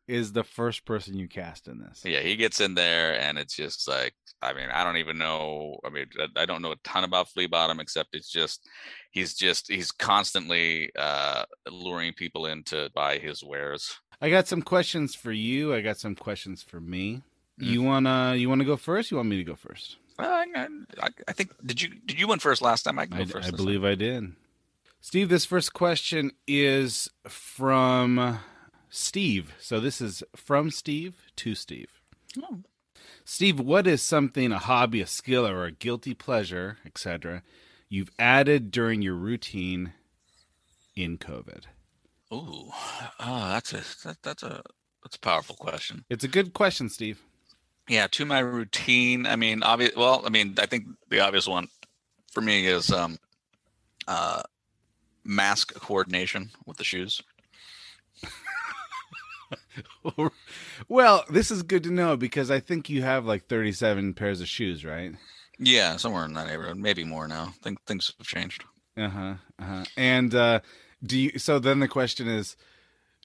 is 0.07 0.33
the 0.33 0.43
first 0.43 0.85
person 0.85 1.15
you 1.17 1.27
cast 1.27 1.67
in 1.67 1.79
this. 1.79 2.01
Yeah, 2.03 2.21
he 2.21 2.35
gets 2.35 2.59
in 2.61 2.73
there, 2.73 3.19
and 3.19 3.37
it's 3.37 3.55
just 3.55 3.87
like, 3.87 4.13
I 4.41 4.53
mean, 4.53 4.69
I 4.73 4.83
don't 4.83 4.97
even 4.97 5.17
know. 5.19 5.77
I 5.85 5.89
mean, 5.89 6.07
I- 6.19 6.41
I 6.41 6.45
don't 6.45 6.61
know 6.63 6.71
a 6.71 6.75
ton 6.83 7.03
about 7.03 7.29
Flea 7.29 7.45
Bottom, 7.47 7.79
except 7.79 8.09
it's 8.15 8.31
just, 8.31 8.67
he's 9.11 9.35
just, 9.35 9.67
he's 9.71 9.91
constantly 9.91 10.89
uh, 10.97 11.43
luring 11.69 12.13
people 12.13 12.47
in 12.47 12.63
to 12.65 12.89
buy 12.95 13.19
his 13.19 13.43
wares. 13.43 13.93
I 14.21 14.29
got 14.29 14.47
some 14.47 14.61
questions 14.61 15.15
for 15.15 15.31
you. 15.31 15.73
I 15.73 15.81
got 15.81 15.97
some 15.97 16.15
questions 16.15 16.61
for 16.61 16.79
me. 16.79 17.23
Mm. 17.59 17.65
You 17.65 17.83
wanna 17.83 18.35
you 18.35 18.49
wanna 18.49 18.65
go 18.65 18.77
first? 18.77 19.11
You 19.11 19.17
want 19.17 19.29
me 19.29 19.37
to 19.37 19.43
go 19.43 19.55
first? 19.55 19.97
Uh, 20.17 20.43
I, 21.01 21.09
I, 21.29 21.31
think 21.31 21.51
did 21.65 21.81
you 21.81 21.89
did 22.05 22.19
you 22.19 22.27
win 22.27 22.39
first 22.39 22.61
last 22.61 22.83
time? 22.83 22.99
I 22.99 23.05
can 23.05 23.17
go 23.17 23.23
I, 23.23 23.25
first. 23.25 23.47
I 23.47 23.51
believe 23.51 23.85
I 23.85 23.95
did. 23.95 24.33
Steve, 24.99 25.29
this 25.29 25.45
first 25.45 25.73
question 25.73 26.31
is 26.45 27.09
from 27.25 28.39
Steve. 28.89 29.53
So 29.59 29.79
this 29.79 30.01
is 30.01 30.23
from 30.35 30.71
Steve 30.71 31.15
to 31.37 31.55
Steve. 31.55 32.01
Oh. 32.41 32.59
Steve, 33.23 33.59
what 33.59 33.87
is 33.87 34.01
something, 34.01 34.51
a 34.51 34.57
hobby, 34.57 35.01
a 35.01 35.07
skill, 35.07 35.47
or 35.47 35.63
a 35.63 35.71
guilty 35.71 36.13
pleasure, 36.13 36.79
etc., 36.85 37.43
you've 37.87 38.11
added 38.19 38.71
during 38.71 39.01
your 39.01 39.13
routine 39.13 39.93
in 40.95 41.17
COVID? 41.17 41.65
Ooh, 42.31 42.71
oh, 43.19 43.49
that's 43.49 43.73
a 43.73 43.83
that, 44.07 44.17
that's 44.21 44.43
a 44.43 44.61
that's 45.03 45.15
a 45.15 45.19
powerful 45.19 45.55
question. 45.55 46.05
It's 46.09 46.23
a 46.23 46.27
good 46.27 46.53
question, 46.53 46.89
Steve. 46.89 47.21
Yeah, 47.87 48.07
to 48.11 48.25
my 48.25 48.39
routine. 48.39 49.25
I 49.25 49.35
mean, 49.35 49.63
obvious. 49.63 49.95
Well, 49.95 50.21
I 50.25 50.29
mean, 50.29 50.55
I 50.59 50.67
think 50.67 50.85
the 51.09 51.21
obvious 51.21 51.47
one 51.47 51.67
for 52.31 52.41
me 52.41 52.67
is 52.67 52.91
um, 52.91 53.17
uh, 54.07 54.43
mask 55.23 55.73
coordination 55.73 56.51
with 56.67 56.77
the 56.77 56.83
shoes. 56.83 57.21
well, 60.87 61.23
this 61.31 61.49
is 61.49 61.63
good 61.63 61.83
to 61.83 61.91
know 61.91 62.15
because 62.15 62.51
I 62.51 62.59
think 62.59 62.89
you 62.89 63.01
have 63.01 63.25
like 63.25 63.47
37 63.47 64.13
pairs 64.13 64.41
of 64.41 64.47
shoes, 64.47 64.85
right? 64.85 65.13
Yeah, 65.57 65.97
somewhere 65.97 66.25
in 66.25 66.33
that 66.33 66.47
neighborhood, 66.47 66.77
maybe 66.77 67.03
more 67.03 67.27
now. 67.27 67.53
Think 67.63 67.83
things 67.85 68.13
have 68.17 68.27
changed. 68.27 68.63
Uh 68.95 69.09
huh. 69.09 69.33
Uh-huh. 69.59 69.83
And 69.97 70.33
uh, 70.35 70.59
do 71.03 71.17
you? 71.17 71.39
So 71.39 71.59
then 71.59 71.79
the 71.79 71.87
question 71.87 72.27
is, 72.27 72.55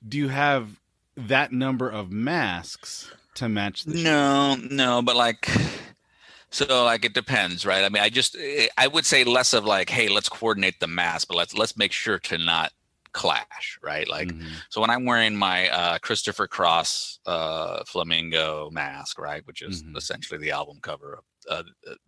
do 0.07 0.17
you 0.19 0.29
have 0.29 0.81
that 1.17 1.53
number 1.53 1.89
of 1.89 2.11
masks 2.13 3.13
to 3.35 3.49
match 3.49 3.85
the? 3.85 3.95
No, 3.95 4.57
no, 4.71 5.03
but 5.03 5.17
like, 5.17 5.49
so 6.51 6.85
like 6.85 7.05
it 7.05 7.15
depends, 7.15 7.67
right? 7.67 7.85
I 7.85 7.89
mean, 7.89 8.03
I 8.03 8.09
just 8.09 8.37
eh, 8.39 8.69
I 8.77 8.87
would 8.87 9.07
say 9.07 9.25
less 9.25 9.53
of 9.53 9.65
like, 9.65 9.91
hey, 9.91 10.09
let's 10.09 10.29
coordinate 10.29 10.81
the 10.81 10.87
mask, 10.87 11.29
but 11.29 11.37
let's 11.37 11.55
let's 11.55 11.77
make 11.77 11.93
sure 11.93 12.19
to 12.21 12.39
not 12.39 12.73
clash, 13.13 13.79
right? 13.83 14.09
Like, 14.09 14.29
Mhm. 14.29 14.63
so 14.71 14.81
when 14.81 14.91
I'm 14.91 15.05
wearing 15.05 15.37
my 15.37 15.69
uh, 15.69 15.99
Christopher 15.99 16.49
Cross 16.49 17.21
uh, 17.27 17.85
flamingo 17.87 18.71
mask, 18.71 19.19
right, 19.21 19.47
which 19.47 19.63
is 19.63 19.83
Mhm. 19.85 19.97
essentially 19.97 20.39
the 20.39 20.51
album 20.51 20.79
cover 20.83 21.15
of 21.15 21.25
uh, 21.51 21.63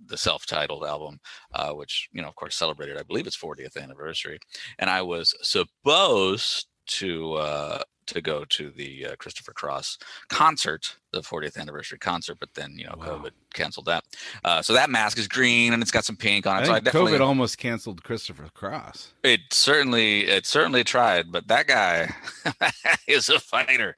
the 0.06 0.16
self-titled 0.16 0.84
album, 0.84 1.18
uh, 1.54 1.72
which 1.72 2.08
you 2.12 2.22
know, 2.22 2.28
of 2.28 2.34
course, 2.34 2.56
celebrated, 2.56 2.98
I 2.98 3.02
believe, 3.02 3.26
its 3.26 3.36
40th 3.36 3.76
anniversary, 3.76 4.38
and 4.78 4.90
I 4.90 5.02
was 5.02 5.34
supposed 5.42 6.66
to 6.86 7.34
uh, 7.34 7.82
to 8.06 8.20
go 8.20 8.44
to 8.46 8.70
the 8.70 9.06
uh, 9.06 9.16
Christopher 9.16 9.52
Cross 9.52 9.98
concert, 10.28 10.96
the 11.12 11.20
40th 11.20 11.56
anniversary 11.56 11.98
concert, 11.98 12.36
but 12.40 12.50
then 12.54 12.74
you 12.76 12.84
know, 12.84 12.94
Wow. 12.98 13.06
COVID 13.22 13.30
canceled 13.54 13.86
that. 13.86 14.04
Uh, 14.44 14.60
so 14.62 14.72
that 14.74 14.90
mask 14.90 15.18
is 15.18 15.26
green 15.28 15.72
and 15.72 15.82
it's 15.82 15.90
got 15.90 16.04
some 16.04 16.16
pink 16.16 16.46
on 16.46 16.56
I 16.58 16.62
it. 16.62 16.66
so 16.66 16.72
I 16.74 16.80
definitely, 16.80 17.12
COVID 17.12 17.20
almost 17.20 17.58
canceled 17.58 18.02
Christopher 18.04 18.48
Cross. 18.54 19.12
it 19.22 19.40
certainly 19.50 20.26
it 20.26 20.44
certainly 20.46 20.84
tried, 20.84 21.32
but 21.32 21.48
that 21.48 21.66
guy 21.66 22.14
is 23.06 23.28
a 23.28 23.40
fighter. 23.40 23.96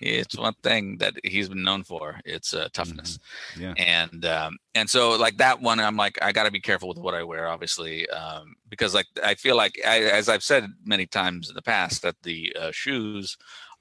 It's 0.00 0.36
one 0.36 0.54
thing 0.62 0.98
that 0.98 1.14
he's 1.24 1.48
been 1.48 1.62
known 1.62 1.84
for. 1.84 2.20
It's 2.24 2.52
uh, 2.54 2.68
toughness. 2.72 3.18
Yeah. 3.58 3.74
And 3.76 4.24
um, 4.24 4.56
and 4.74 4.88
so 4.90 5.16
like 5.16 5.36
that 5.38 5.60
one, 5.60 5.78
I'm 5.80 5.96
like 5.96 6.18
I 6.22 6.32
got 6.32 6.44
to 6.44 6.50
be 6.50 6.60
careful 6.60 6.88
with 6.88 6.98
what 6.98 7.14
I 7.14 7.22
wear, 7.22 7.46
obviously, 7.48 8.08
um, 8.10 8.56
because 8.68 8.92
like 8.94 9.06
I 9.22 9.34
feel 9.34 9.56
like 9.56 9.78
I, 9.86 10.00
as 10.02 10.28
I've 10.28 10.42
said 10.42 10.66
many 10.84 11.06
times 11.06 11.48
in 11.48 11.54
the 11.54 11.62
past 11.62 12.02
that 12.02 12.16
the 12.22 12.54
uh, 12.58 12.70
shoes 12.72 13.29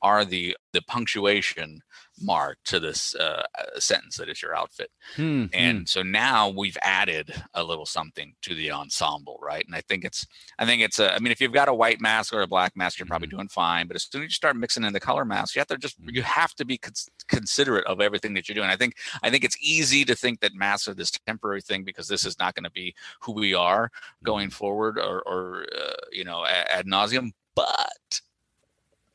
are 0.02 0.24
the 0.24 0.56
the 0.72 0.82
punctuation 0.84 1.82
mark 2.22 2.58
to 2.66 2.80
this 2.80 3.16
uh, 3.16 3.44
uh, 3.58 3.80
sentence 3.80 4.18
that 4.18 4.30
is 4.30 4.42
your 4.42 4.56
outfit. 4.56 4.92
Hmm, 5.16 5.46
And 5.54 5.90
so 5.90 6.04
now 6.04 6.50
we've 6.50 6.78
added 6.82 7.34
a 7.54 7.64
little 7.64 7.86
something 7.86 8.34
to 8.42 8.54
the 8.54 8.72
ensemble, 8.72 9.40
right? 9.42 9.66
And 9.66 9.74
I 9.74 9.82
think 9.82 10.04
it's, 10.04 10.28
I 10.58 10.66
think 10.66 10.82
it's 10.82 11.00
a, 11.00 11.16
I 11.16 11.20
mean, 11.20 11.32
if 11.32 11.40
you've 11.40 11.54
got 11.54 11.70
a 11.70 11.74
white 11.74 12.02
mask 12.02 12.34
or 12.34 12.42
a 12.42 12.48
black 12.48 12.76
mask, 12.76 13.00
you're 13.00 13.06
probably 13.06 13.30
doing 13.30 13.48
fine. 13.48 13.88
But 13.88 13.96
as 13.96 14.04
soon 14.04 14.24
as 14.24 14.26
you 14.26 14.32
start 14.32 14.58
mixing 14.58 14.84
in 14.84 14.94
the 14.94 15.00
color 15.00 15.24
masks, 15.26 15.56
you 15.56 15.60
have 15.62 15.68
to 15.70 15.78
just, 15.78 15.96
you 16.08 16.22
have 16.22 16.54
to 16.56 16.66
be 16.66 16.78
cons- 16.78 17.10
considerate 17.28 17.86
of 17.86 18.02
everything 18.02 18.34
that 18.34 18.48
you're 18.48 18.56
doing. 18.56 18.70
I 18.70 18.76
think, 18.76 18.96
I 19.24 19.30
think 19.30 19.44
it's 19.44 19.58
easy 19.62 20.04
to 20.06 20.16
think 20.16 20.42
that 20.42 20.54
masks 20.54 20.88
are 20.88 20.94
this 20.94 21.12
temporary 21.12 21.62
thing 21.62 21.84
because 21.84 22.10
this 22.10 22.26
is 22.26 22.38
not 22.38 22.54
going 22.54 22.66
to 22.66 22.72
be 22.72 22.94
who 23.22 23.32
we 23.32 23.54
are 23.54 23.92
going 24.24 24.50
forward 24.50 24.98
or, 25.00 25.22
or 25.22 25.66
uh, 25.74 25.94
you 26.12 26.26
know, 26.26 26.46
ad 26.46 26.86
nauseum. 26.86 27.32
But 27.56 28.22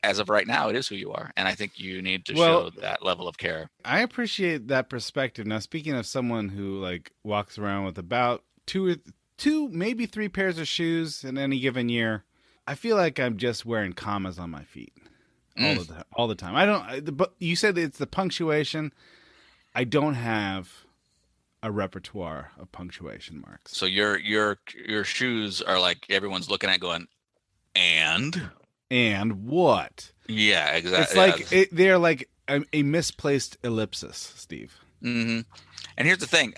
as 0.05 0.19
of 0.19 0.29
right 0.29 0.47
now, 0.47 0.69
it 0.69 0.75
is 0.75 0.87
who 0.87 0.95
you 0.95 1.11
are, 1.11 1.31
and 1.35 1.47
I 1.47 1.55
think 1.55 1.79
you 1.79 2.01
need 2.01 2.25
to 2.25 2.33
Well- 2.33 2.71
show 2.71 2.79
that 2.81 3.03
level 3.03 3.27
of 3.27 3.37
care. 3.37 3.69
I 3.83 4.01
appreciate 4.01 4.67
that 4.67 4.89
perspective. 4.89 5.45
Now, 5.47 5.59
speaking 5.59 5.93
of 5.93 6.05
someone 6.05 6.49
who 6.49 6.79
like 6.79 7.11
walks 7.23 7.57
around 7.57 7.85
with 7.85 7.97
about 7.97 8.43
two 8.65 8.87
or 8.87 8.95
two, 9.37 9.67
maybe 9.69 10.05
three 10.05 10.29
pairs 10.29 10.57
of 10.59 10.67
shoes 10.67 11.23
in 11.23 11.37
any 11.37 11.59
given 11.59 11.89
year, 11.89 12.23
I 12.67 12.75
feel 12.75 12.95
like 12.95 13.19
I'm 13.19 13.37
just 13.37 13.65
wearing 13.65 13.93
commas 13.93 14.39
on 14.39 14.49
my 14.49 14.63
feet 14.63 14.93
all 15.57 15.63
Mm. 15.75 15.87
the 15.87 15.93
time. 15.93 16.03
All 16.13 16.27
the 16.27 16.35
time. 16.35 16.55
I 16.55 16.65
don't. 16.65 16.83
I- 16.85 16.99
the- 16.99 17.11
But 17.11 17.35
you 17.39 17.55
said 17.55 17.77
it's 17.77 17.97
the 17.97 18.07
punctuation. 18.07 18.93
I 19.73 19.83
don't 19.83 20.15
have 20.15 20.85
a 21.63 21.71
repertoire 21.71 22.51
of 22.59 22.71
punctuation 22.71 23.41
marks. 23.41 23.75
So 23.75 23.85
your 23.85 24.17
your 24.19 24.59
your 24.87 25.03
shoes 25.03 25.61
are 25.61 25.79
like 25.79 26.05
everyone's 26.09 26.49
looking 26.49 26.69
at 26.69 26.79
going, 26.79 27.07
and 27.75 28.49
And 28.95 29.45
what? 29.45 30.11
yeah, 30.27 30.71
exactly. 30.71 31.03
It's 31.03 31.15
like 31.15 31.51
it, 31.51 31.69
they're 31.75 31.97
like 31.97 32.29
a, 32.47 32.61
a 32.71 32.81
misplaced 32.81 33.57
ellipsis, 33.61 34.33
Steve. 34.37 34.73
hmm 35.01 35.41
And 35.97 36.07
here's 36.07 36.19
the 36.19 36.27
thing, 36.27 36.53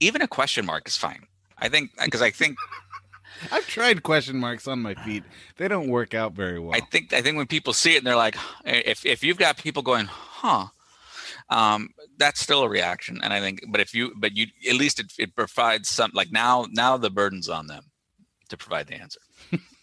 even 0.00 0.22
a 0.22 0.28
question 0.28 0.64
mark 0.64 0.88
is 0.88 0.96
fine. 0.96 1.26
I 1.58 1.68
think 1.68 1.90
because 2.02 2.22
I 2.22 2.30
think 2.30 2.56
I've 3.52 3.66
tried 3.66 4.02
question 4.02 4.38
marks 4.38 4.66
on 4.66 4.80
my 4.80 4.94
feet. 4.94 5.24
They 5.58 5.68
don't 5.68 5.88
work 5.88 6.14
out 6.14 6.32
very 6.32 6.58
well. 6.58 6.74
I 6.74 6.80
think 6.80 7.12
I 7.12 7.20
think 7.20 7.36
when 7.36 7.46
people 7.46 7.74
see 7.74 7.94
it 7.94 7.98
and 7.98 8.06
they're 8.06 8.16
like, 8.16 8.36
if 8.64 9.04
if 9.04 9.22
you've 9.22 9.38
got 9.38 9.58
people 9.58 9.82
going, 9.82 10.06
huh. 10.06 10.68
Um, 11.48 11.90
that's 12.18 12.40
still 12.40 12.64
a 12.64 12.68
reaction, 12.68 13.20
and 13.22 13.32
I 13.32 13.40
think, 13.40 13.60
but 13.68 13.80
if 13.80 13.94
you, 13.94 14.12
but 14.16 14.36
you, 14.36 14.46
at 14.68 14.74
least 14.74 14.98
it, 14.98 15.12
it 15.16 15.36
provides 15.36 15.88
some. 15.88 16.10
Like 16.12 16.32
now, 16.32 16.66
now 16.72 16.96
the 16.96 17.10
burden's 17.10 17.48
on 17.48 17.68
them 17.68 17.84
to 18.48 18.56
provide 18.56 18.88
the 18.88 18.96
answer. 18.96 19.20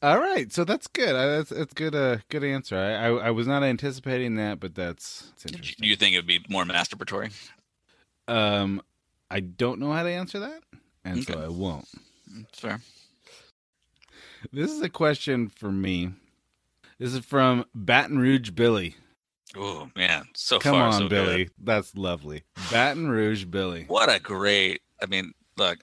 All 0.00 0.20
right, 0.20 0.52
so 0.52 0.64
that's 0.64 0.86
good. 0.86 1.14
That's 1.14 1.50
that's 1.50 1.74
good. 1.74 1.94
Uh, 1.94 2.18
good 2.28 2.44
answer. 2.44 2.76
I, 2.76 2.92
I 2.92 3.08
I 3.26 3.30
was 3.30 3.48
not 3.48 3.64
anticipating 3.64 4.36
that, 4.36 4.60
but 4.60 4.74
that's, 4.74 5.32
that's 5.42 5.74
Do 5.74 5.88
you 5.88 5.96
think 5.96 6.14
it 6.14 6.18
would 6.18 6.26
be 6.26 6.44
more 6.48 6.64
masturbatory? 6.64 7.32
Um, 8.28 8.80
I 9.30 9.40
don't 9.40 9.80
know 9.80 9.90
how 9.92 10.04
to 10.04 10.10
answer 10.10 10.38
that, 10.38 10.62
and 11.04 11.24
so 11.24 11.42
I 11.42 11.48
won't. 11.48 11.86
Fair. 12.52 12.80
This 14.52 14.70
is 14.70 14.82
a 14.82 14.88
question 14.88 15.48
for 15.48 15.72
me. 15.72 16.10
This 17.00 17.12
is 17.12 17.24
from 17.24 17.64
Baton 17.74 18.18
Rouge 18.18 18.50
Billy. 18.50 18.94
Oh 19.56 19.90
man, 19.96 20.26
so 20.34 20.60
Come 20.60 20.74
far 20.74 20.86
on, 20.88 20.92
so 20.92 21.08
Billy. 21.08 21.44
good. 21.44 21.52
That's 21.58 21.96
lovely. 21.96 22.44
Baton 22.70 23.08
Rouge 23.08 23.46
Billy. 23.46 23.84
What 23.88 24.14
a 24.14 24.20
great! 24.20 24.82
I 25.02 25.06
mean, 25.06 25.32
look, 25.56 25.78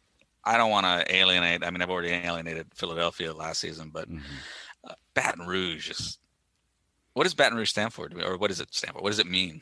I 0.46 0.58
don't 0.58 0.70
want 0.70 0.86
to 0.86 1.16
alienate. 1.16 1.64
I 1.64 1.70
mean, 1.72 1.82
I've 1.82 1.90
already 1.90 2.10
alienated 2.10 2.68
Philadelphia 2.76 3.34
last 3.34 3.60
season, 3.62 3.90
but 3.92 4.10
Mhm. 4.10 4.22
uh, 4.88 4.94
Baton 5.14 5.48
Rouge 5.48 5.90
is. 5.90 6.18
What 7.14 7.24
does 7.24 7.34
Baton 7.34 7.58
Rouge 7.58 7.70
stand 7.70 7.94
for, 7.94 8.10
or 8.24 8.38
what 8.38 8.50
does 8.50 8.60
it 8.60 8.74
stand 8.76 8.94
for? 8.94 9.02
What 9.02 9.10
does 9.10 9.20
it 9.20 9.28
mean? 9.28 9.62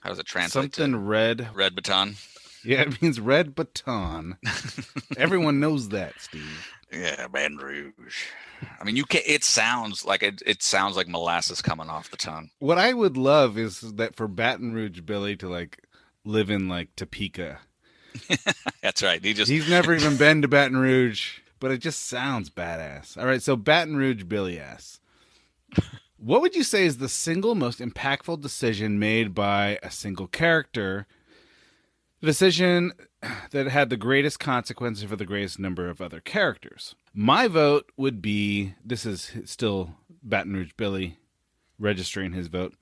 How 0.00 0.10
does 0.10 0.18
it 0.18 0.26
translate 0.26 0.74
Something 0.74 1.04
red. 1.04 1.50
red 1.54 1.74
baton? 1.74 2.16
Yeah, 2.64 2.82
it 2.82 3.00
means 3.02 3.20
red 3.20 3.54
baton. 3.54 4.38
Everyone 5.16 5.60
knows 5.60 5.88
that, 5.90 6.14
Steve. 6.20 6.66
Yeah, 6.92 7.26
Baton 7.28 7.58
Rouge. 7.58 8.26
I 8.80 8.84
mean, 8.84 8.94
you 8.96 9.04
can. 9.04 9.22
It 9.26 9.42
sounds 9.44 10.04
like 10.04 10.22
it. 10.22 10.40
It 10.46 10.62
sounds 10.62 10.96
like 10.96 11.08
molasses 11.08 11.60
coming 11.60 11.90
off 11.90 12.10
the 12.10 12.16
tongue. 12.16 12.50
What 12.60 12.78
I 12.78 12.92
would 12.92 13.16
love 13.16 13.58
is 13.58 13.80
that 13.94 14.14
for 14.14 14.28
Baton 14.28 14.72
Rouge 14.72 15.00
Billy 15.00 15.36
to 15.36 15.48
like 15.48 15.82
live 16.24 16.48
in 16.50 16.68
like 16.68 16.94
Topeka. 16.96 17.58
That's 18.82 19.02
right. 19.02 19.22
He 19.24 19.32
just 19.32 19.50
He's 19.50 19.68
never 19.68 19.94
even 19.94 20.16
been 20.16 20.42
to 20.42 20.48
Baton 20.48 20.76
Rouge, 20.76 21.38
but 21.60 21.70
it 21.70 21.78
just 21.78 22.06
sounds 22.06 22.50
badass. 22.50 23.16
All 23.16 23.26
right, 23.26 23.42
so 23.42 23.56
Baton 23.56 23.96
Rouge 23.96 24.24
Billy 24.24 24.58
asks, 24.58 25.00
what 26.18 26.40
would 26.40 26.56
you 26.56 26.62
say 26.62 26.86
is 26.86 26.98
the 26.98 27.08
single 27.08 27.54
most 27.54 27.78
impactful 27.78 28.40
decision 28.40 28.98
made 28.98 29.34
by 29.34 29.78
a 29.82 29.90
single 29.90 30.26
character? 30.26 31.06
The 32.20 32.26
decision 32.26 32.92
that 33.50 33.66
had 33.68 33.90
the 33.90 33.96
greatest 33.96 34.40
consequences 34.40 35.04
for 35.04 35.16
the 35.16 35.26
greatest 35.26 35.58
number 35.58 35.88
of 35.88 36.00
other 36.00 36.20
characters. 36.20 36.94
My 37.12 37.48
vote 37.48 37.90
would 37.96 38.22
be 38.22 38.74
this 38.84 39.04
is 39.04 39.32
still 39.44 39.94
Baton 40.22 40.54
Rouge 40.54 40.72
Billy 40.76 41.18
registering 41.78 42.32
his 42.32 42.48
vote. 42.48 42.74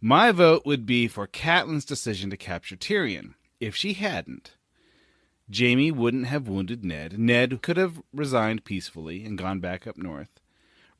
My 0.00 0.32
vote 0.32 0.66
would 0.66 0.84
be 0.84 1.08
for 1.08 1.26
Catelyn's 1.26 1.84
decision 1.84 2.30
to 2.30 2.36
capture 2.36 2.76
Tyrion. 2.76 3.34
If 3.60 3.74
she 3.74 3.94
hadn't, 3.94 4.52
Jaime 5.54 5.90
wouldn't 5.90 6.26
have 6.26 6.48
wounded 6.48 6.84
Ned. 6.84 7.18
Ned 7.18 7.60
could 7.62 7.76
have 7.76 8.00
resigned 8.12 8.64
peacefully 8.64 9.24
and 9.24 9.36
gone 9.38 9.60
back 9.60 9.86
up 9.86 9.96
north. 9.96 10.40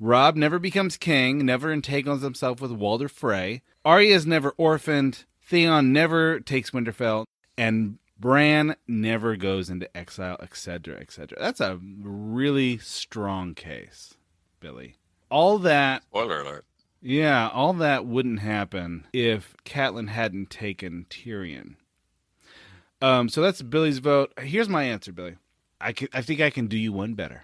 Robb 0.01 0.37
never 0.37 0.59
becomes 0.59 0.97
king, 0.97 1.47
never 1.47 1.73
entangles 1.73 2.23
himself 2.23 2.61
with 2.61 2.73
Walder 2.73 3.09
Frey. 3.09 3.63
Arya 3.85 4.15
is 4.15 4.27
never 4.27 4.51
orphaned. 4.57 5.25
Theon 5.43 5.93
never 5.93 6.41
takes 6.41 6.71
Winterfell. 6.73 7.25
And 7.57 7.99
Bran 8.19 8.77
never 8.89 9.37
goes 9.37 9.71
into 9.71 9.95
exile, 9.97 10.37
etc., 10.41 10.97
etc. 11.01 11.39
That's 11.41 11.61
a 11.61 11.79
really 12.01 12.79
strong 12.79 13.55
case, 13.55 14.15
Billy. 14.61 14.97
All 15.31 15.59
that 15.59 16.03
spoiler 16.05 16.41
alert. 16.43 16.65
yeah, 17.01 17.49
all 17.53 17.73
that 17.75 18.07
wouldn't 18.07 18.41
happen 18.41 19.07
if 19.13 19.55
Catelyn 19.65 20.09
hadn't 20.09 20.51
taken 20.51 21.07
Tyrion. 21.09 21.77
Um, 23.05 23.29
so 23.29 23.43
that's 23.43 23.61
Billy's 23.61 23.99
vote. 23.99 24.33
Here's 24.39 24.69
my 24.71 24.85
answer, 24.85 25.13
Billy. 25.13 25.37
I 25.79 25.93
can, 25.93 26.09
I 26.15 26.23
think 26.23 26.41
I 26.41 26.49
can 26.49 26.69
do 26.69 26.79
you 26.79 26.91
one 26.91 27.13
better. 27.13 27.43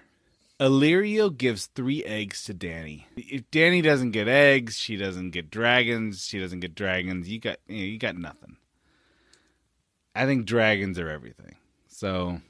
Illyrio 0.58 1.36
gives 1.36 1.66
three 1.66 2.02
eggs 2.02 2.44
to 2.44 2.54
Dany. 2.54 3.04
If 3.14 3.50
Dany 3.50 3.82
doesn't 3.82 4.12
get 4.12 4.26
eggs, 4.26 4.78
she 4.78 4.96
doesn't 4.96 5.32
get 5.32 5.50
dragons. 5.50 6.24
She 6.26 6.40
doesn't 6.40 6.60
get 6.60 6.74
dragons. 6.74 7.28
You 7.28 7.40
got 7.40 7.58
you, 7.66 7.76
know, 7.76 7.84
you 7.84 7.98
got 7.98 8.16
nothing. 8.16 8.56
I 10.14 10.24
think 10.24 10.46
dragons 10.46 10.98
are 10.98 11.10
everything. 11.10 11.56
So 11.88 12.40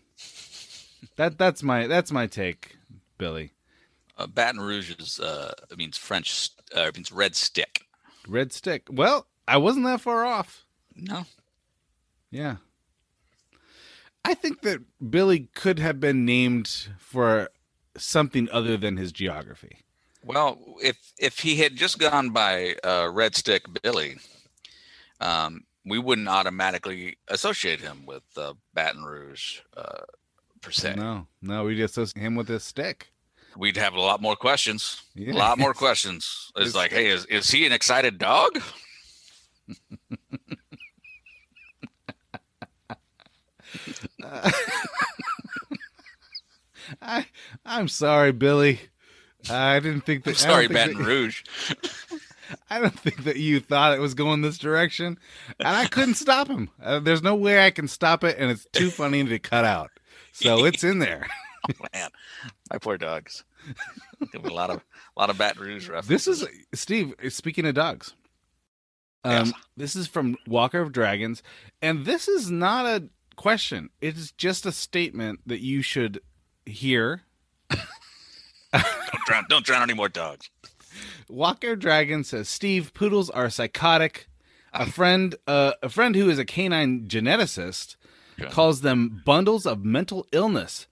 that 1.17 1.37
that's 1.37 1.65
my 1.65 1.89
that's 1.89 2.13
my 2.13 2.29
take, 2.29 2.77
Billy. 3.19 3.55
Uh, 4.17 4.29
Baton 4.29 4.61
Rouge 4.61 4.95
is 4.97 5.19
uh, 5.19 5.53
it 5.69 5.79
means 5.79 5.97
French. 5.97 6.51
Uh, 6.77 6.83
it 6.83 6.97
means 6.97 7.11
red 7.11 7.35
stick. 7.35 7.87
Red 8.29 8.53
stick. 8.53 8.87
Well, 8.89 9.27
I 9.49 9.57
wasn't 9.57 9.87
that 9.87 10.01
far 10.01 10.25
off. 10.25 10.65
No, 10.95 11.27
Yeah. 12.31 12.57
I 14.25 14.35
think 14.35 14.63
that 14.63 14.81
Billy 15.11 15.49
could 15.55 15.79
have 15.79 15.99
been 16.01 16.25
named 16.25 16.89
for 16.99 17.51
something 17.97 18.49
other 18.51 18.77
than 18.77 18.97
his 18.97 19.13
geography. 19.13 19.79
Well, 20.25 20.59
if 20.83 20.99
if 21.19 21.39
he 21.41 21.57
had 21.57 21.77
just 21.77 21.99
gone 21.99 22.31
by 22.31 22.77
uh, 22.85 23.11
Red 23.13 23.35
Stick 23.35 23.65
Billy, 23.83 24.19
um, 25.21 25.65
we 25.85 25.99
wouldn't 25.99 26.29
automatically 26.29 27.17
associate 27.29 27.81
him 27.81 28.05
with 28.07 28.23
uh, 28.37 28.55
Baton 28.75 29.05
Rouge 29.05 29.61
uh, 29.77 30.03
per 30.61 30.71
se. 30.71 30.95
No, 30.97 31.27
no, 31.41 31.65
we 31.65 31.77
just 31.77 31.97
associate 31.97 32.23
him 32.23 32.35
with 32.35 32.49
his 32.49 32.63
stick. 32.65 33.11
We'd 33.57 33.79
have 33.79 33.95
a 33.95 34.01
lot 34.01 34.21
more 34.21 34.37
questions. 34.37 35.03
Yeah. 35.15 35.33
A 35.33 35.35
lot 35.35 35.59
more 35.59 35.75
questions. 35.87 36.53
It's 36.55 36.67
His 36.67 36.75
like, 36.75 36.93
hey, 36.93 37.09
is, 37.09 37.25
is 37.27 37.51
he 37.51 37.67
an 37.67 37.73
excited 37.73 38.19
dog? 38.19 38.61
I, 47.03 47.27
I'm 47.65 47.89
sorry, 47.89 48.33
Billy. 48.33 48.81
I 49.51 49.79
didn't 49.81 50.03
think 50.03 50.25
that. 50.25 50.31
I'm 50.31 50.37
sorry, 50.37 50.67
think 50.69 50.75
Baton 50.75 50.99
that- 50.99 51.07
Rouge. 51.07 51.43
I 52.69 52.81
don't 52.81 52.99
think 52.99 53.23
that 53.25 53.37
you 53.37 53.61
thought 53.61 53.95
it 53.95 54.01
was 54.01 54.15
going 54.15 54.43
this 54.43 54.59
direction, 54.59 55.19
and 55.61 55.69
I 55.69 55.87
couldn't 55.87 56.15
stop 56.15 56.49
him. 56.49 56.69
Uh, 56.83 56.99
there's 56.99 57.23
no 57.23 57.37
way 57.37 57.65
I 57.65 57.71
can 57.71 57.87
stop 57.87 58.25
it, 58.25 58.37
and 58.39 58.51
it's 58.51 58.67
too 58.73 58.91
funny 58.91 59.23
to 59.25 59.39
cut 59.39 59.65
out. 59.65 59.91
So 60.33 60.65
it's 60.65 60.83
in 60.83 60.99
there. 60.99 61.29
Man, 61.95 62.11
my 62.73 62.79
poor 62.79 62.99
dogs. 62.99 63.45
Give 64.33 64.43
me 64.43 64.51
a 64.51 64.55
lot 64.55 64.71
of 64.71 64.79
a 65.17 65.21
lot 65.21 65.31
of 65.31 65.39
Baton 65.39 65.63
Rouge 65.63 65.89
references. 65.89 66.09
This 66.09 66.27
is 66.27 66.49
Steve. 66.75 67.15
Speaking 67.29 67.67
of 67.67 67.75
dogs, 67.75 68.15
um, 69.23 69.33
Yes. 69.47 69.53
this 69.77 69.95
is 69.97 70.09
from 70.09 70.37
Walker 70.49 70.81
of 70.81 70.91
Dragons, 70.91 71.45
and 71.81 72.05
this 72.05 72.27
is 72.27 72.51
not 72.51 72.85
a 72.87 73.05
question. 73.41 73.89
It 74.03 74.19
is 74.19 74.33
just 74.33 74.67
a 74.67 74.73
statement 74.73 75.41
that 75.47 75.61
you 75.61 75.81
should 75.81 76.21
hear. 76.67 77.23
don't 77.71 79.27
drown, 79.27 79.45
don't 79.49 79.65
drown 79.65 79.83
any 79.83 79.95
more 79.95 80.11
dogs. 80.11 80.51
Walker 81.27 81.75
Dragon 81.75 82.23
says 82.23 82.51
Steve 82.51 82.93
poodles 82.93 83.31
are 83.31 83.49
psychotic. 83.49 84.27
A 84.75 84.85
friend, 84.87 85.35
uh, 85.47 85.73
a 85.83 85.89
friend 85.89 86.15
who 86.15 86.29
is 86.29 86.39
a 86.39 86.45
canine 86.45 87.09
geneticist, 87.09 87.97
Okay. 88.39 88.51
calls 88.51 88.83
them 88.83 89.23
bundles 89.25 89.67
of 89.67 89.85
mental 89.85 90.27
illness. 90.33 90.87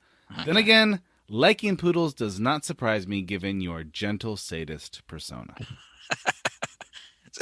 Then 0.46 0.56
again, 0.56 1.00
liking 1.28 1.76
poodles 1.76 2.12
does 2.14 2.40
not 2.40 2.64
surprise 2.64 3.06
me, 3.06 3.22
given 3.22 3.60
your 3.60 3.84
gentle 3.84 4.36
sadist 4.36 5.02
persona. 5.06 5.54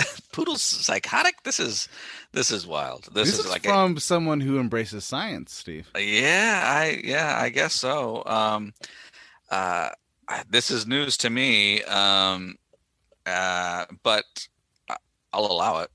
Poodles 0.32 0.62
psychotic? 0.62 1.42
This 1.42 1.60
is 1.60 1.88
this 2.32 2.50
is 2.50 2.66
wild. 2.66 3.04
This, 3.12 3.30
This, 3.30 3.38
is, 3.38 3.44
is 3.46 3.50
like 3.50 3.66
a, 3.66 3.68
from 3.68 3.98
someone 3.98 4.40
who 4.40 4.58
embraces 4.58 5.04
science, 5.04 5.52
Steve. 5.52 5.90
Yeah, 5.96 6.62
I 6.64 7.00
yeah, 7.04 7.38
I 7.40 7.48
guess 7.48 7.74
so. 7.74 8.22
Um, 8.26 8.72
uh, 9.50 9.90
this 10.50 10.70
is 10.70 10.86
news 10.86 11.16
to 11.18 11.30
me. 11.30 11.82
Um, 11.84 12.56
uh, 13.24 13.86
but 14.02 14.24
I'll 15.32 15.46
allow 15.46 15.80
it. 15.80 15.90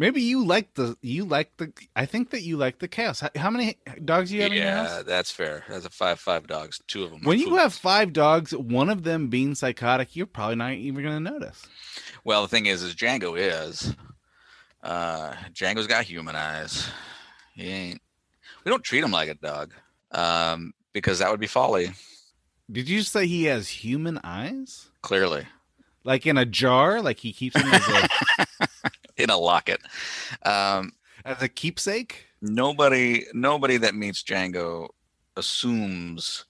Maybe 0.00 0.22
you 0.22 0.44
like 0.46 0.74
the 0.74 0.96
you 1.02 1.24
like 1.24 1.56
the. 1.56 1.72
I 1.96 2.06
think 2.06 2.30
that 2.30 2.42
you 2.42 2.56
like 2.56 2.78
the 2.78 2.86
chaos. 2.86 3.18
How, 3.18 3.30
how 3.34 3.50
many 3.50 3.76
dogs 4.04 4.30
do 4.30 4.36
you 4.36 4.42
have 4.42 4.52
in 4.52 4.58
your 4.58 4.64
Yeah, 4.64 5.02
that's 5.04 5.32
fair. 5.32 5.64
That's 5.68 5.84
a 5.84 5.90
five 5.90 6.20
five 6.20 6.46
dogs. 6.46 6.80
Two 6.86 7.02
of 7.02 7.10
them. 7.10 7.22
When 7.24 7.40
you 7.40 7.56
have 7.56 7.74
five 7.74 8.12
dogs, 8.12 8.52
one 8.54 8.90
of 8.90 9.02
them 9.02 9.26
being 9.26 9.56
psychotic, 9.56 10.14
you're 10.14 10.26
probably 10.26 10.54
not 10.54 10.74
even 10.74 11.02
going 11.02 11.24
to 11.24 11.30
notice. 11.32 11.66
well, 12.22 12.42
the 12.42 12.48
thing 12.48 12.66
is, 12.66 12.84
is 12.84 12.94
Django 12.94 13.36
is. 13.36 13.92
Uh, 14.84 15.32
Django's 15.52 15.88
got 15.88 16.04
human 16.04 16.36
eyes. 16.36 16.88
He 17.54 17.68
ain't. 17.68 18.00
We 18.64 18.70
don't 18.70 18.84
treat 18.84 19.02
him 19.02 19.10
like 19.10 19.28
a 19.28 19.34
dog, 19.34 19.74
um, 20.12 20.72
because 20.92 21.18
that 21.18 21.30
would 21.32 21.40
be 21.40 21.48
folly. 21.48 21.90
Did 22.70 22.88
you 22.88 23.02
say 23.02 23.26
he 23.26 23.44
has 23.44 23.68
human 23.68 24.20
eyes? 24.22 24.90
Clearly, 25.02 25.46
Like 26.04 26.24
in 26.24 26.38
a 26.38 26.44
jar? 26.44 27.02
Like 27.02 27.18
he 27.18 27.32
keeps 27.32 27.60
them 27.60 27.66
as 27.72 27.88
a, 27.88 28.68
in 29.18 29.30
a 29.30 29.36
locket. 29.36 29.80
Um, 30.44 30.92
as 31.24 31.42
a 31.42 31.48
keepsake? 31.48 32.24
nobody 32.40 33.24
nobody 33.34 33.76
that 33.78 33.96
meets 33.96 34.22
Django 34.22 34.88
assumes 35.36 36.44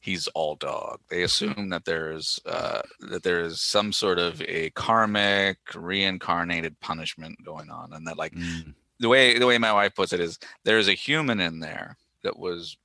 he's 0.00 0.26
all 0.28 0.54
dog. 0.56 1.00
They 1.10 1.22
assume 1.22 1.68
that 1.70 1.84
there's 1.84 2.40
uh, 2.46 2.82
that 3.00 3.22
there 3.22 3.40
is 3.40 3.60
some 3.60 3.92
sort 3.92 4.18
of 4.18 4.40
a 4.42 4.70
karmic 4.70 5.58
reincarnated 5.74 6.78
punishment 6.80 7.36
going 7.44 7.70
on, 7.70 7.92
and 7.92 8.06
that 8.06 8.16
like 8.18 8.32
Mm. 8.34 8.74
the 9.00 9.08
way 9.08 9.38
the 9.38 9.46
way 9.46 9.58
my 9.58 9.72
wife 9.72 9.94
puts 9.94 10.12
it 10.12 10.20
is 10.20 10.38
there 10.64 10.78
is 10.78 10.88
a 10.88 10.94
human 10.94 11.40
in 11.40 11.60
there 11.60 11.96
that 12.22 12.38
was 12.38 12.78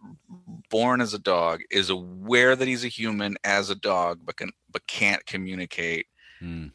born 0.69 0.99
as 0.99 1.13
a 1.13 1.19
dog, 1.19 1.61
is 1.71 1.89
aware 1.89 2.57
that 2.57 2.67
he's 2.67 2.83
a 2.83 2.89
human 2.89 3.37
as 3.45 3.69
a 3.69 3.75
dog, 3.75 4.19
but 4.25 4.35
can 4.35 4.51
but 4.71 4.85
can't 4.87 5.25
communicate 5.25 6.07
Mm. 6.41 6.71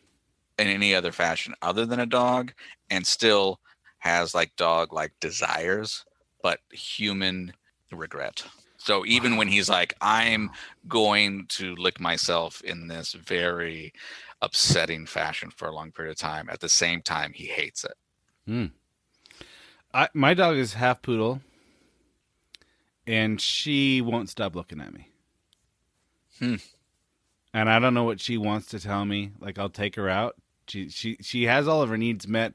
In 0.58 0.68
any 0.68 0.94
other 0.94 1.12
fashion 1.12 1.54
other 1.62 1.86
than 1.86 2.00
a 2.00 2.06
dog 2.06 2.52
and 2.90 3.06
still 3.06 3.60
has 3.98 4.34
like 4.34 4.54
dog 4.56 4.92
like 4.92 5.12
desires 5.20 6.04
but 6.42 6.60
human 6.72 7.52
regret 7.92 8.44
So 8.78 9.06
even 9.06 9.36
when 9.38 9.48
he's 9.48 9.70
like, 9.70 9.94
I'm 10.02 10.50
going 10.86 11.46
to 11.50 11.74
lick 11.76 11.98
myself 12.00 12.60
in 12.60 12.86
this 12.88 13.14
very 13.14 13.94
upsetting 14.42 15.06
fashion 15.06 15.50
for 15.50 15.68
a 15.68 15.74
long 15.74 15.90
period 15.90 16.10
of 16.12 16.18
time, 16.18 16.50
at 16.50 16.60
the 16.60 16.68
same 16.68 17.00
time, 17.00 17.32
he 17.32 17.46
hates 17.46 17.84
it. 17.84 17.94
Hmm. 18.46 18.66
I, 19.94 20.08
my 20.12 20.34
dog 20.34 20.56
is 20.56 20.74
half 20.74 21.00
poodle, 21.00 21.40
and 23.06 23.40
she 23.40 24.02
won't 24.02 24.28
stop 24.28 24.54
looking 24.54 24.80
at 24.82 24.92
me. 24.92 25.08
Hmm. 26.38 26.56
And 27.54 27.70
I 27.70 27.78
don't 27.78 27.94
know 27.94 28.04
what 28.04 28.20
she 28.20 28.36
wants 28.36 28.66
to 28.68 28.80
tell 28.80 29.06
me. 29.06 29.32
Like 29.40 29.58
I'll 29.58 29.70
take 29.70 29.96
her 29.96 30.10
out. 30.10 30.36
She 30.66 30.88
she 30.88 31.16
she 31.20 31.44
has 31.44 31.68
all 31.68 31.82
of 31.82 31.88
her 31.88 31.96
needs 31.96 32.26
met, 32.26 32.54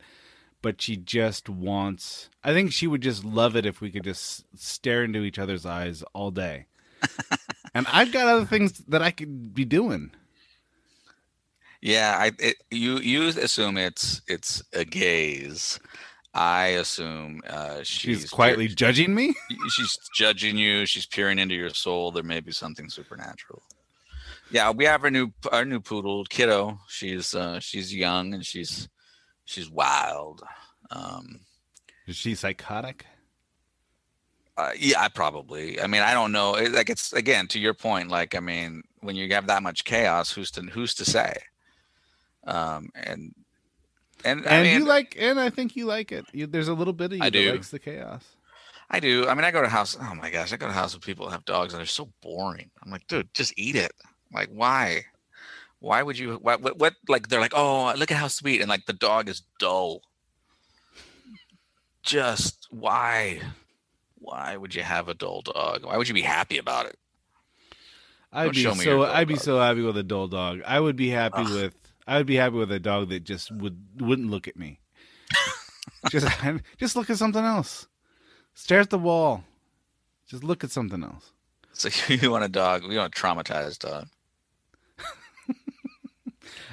but 0.62 0.82
she 0.82 0.98
just 0.98 1.50
wants. 1.50 2.30
I 2.44 2.54
think 2.54 2.72
she 2.72 2.88
would 2.88 3.02
just 3.02 3.24
love 3.24 3.56
it 3.56 3.66
if 3.66 3.82
we 3.82 3.92
could 3.92 4.04
just 4.04 4.46
stare 4.58 5.04
into 5.04 5.24
each 5.24 5.40
other's 5.40 5.66
eyes 5.66 6.04
all 6.14 6.32
day. 6.32 6.66
and 7.74 7.88
I've 7.92 8.12
got 8.12 8.28
other 8.28 8.46
things 8.46 8.80
that 8.88 9.02
I 9.02 9.12
could 9.12 9.54
be 9.54 9.66
doing. 9.66 10.12
Yeah, 11.82 12.16
I 12.20 12.32
it, 12.40 12.58
you 12.72 12.98
you 13.00 13.28
assume 13.28 13.78
it's 13.78 14.22
it's 14.28 14.62
a 14.74 14.84
gaze. 14.84 15.80
I 16.34 16.68
assume 16.68 17.42
uh, 17.50 17.78
she's, 17.78 18.22
she's 18.22 18.30
quietly 18.30 18.68
judging 18.68 19.16
me. 19.16 19.34
she's 19.70 19.98
judging 20.16 20.58
you. 20.58 20.86
She's 20.86 21.08
peering 21.08 21.40
into 21.40 21.56
your 21.56 21.72
soul. 21.72 22.12
There 22.12 22.24
may 22.24 22.40
be 22.40 22.52
something 22.52 22.90
supernatural. 22.90 23.64
Yeah, 24.52 24.72
we 24.72 24.86
have 24.86 25.04
our 25.04 25.12
new 25.12 25.32
our 25.52 25.66
new 25.66 25.80
poodle 25.80 26.26
kiddo. 26.26 26.80
She's 26.88 27.36
uh, 27.36 27.60
she's 27.60 27.94
young 27.94 28.34
and 28.34 28.46
she's 28.46 28.90
she's 29.46 29.70
wild. 29.70 30.42
Um, 30.92 31.42
Is 32.08 32.16
she 32.16 32.36
psychotic? 32.36 33.06
Uh, 34.58 34.72
yeah, 34.78 35.08
probably. 35.08 35.80
I 35.80 35.88
mean, 35.88 36.02
I 36.02 36.14
don't 36.14 36.32
know. 36.32 36.56
It, 36.56 36.74
like 36.74 36.90
it's 36.90 37.14
again 37.14 37.48
to 37.50 37.60
your 37.60 37.74
point. 37.74 38.10
Like, 38.10 38.36
I 38.36 38.40
mean, 38.40 38.84
when 39.00 39.16
you 39.16 39.32
have 39.34 39.48
that 39.48 39.64
much 39.64 39.86
chaos, 39.86 40.32
who's 40.32 40.52
to 40.52 40.62
who's 40.62 40.96
to 40.96 41.06
say? 41.06 41.34
Um, 42.46 42.90
and 42.96 43.34
and 44.26 44.46
and 44.46 44.48
I 44.48 44.64
mean, 44.64 44.82
you 44.82 44.86
like, 44.86 45.16
and 45.18 45.40
I 45.40 45.50
think 45.50 45.76
you 45.76 45.86
like 45.86 46.12
it. 46.12 46.26
You, 46.34 46.48
there's 46.48 46.68
a 46.68 46.74
little 46.74 46.94
bit 46.94 47.12
of 47.12 47.18
you 47.20 47.24
I 47.24 47.28
that 47.30 47.32
do. 47.32 47.52
likes 47.52 47.70
the 47.70 47.80
chaos. 47.80 48.24
I 48.90 49.00
do. 49.00 49.28
I 49.28 49.36
mean, 49.36 49.46
I 49.46 49.52
go 49.52 49.62
to 49.62 49.70
house. 49.70 49.96
Oh 50.02 50.16
my 50.16 50.30
gosh, 50.32 50.52
I 50.52 50.58
go 50.58 50.66
to 50.68 50.74
house 50.74 50.94
with 50.96 51.04
people 51.06 51.28
that 51.28 51.32
have 51.34 51.46
dogs 51.46 51.74
and 51.74 51.80
they're 51.80 51.86
so 51.86 52.10
boring. 52.22 52.72
I'm 52.84 52.92
like, 52.92 53.06
dude, 53.08 53.34
just 53.34 53.54
eat 53.56 53.76
it. 53.76 53.92
Like, 54.34 54.50
why? 54.50 55.06
Why 55.80 56.04
would 56.04 56.18
you? 56.18 56.36
What? 56.36 56.62
What? 56.62 56.78
what 56.78 56.94
like, 57.08 57.30
they're 57.30 57.40
like, 57.40 57.54
oh, 57.56 57.94
look 57.96 58.12
at 58.12 58.18
how 58.18 58.28
sweet, 58.28 58.62
and 58.62 58.70
like 58.70 58.86
the 58.86 58.94
dog 58.94 59.30
is 59.30 59.42
dull. 59.60 60.02
Just 62.04 62.68
why? 62.70 63.42
Why 64.16 64.58
would 64.58 64.76
you 64.76 64.84
have 64.84 65.08
a 65.08 65.14
dull 65.14 65.42
dog? 65.42 65.86
Why 65.86 65.98
would 65.98 66.08
you 66.08 66.14
be 66.14 66.22
happy 66.22 66.58
about 66.58 66.86
it? 66.86 66.98
I'd 68.32 68.54
Don't 68.54 68.78
be 68.78 68.84
so 68.84 69.04
I'd 69.04 69.28
be 69.28 69.36
dog. 69.36 69.44
so 69.44 69.60
happy 69.60 69.82
with 69.82 69.98
a 69.98 70.04
dull 70.04 70.28
dog. 70.28 70.62
I 70.66 70.80
would 70.80 70.96
be 70.96 71.10
happy 71.10 71.42
Ugh. 71.42 71.52
with 71.52 71.76
I 72.08 72.18
would 72.18 72.28
be 72.28 72.36
happy 72.36 72.56
with 72.56 72.72
a 72.72 72.80
dog 72.80 73.10
that 73.10 73.24
just 73.24 73.52
would 73.52 73.78
wouldn't 74.00 74.30
look 74.30 74.48
at 74.48 74.58
me. 74.58 74.80
just 76.10 76.28
just 76.78 76.96
look 76.96 77.10
at 77.10 77.18
something 77.18 77.44
else. 77.44 77.88
Stare 78.54 78.82
at 78.82 78.90
the 78.90 79.00
wall. 79.00 79.44
Just 80.28 80.44
look 80.44 80.64
at 80.64 80.72
something 80.72 81.04
else. 81.04 81.32
So 81.74 81.90
you 82.14 82.32
want 82.32 82.44
a 82.44 82.50
dog? 82.50 82.84
We 82.88 82.98
want 82.98 83.16
a 83.16 83.20
traumatized 83.20 83.80
dog. 83.80 84.08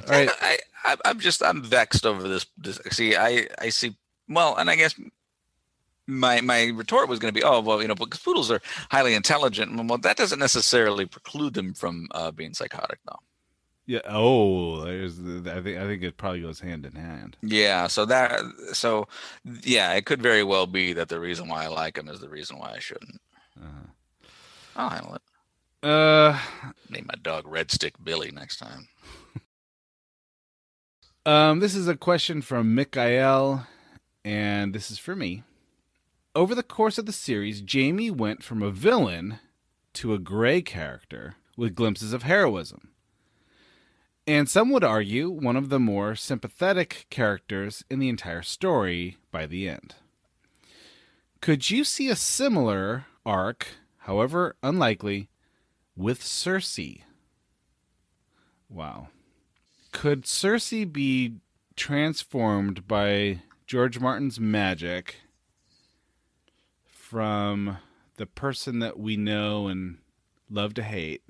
Right. 0.08 0.28
I, 0.40 0.58
I 0.84 0.96
I'm 1.04 1.18
just 1.20 1.42
I'm 1.42 1.62
vexed 1.62 2.06
over 2.06 2.26
this. 2.28 2.46
this 2.58 2.80
see, 2.90 3.16
I 3.16 3.46
I 3.60 3.68
see. 3.70 3.96
Well, 4.28 4.56
and 4.56 4.68
I 4.70 4.76
guess 4.76 4.94
my 6.06 6.40
my 6.40 6.66
retort 6.66 7.08
was 7.08 7.18
going 7.18 7.32
to 7.32 7.38
be, 7.38 7.44
oh 7.44 7.60
well, 7.60 7.82
you 7.82 7.88
know, 7.88 7.94
because 7.94 8.20
poodles 8.20 8.50
are 8.50 8.60
highly 8.90 9.14
intelligent. 9.14 9.74
Well, 9.88 9.98
that 9.98 10.16
doesn't 10.16 10.38
necessarily 10.38 11.06
preclude 11.06 11.54
them 11.54 11.74
from 11.74 12.08
uh, 12.12 12.30
being 12.30 12.54
psychotic, 12.54 12.98
though. 13.06 13.18
Yeah. 13.86 14.00
Oh, 14.08 14.84
there's. 14.84 15.18
I 15.20 15.60
think. 15.60 15.78
I 15.78 15.86
think 15.86 16.02
it 16.02 16.16
probably 16.16 16.40
goes 16.42 16.58
hand 16.60 16.84
in 16.86 16.92
hand. 16.96 17.36
Yeah. 17.42 17.86
So 17.86 18.04
that 18.06 18.40
so 18.72 19.06
yeah, 19.62 19.92
it 19.94 20.06
could 20.06 20.20
very 20.22 20.42
well 20.42 20.66
be 20.66 20.92
that 20.92 21.08
the 21.08 21.20
reason 21.20 21.48
why 21.48 21.64
I 21.64 21.68
like 21.68 21.94
them 21.94 22.08
is 22.08 22.18
the 22.20 22.28
reason 22.28 22.58
why 22.58 22.72
I 22.74 22.78
shouldn't. 22.80 23.20
Uh, 23.60 23.86
I'll 24.76 24.90
handle 24.90 25.14
it. 25.14 25.22
uh, 25.88 26.38
Name 26.90 27.06
my 27.06 27.14
dog 27.22 27.46
Red 27.46 27.70
Stick 27.70 27.94
Billy 28.02 28.30
next 28.32 28.56
time. 28.58 28.88
Um, 31.26 31.58
this 31.58 31.74
is 31.74 31.88
a 31.88 31.96
question 31.96 32.40
from 32.40 32.76
Mikael, 32.76 33.66
and 34.24 34.72
this 34.72 34.92
is 34.92 34.98
for 35.00 35.16
me. 35.16 35.42
Over 36.36 36.54
the 36.54 36.62
course 36.62 36.98
of 36.98 37.06
the 37.06 37.12
series, 37.12 37.64
Jaime 37.68 38.12
went 38.12 38.44
from 38.44 38.62
a 38.62 38.70
villain 38.70 39.40
to 39.94 40.14
a 40.14 40.20
gray 40.20 40.62
character 40.62 41.34
with 41.56 41.74
glimpses 41.74 42.12
of 42.12 42.22
heroism. 42.22 42.90
And 44.24 44.48
some 44.48 44.70
would 44.70 44.84
argue 44.84 45.28
one 45.28 45.56
of 45.56 45.68
the 45.68 45.80
more 45.80 46.14
sympathetic 46.14 47.06
characters 47.10 47.84
in 47.90 47.98
the 47.98 48.08
entire 48.08 48.42
story 48.42 49.16
by 49.32 49.46
the 49.46 49.68
end. 49.68 49.96
Could 51.40 51.70
you 51.70 51.82
see 51.82 52.08
a 52.08 52.14
similar 52.14 53.06
arc, 53.24 53.66
however 53.98 54.54
unlikely, 54.62 55.28
with 55.96 56.22
Cersei? 56.22 57.00
Wow. 58.68 59.08
Could 59.96 60.24
Cersei 60.24 60.84
be 60.84 61.36
transformed 61.74 62.86
by 62.86 63.40
George 63.66 63.98
Martin's 63.98 64.38
magic 64.38 65.16
from 66.84 67.78
the 68.18 68.26
person 68.26 68.78
that 68.80 68.98
we 68.98 69.16
know 69.16 69.68
and 69.68 69.96
love 70.50 70.74
to 70.74 70.82
hate 70.82 71.22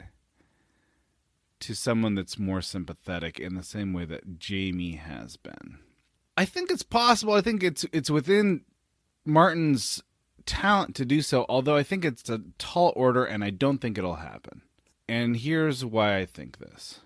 to 1.61 1.77
someone 1.77 2.17
that's 2.17 2.41
more 2.41 2.61
sympathetic 2.61 3.39
in 3.39 3.55
the 3.55 3.63
same 3.63 3.93
way 3.93 4.05
that 4.05 4.25
Jaime 4.45 4.97
has 4.97 5.37
been? 5.37 5.79
I 6.37 6.45
think 6.45 6.73
it's 6.73 6.83
possible. 6.83 7.35
I 7.35 7.43
think 7.43 7.63
it's 7.63 7.87
it's 7.93 8.11
within 8.11 8.63
Martin's 9.25 10.03
talent 10.45 10.97
to 10.97 11.05
do 11.05 11.23
so, 11.23 11.47
although 11.49 11.77
I 11.77 11.85
think 11.85 12.05
it's 12.05 12.29
a 12.29 12.43
tall 12.59 12.93
order 12.97 13.25
and 13.25 13.45
I 13.45 13.51
don't 13.51 13.79
think 13.79 13.97
it'll 13.97 14.17
happen. 14.17 14.63
And 15.09 15.37
here's 15.37 15.85
why 15.85 16.19
I 16.19 16.27
think 16.27 16.59
this. 16.59 16.99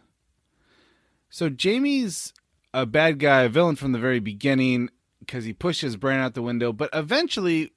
So 1.30 1.48
Jaime's 1.48 2.34
a 2.74 2.84
bad 2.86 3.18
guy, 3.18 3.42
a 3.42 3.48
villain 3.48 3.76
from 3.76 3.92
the 3.92 3.98
very 3.98 4.20
beginning 4.20 4.90
because 5.20 5.44
he 5.44 5.52
pushes 5.52 5.96
Bran 5.96 6.20
out 6.20 6.34
the 6.34 6.42
window, 6.42 6.72
but 6.72 6.90
eventually, 6.92 7.72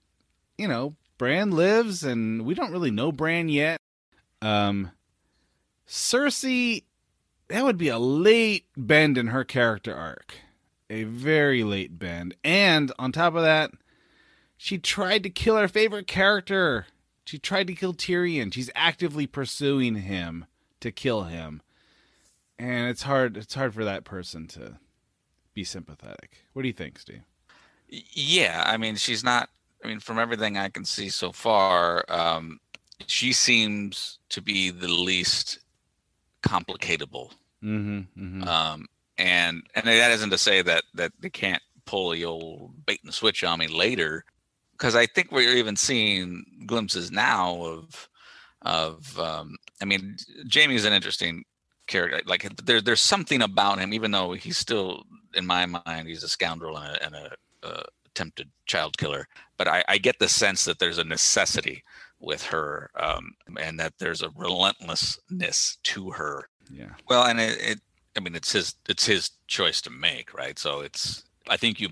you 0.57 0.67
know, 0.67 0.95
Bran 1.17 1.51
lives 1.51 2.03
and 2.03 2.45
we 2.45 2.55
don't 2.55 2.71
really 2.71 2.91
know 2.91 3.11
Bran 3.11 3.47
yet. 3.49 3.79
Um 4.41 4.91
Cersei 5.87 6.83
that 7.49 7.63
would 7.63 7.77
be 7.77 7.89
a 7.89 7.99
late 7.99 8.65
bend 8.75 9.17
in 9.17 9.27
her 9.27 9.43
character 9.43 9.95
arc. 9.95 10.35
A 10.89 11.03
very 11.03 11.63
late 11.63 11.99
bend. 11.99 12.35
And 12.43 12.91
on 12.97 13.11
top 13.11 13.35
of 13.35 13.43
that, 13.43 13.71
she 14.57 14.77
tried 14.77 15.23
to 15.23 15.29
kill 15.29 15.57
her 15.57 15.67
favorite 15.67 16.07
character. 16.07 16.87
She 17.25 17.37
tried 17.37 17.67
to 17.67 17.75
kill 17.75 17.93
Tyrion. 17.93 18.53
She's 18.53 18.71
actively 18.75 19.27
pursuing 19.27 19.95
him 19.95 20.45
to 20.79 20.91
kill 20.91 21.23
him. 21.23 21.61
And 22.59 22.89
it's 22.89 23.03
hard 23.03 23.37
it's 23.37 23.55
hard 23.55 23.73
for 23.73 23.83
that 23.83 24.03
person 24.03 24.47
to 24.49 24.77
be 25.53 25.63
sympathetic. 25.63 26.45
What 26.53 26.61
do 26.61 26.67
you 26.67 26.73
think, 26.73 26.99
Steve? 26.99 27.23
Yeah, 27.87 28.63
I 28.65 28.77
mean, 28.77 28.95
she's 28.95 29.23
not. 29.23 29.49
I 29.83 29.87
mean, 29.87 29.99
from 29.99 30.17
everything 30.17 30.57
I 30.57 30.69
can 30.69 30.85
see 30.85 31.09
so 31.09 31.31
far, 31.31 32.05
um, 32.09 32.59
she 33.07 33.33
seems 33.33 34.19
to 34.29 34.41
be 34.41 34.69
the 34.69 34.87
least 34.87 35.59
complicatable. 36.41 37.31
Mm-hmm. 37.63 37.99
mm-hmm. 38.17 38.43
Um, 38.47 38.87
and 39.17 39.63
and 39.75 39.85
that 39.85 40.11
isn't 40.11 40.31
to 40.31 40.37
say 40.37 40.61
that 40.63 40.83
that 40.95 41.11
they 41.19 41.29
can't 41.29 41.61
pull 41.85 42.11
the 42.11 42.25
old 42.25 42.73
bait 42.85 43.01
and 43.03 43.13
switch 43.13 43.43
on 43.43 43.59
me 43.59 43.67
later, 43.67 44.25
because 44.71 44.95
I 44.95 45.05
think 45.05 45.31
we're 45.31 45.55
even 45.55 45.75
seeing 45.75 46.45
glimpses 46.65 47.11
now 47.11 47.63
of 47.63 48.09
of. 48.63 49.19
Um, 49.19 49.55
I 49.81 49.85
mean, 49.85 50.15
Jaime's 50.51 50.85
an 50.85 50.93
interesting 50.93 51.43
character. 51.93 52.21
Like 52.25 52.43
there, 52.65 52.81
there's 52.81 53.01
something 53.01 53.41
about 53.41 53.79
him, 53.79 53.93
even 53.93 54.11
though 54.11 54.33
he's 54.33 54.57
still, 54.57 55.03
in 55.33 55.45
my 55.45 55.65
mind, 55.65 56.07
he's 56.07 56.23
a 56.23 56.29
scoundrel 56.29 56.77
and 56.77 56.87
a, 56.95 57.05
and 57.05 57.15
a, 57.15 57.25
uh 57.63 57.83
attempted 58.15 58.49
child 58.65 58.97
killer. 58.97 59.27
But 59.57 59.67
I, 59.67 59.83
I 59.87 59.97
get 59.97 60.19
the 60.19 60.29
sense 60.29 60.65
that 60.65 60.77
there's 60.77 60.99
a 60.99 61.03
necessity 61.03 61.83
with 62.19 62.43
her, 62.43 62.91
um, 63.07 63.33
and 63.59 63.79
that 63.79 63.93
there's 63.97 64.21
a 64.21 64.29
relentlessness 64.35 65.77
to 65.83 66.11
her 66.11 66.47
yeah. 66.71 66.89
well, 67.09 67.25
and 67.25 67.39
it, 67.39 67.57
it, 67.61 67.79
I 68.15 68.19
mean, 68.19 68.35
it's 68.35 68.51
his, 68.51 68.75
it's 68.87 69.05
his 69.05 69.31
choice 69.47 69.81
to 69.81 69.89
make, 69.89 70.33
right? 70.33 70.57
So 70.57 70.81
it's, 70.81 71.23
I 71.49 71.57
think 71.57 71.79
you, 71.79 71.89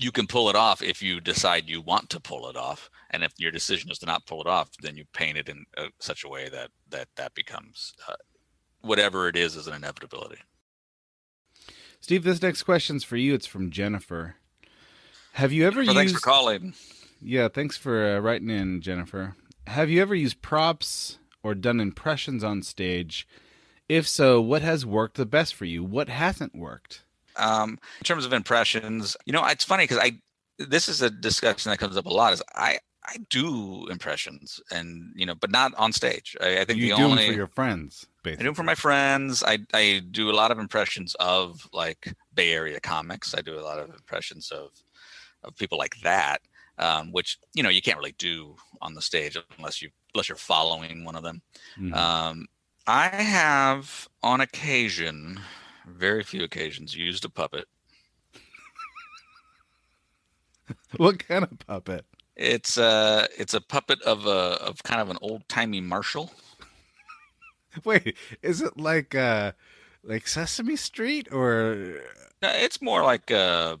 you 0.00 0.10
can 0.10 0.26
pull 0.26 0.48
it 0.48 0.56
off 0.56 0.82
if 0.82 1.02
you 1.02 1.20
decide 1.20 1.68
you 1.68 1.80
want 1.80 2.10
to 2.10 2.20
pull 2.20 2.48
it 2.48 2.56
off, 2.56 2.90
and 3.10 3.22
if 3.22 3.32
your 3.38 3.50
decision 3.50 3.90
is 3.90 3.98
to 4.00 4.06
not 4.06 4.26
pull 4.26 4.40
it 4.40 4.46
off, 4.46 4.70
then 4.82 4.96
you 4.96 5.04
paint 5.12 5.38
it 5.38 5.48
in 5.48 5.64
uh 5.76 5.86
such 6.00 6.24
a 6.24 6.28
way 6.28 6.48
that 6.48 6.70
that 6.90 7.06
that 7.14 7.32
becomes 7.34 7.94
uh, 8.08 8.14
whatever 8.84 9.28
it 9.28 9.36
is 9.36 9.56
is 9.56 9.66
an 9.66 9.74
inevitability. 9.74 10.38
Steve, 12.00 12.24
this 12.24 12.42
next 12.42 12.62
question's 12.64 13.02
for 13.04 13.16
you. 13.16 13.34
It's 13.34 13.46
from 13.46 13.70
Jennifer. 13.70 14.36
Have 15.34 15.52
you 15.52 15.66
ever 15.66 15.78
Well, 15.78 15.86
used 15.86 15.96
thanks 15.96 16.12
for 16.12 16.20
calling. 16.20 16.74
Yeah, 17.20 17.48
thanks 17.48 17.76
for 17.76 18.16
uh, 18.16 18.20
writing 18.20 18.50
in, 18.50 18.80
Jennifer. 18.82 19.34
have 19.66 19.88
you 19.90 20.02
ever 20.02 20.14
used 20.14 20.42
props 20.42 21.18
or 21.42 21.54
done 21.54 21.80
impressions 21.80 22.44
on 22.44 22.62
stage? 22.62 23.26
If 23.88 24.06
so, 24.06 24.40
what 24.40 24.62
has 24.62 24.84
worked 24.86 25.16
the 25.16 25.26
best 25.26 25.54
for 25.54 25.64
you? 25.64 25.82
What 25.82 26.08
hasn't 26.08 26.54
worked? 26.54 27.04
Um, 27.36 27.78
in 27.98 28.04
terms 28.04 28.24
of 28.24 28.32
impressions, 28.32 29.16
you 29.26 29.32
know, 29.32 29.44
it's 29.46 29.64
funny 29.64 29.84
because 29.84 29.98
I 29.98 30.12
this 30.58 30.88
is 30.88 31.02
a 31.02 31.10
discussion 31.10 31.70
that 31.70 31.78
comes 31.78 31.96
up 31.96 32.06
a 32.06 32.10
lot. 32.10 32.32
Is 32.32 32.42
I 32.54 32.78
I 33.06 33.18
do 33.28 33.86
impressions 33.90 34.60
and 34.70 35.12
you 35.14 35.26
know, 35.26 35.34
but 35.34 35.50
not 35.50 35.74
on 35.76 35.92
stage. 35.92 36.36
I, 36.40 36.60
I 36.60 36.64
think 36.64 36.78
you 36.78 36.90
the 36.90 36.96
do 36.96 37.02
only 37.04 37.24
them 37.24 37.32
for 37.32 37.36
your 37.36 37.46
friends, 37.48 38.06
Basically. 38.22 38.40
I 38.40 38.42
do 38.42 38.48
them 38.48 38.54
for 38.54 38.62
my 38.62 38.74
friends. 38.74 39.42
I 39.42 39.58
I 39.74 40.02
do 40.10 40.30
a 40.30 40.32
lot 40.32 40.50
of 40.50 40.58
impressions 40.58 41.14
of 41.20 41.68
like 41.72 42.14
Bay 42.34 42.52
Area 42.52 42.80
comics. 42.80 43.34
I 43.34 43.42
do 43.42 43.58
a 43.58 43.60
lot 43.60 43.78
of 43.78 43.90
impressions 43.90 44.50
of 44.50 44.70
of 45.42 45.54
people 45.56 45.76
like 45.76 45.96
that, 46.02 46.38
um, 46.78 47.12
which 47.12 47.38
you 47.52 47.62
know 47.62 47.68
you 47.68 47.82
can't 47.82 47.98
really 47.98 48.14
do 48.16 48.56
on 48.80 48.94
the 48.94 49.02
stage 49.02 49.36
unless 49.58 49.82
you 49.82 49.90
unless 50.14 50.28
you're 50.28 50.36
following 50.36 51.04
one 51.04 51.16
of 51.16 51.22
them. 51.22 51.42
Mhm. 51.78 51.94
Um, 51.94 52.46
I 52.86 53.08
have 53.08 54.08
on 54.22 54.40
occasion, 54.40 55.40
very 55.86 56.22
few 56.22 56.42
occasions, 56.44 56.94
used 56.94 57.24
a 57.24 57.28
puppet. 57.28 57.66
what 60.96 61.26
kind 61.26 61.44
of 61.44 61.58
puppet? 61.66 62.06
It's 62.36 62.78
uh 62.78 63.26
it's 63.38 63.54
a 63.54 63.60
puppet 63.60 64.02
of 64.02 64.26
a 64.26 64.58
of 64.60 64.82
kind 64.82 65.00
of 65.00 65.10
an 65.10 65.18
old 65.22 65.48
timey 65.48 65.80
marshal. 65.80 66.32
Wait, 67.84 68.16
is 68.42 68.60
it 68.60 68.76
like 68.76 69.14
uh 69.14 69.52
like 70.02 70.26
Sesame 70.26 70.76
Street 70.76 71.28
or 71.32 72.00
Uh, 72.42 72.52
It's 72.54 72.82
more 72.82 73.02
like 73.02 73.30
uh 73.30 73.76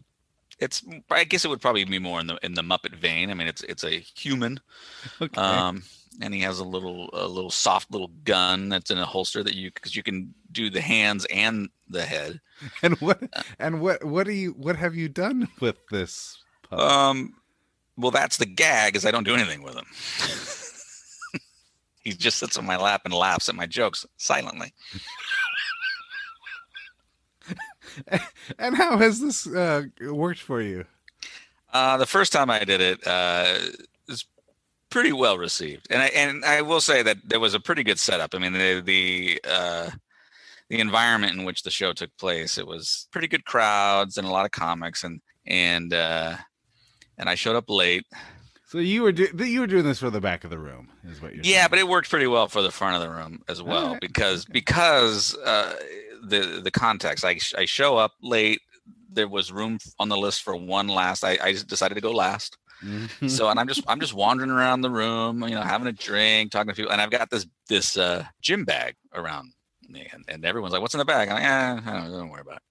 it's 0.60 0.82
I 1.10 1.24
guess 1.24 1.44
it 1.44 1.48
would 1.48 1.60
probably 1.60 1.84
be 1.84 1.98
more 1.98 2.20
in 2.20 2.28
the 2.28 2.38
in 2.42 2.54
the 2.54 2.62
Muppet 2.62 2.94
vein. 2.94 3.30
I 3.30 3.34
mean 3.34 3.48
it's 3.48 3.62
it's 3.62 3.84
a 3.84 3.98
human. 3.98 4.60
okay. 5.20 5.40
Um 5.40 5.82
and 6.20 6.32
he 6.32 6.40
has 6.40 6.60
a 6.60 6.64
little 6.64 7.10
a 7.12 7.26
little 7.26 7.50
soft 7.50 7.90
little 7.90 8.10
gun 8.24 8.68
that's 8.68 8.90
in 8.90 8.98
a 8.98 9.04
holster 9.04 9.42
that 9.42 9.54
you 9.54 9.70
because 9.72 9.96
you 9.96 10.02
can 10.02 10.32
do 10.52 10.70
the 10.70 10.80
hands 10.80 11.24
and 11.26 11.68
the 11.88 12.04
head. 12.04 12.40
and 12.82 12.94
what 13.00 13.20
and 13.58 13.80
what 13.80 14.04
what 14.04 14.26
do 14.26 14.32
you 14.32 14.52
what 14.52 14.76
have 14.76 14.94
you 14.94 15.08
done 15.08 15.48
with 15.60 15.76
this 15.90 16.38
puppet? 16.62 16.84
Um 16.84 17.34
well 17.96 18.10
that's 18.10 18.36
the 18.36 18.46
gag 18.46 18.96
is 18.96 19.04
I 19.06 19.10
don't 19.10 19.24
do 19.24 19.34
anything 19.34 19.62
with 19.62 19.74
him. 19.74 19.86
he 22.02 22.12
just 22.12 22.38
sits 22.38 22.58
on 22.58 22.66
my 22.66 22.76
lap 22.76 23.02
and 23.04 23.14
laughs 23.14 23.48
at 23.48 23.54
my 23.54 23.66
jokes 23.66 24.06
silently. 24.16 24.72
and 28.58 28.76
how 28.76 28.98
has 28.98 29.20
this 29.20 29.46
uh 29.46 29.84
worked 30.00 30.40
for 30.40 30.60
you? 30.60 30.84
Uh, 31.74 31.96
the 31.96 32.06
first 32.06 32.32
time 32.32 32.50
I 32.50 32.60
did 32.60 32.80
it, 32.80 33.04
uh, 33.04 33.58
was 34.08 34.24
pretty 34.90 35.12
well 35.12 35.36
received, 35.36 35.88
and 35.90 36.00
I 36.00 36.06
and 36.06 36.44
I 36.44 36.62
will 36.62 36.80
say 36.80 37.02
that 37.02 37.16
there 37.24 37.40
was 37.40 37.52
a 37.52 37.60
pretty 37.60 37.82
good 37.82 37.98
setup. 37.98 38.32
I 38.32 38.38
mean, 38.38 38.52
the 38.52 38.80
the 38.80 39.40
uh, 39.44 39.90
the 40.68 40.78
environment 40.78 41.36
in 41.36 41.44
which 41.44 41.64
the 41.64 41.72
show 41.72 41.92
took 41.92 42.16
place, 42.16 42.58
it 42.58 42.66
was 42.66 43.08
pretty 43.10 43.26
good 43.26 43.44
crowds 43.44 44.16
and 44.16 44.26
a 44.26 44.30
lot 44.30 44.44
of 44.44 44.52
comics, 44.52 45.02
and 45.02 45.20
and 45.46 45.92
uh, 45.92 46.36
and 47.18 47.28
I 47.28 47.34
showed 47.34 47.56
up 47.56 47.68
late. 47.68 48.04
So 48.66 48.78
you 48.78 49.02
were 49.02 49.12
do- 49.12 49.30
you 49.44 49.60
were 49.60 49.66
doing 49.66 49.84
this 49.84 50.00
for 50.00 50.10
the 50.10 50.20
back 50.20 50.42
of 50.44 50.50
the 50.50 50.58
room, 50.58 50.88
is 51.08 51.20
what 51.22 51.34
you're 51.34 51.44
Yeah, 51.44 51.58
saying. 51.60 51.66
but 51.70 51.78
it 51.78 51.88
worked 51.88 52.10
pretty 52.10 52.26
well 52.26 52.48
for 52.48 52.60
the 52.62 52.70
front 52.72 52.96
of 52.96 53.02
the 53.02 53.10
room 53.14 53.40
as 53.48 53.62
well 53.62 53.84
Alright, 53.86 54.00
because 54.00 54.44
because 54.46 55.36
uh, 55.38 55.76
the 56.22 56.60
the 56.62 56.70
context. 56.70 57.24
I 57.24 57.38
I 57.56 57.64
show 57.66 57.96
up 57.96 58.12
late. 58.22 58.60
There 59.12 59.28
was 59.28 59.52
room 59.52 59.78
on 60.00 60.08
the 60.08 60.16
list 60.16 60.42
for 60.42 60.56
one 60.56 60.88
last. 60.88 61.22
I, 61.24 61.38
I 61.40 61.52
decided 61.52 61.94
to 61.94 62.00
go 62.00 62.10
last. 62.10 62.58
Mhm. 62.84 63.30
so 63.30 63.48
and 63.48 63.58
i'm 63.58 63.68
just 63.68 63.82
i'm 63.86 64.00
just 64.00 64.12
wandering 64.12 64.50
around 64.50 64.82
the 64.82 64.90
room 64.90 65.42
you 65.44 65.54
know 65.54 65.62
having 65.62 65.86
a 65.86 65.92
drink 65.92 66.50
talking 66.50 66.68
to 66.68 66.74
people 66.74 66.90
and 66.92 67.00
i've 67.00 67.08
got 67.10 67.30
this 67.30 67.46
this 67.68 67.96
uh 67.96 68.24
gym 68.42 68.64
bag 68.64 68.94
around 69.14 69.52
me 69.88 70.06
and, 70.12 70.24
and 70.28 70.44
everyone's 70.44 70.72
like 70.72 70.82
what's 70.82 70.92
in 70.92 70.98
the 70.98 71.04
bag 71.04 71.28
i'm 71.28 71.34
like 71.36 71.44
eh, 71.44 71.90
I 71.90 72.00
don't, 72.02 72.10
don't 72.10 72.28
worry 72.28 72.42
about 72.42 72.56
it 72.56 72.62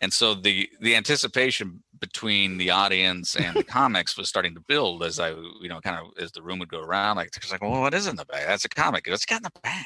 and 0.00 0.12
so 0.12 0.34
the 0.34 0.68
the 0.80 0.94
anticipation 0.96 1.82
between 2.00 2.56
the 2.58 2.70
audience 2.70 3.36
and 3.36 3.56
the 3.56 3.64
comics 3.78 4.16
was 4.16 4.28
starting 4.28 4.54
to 4.54 4.60
build 4.60 5.02
as 5.04 5.18
i 5.20 5.30
you 5.60 5.68
know 5.68 5.80
kind 5.80 5.96
of 5.98 6.06
as 6.22 6.32
the 6.32 6.42
room 6.42 6.58
would 6.58 6.68
go 6.70 6.80
around 6.80 7.16
like 7.16 7.28
it's 7.36 7.52
like 7.52 7.60
well 7.62 7.80
what 7.80 7.94
is 7.94 8.06
in 8.06 8.16
the 8.16 8.24
bag 8.24 8.46
that's 8.46 8.64
a 8.64 8.68
comic 8.68 9.06
what's 9.08 9.26
got 9.26 9.36
in 9.38 9.42
the 9.42 9.60
bag 9.62 9.84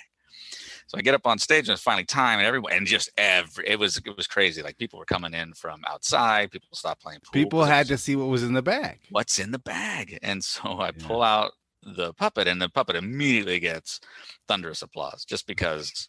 so 0.86 0.98
I 0.98 1.00
get 1.00 1.14
up 1.14 1.26
on 1.26 1.38
stage 1.38 1.66
and 1.68 1.72
it's 1.74 1.82
finally 1.82 2.04
time 2.04 2.38
and 2.38 2.46
everyone 2.46 2.72
and 2.74 2.86
just 2.86 3.08
every 3.16 3.66
it 3.66 3.78
was 3.78 3.96
it 3.96 4.16
was 4.18 4.26
crazy. 4.26 4.60
Like 4.62 4.76
people 4.76 4.98
were 4.98 5.06
coming 5.06 5.32
in 5.32 5.54
from 5.54 5.80
outside, 5.88 6.50
people 6.50 6.68
stopped 6.74 7.00
playing 7.00 7.20
pool. 7.20 7.32
People 7.32 7.64
had 7.64 7.88
was- 7.88 7.88
to 7.88 7.98
see 7.98 8.16
what 8.16 8.28
was 8.28 8.42
in 8.42 8.52
the 8.52 8.60
bag. 8.62 9.00
what's 9.10 9.38
in 9.38 9.50
the 9.50 9.58
bag? 9.58 10.18
And 10.22 10.44
so 10.44 10.60
I 10.80 10.88
Yeah. 10.88 11.06
pull 11.06 11.22
out 11.22 11.52
the 11.82 12.12
puppet, 12.12 12.48
and 12.48 12.60
the 12.60 12.68
puppet 12.68 12.96
immediately 12.96 13.60
gets 13.60 13.98
thunderous 14.46 14.82
applause 14.82 15.24
just 15.24 15.46
because 15.46 16.06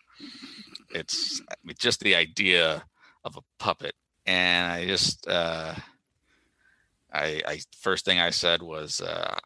it's 0.93 1.41
I 1.49 1.55
mean, 1.63 1.75
just 1.79 2.01
the 2.01 2.15
idea 2.15 2.83
of 3.25 3.35
a 3.35 3.41
puppet. 3.59 3.95
And 4.25 4.71
I 4.71 4.85
just, 4.87 5.27
uh, 5.27 5.75
I, 7.13 7.41
I 7.45 7.59
first 7.77 8.05
thing 8.05 8.19
I 8.19 8.29
said 8.29 8.61
was, 8.61 9.01
uh, 9.01 9.37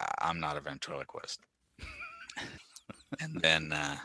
"I- 0.00 0.28
I'm 0.28 0.38
not 0.40 0.56
a 0.56 0.60
ventriloquist. 0.60 1.40
and 3.20 3.40
then, 3.40 3.72
uh, 3.72 3.96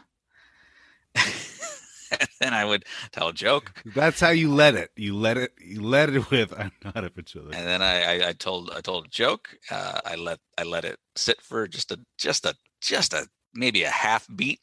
and 1.15 2.27
then 2.41 2.53
I 2.53 2.65
would 2.65 2.85
tell 3.11 3.29
a 3.29 3.33
joke, 3.33 3.71
That's 3.85 4.19
how 4.19 4.29
you 4.31 4.53
let 4.53 4.75
it. 4.75 4.91
You 4.95 5.15
let 5.15 5.37
it. 5.37 5.53
You 5.59 5.81
let 5.81 6.09
it 6.09 6.29
with. 6.31 6.53
I'm 6.57 6.71
not 6.83 7.03
a 7.03 7.09
ventriloquist. 7.09 7.57
and 7.57 7.67
then 7.67 7.81
I, 7.81 8.03
I, 8.23 8.29
I 8.29 8.33
told 8.33 8.71
I 8.75 8.81
told 8.81 9.05
a 9.05 9.09
joke. 9.09 9.49
Uh, 9.71 9.99
I 10.05 10.15
let 10.15 10.39
I 10.57 10.63
let 10.63 10.85
it 10.85 10.97
sit 11.15 11.41
for 11.41 11.67
just 11.67 11.91
a 11.91 11.99
just 12.17 12.45
a 12.45 12.55
just 12.81 13.13
a 13.13 13.27
maybe 13.53 13.83
a 13.83 13.89
half 13.89 14.27
beat, 14.35 14.59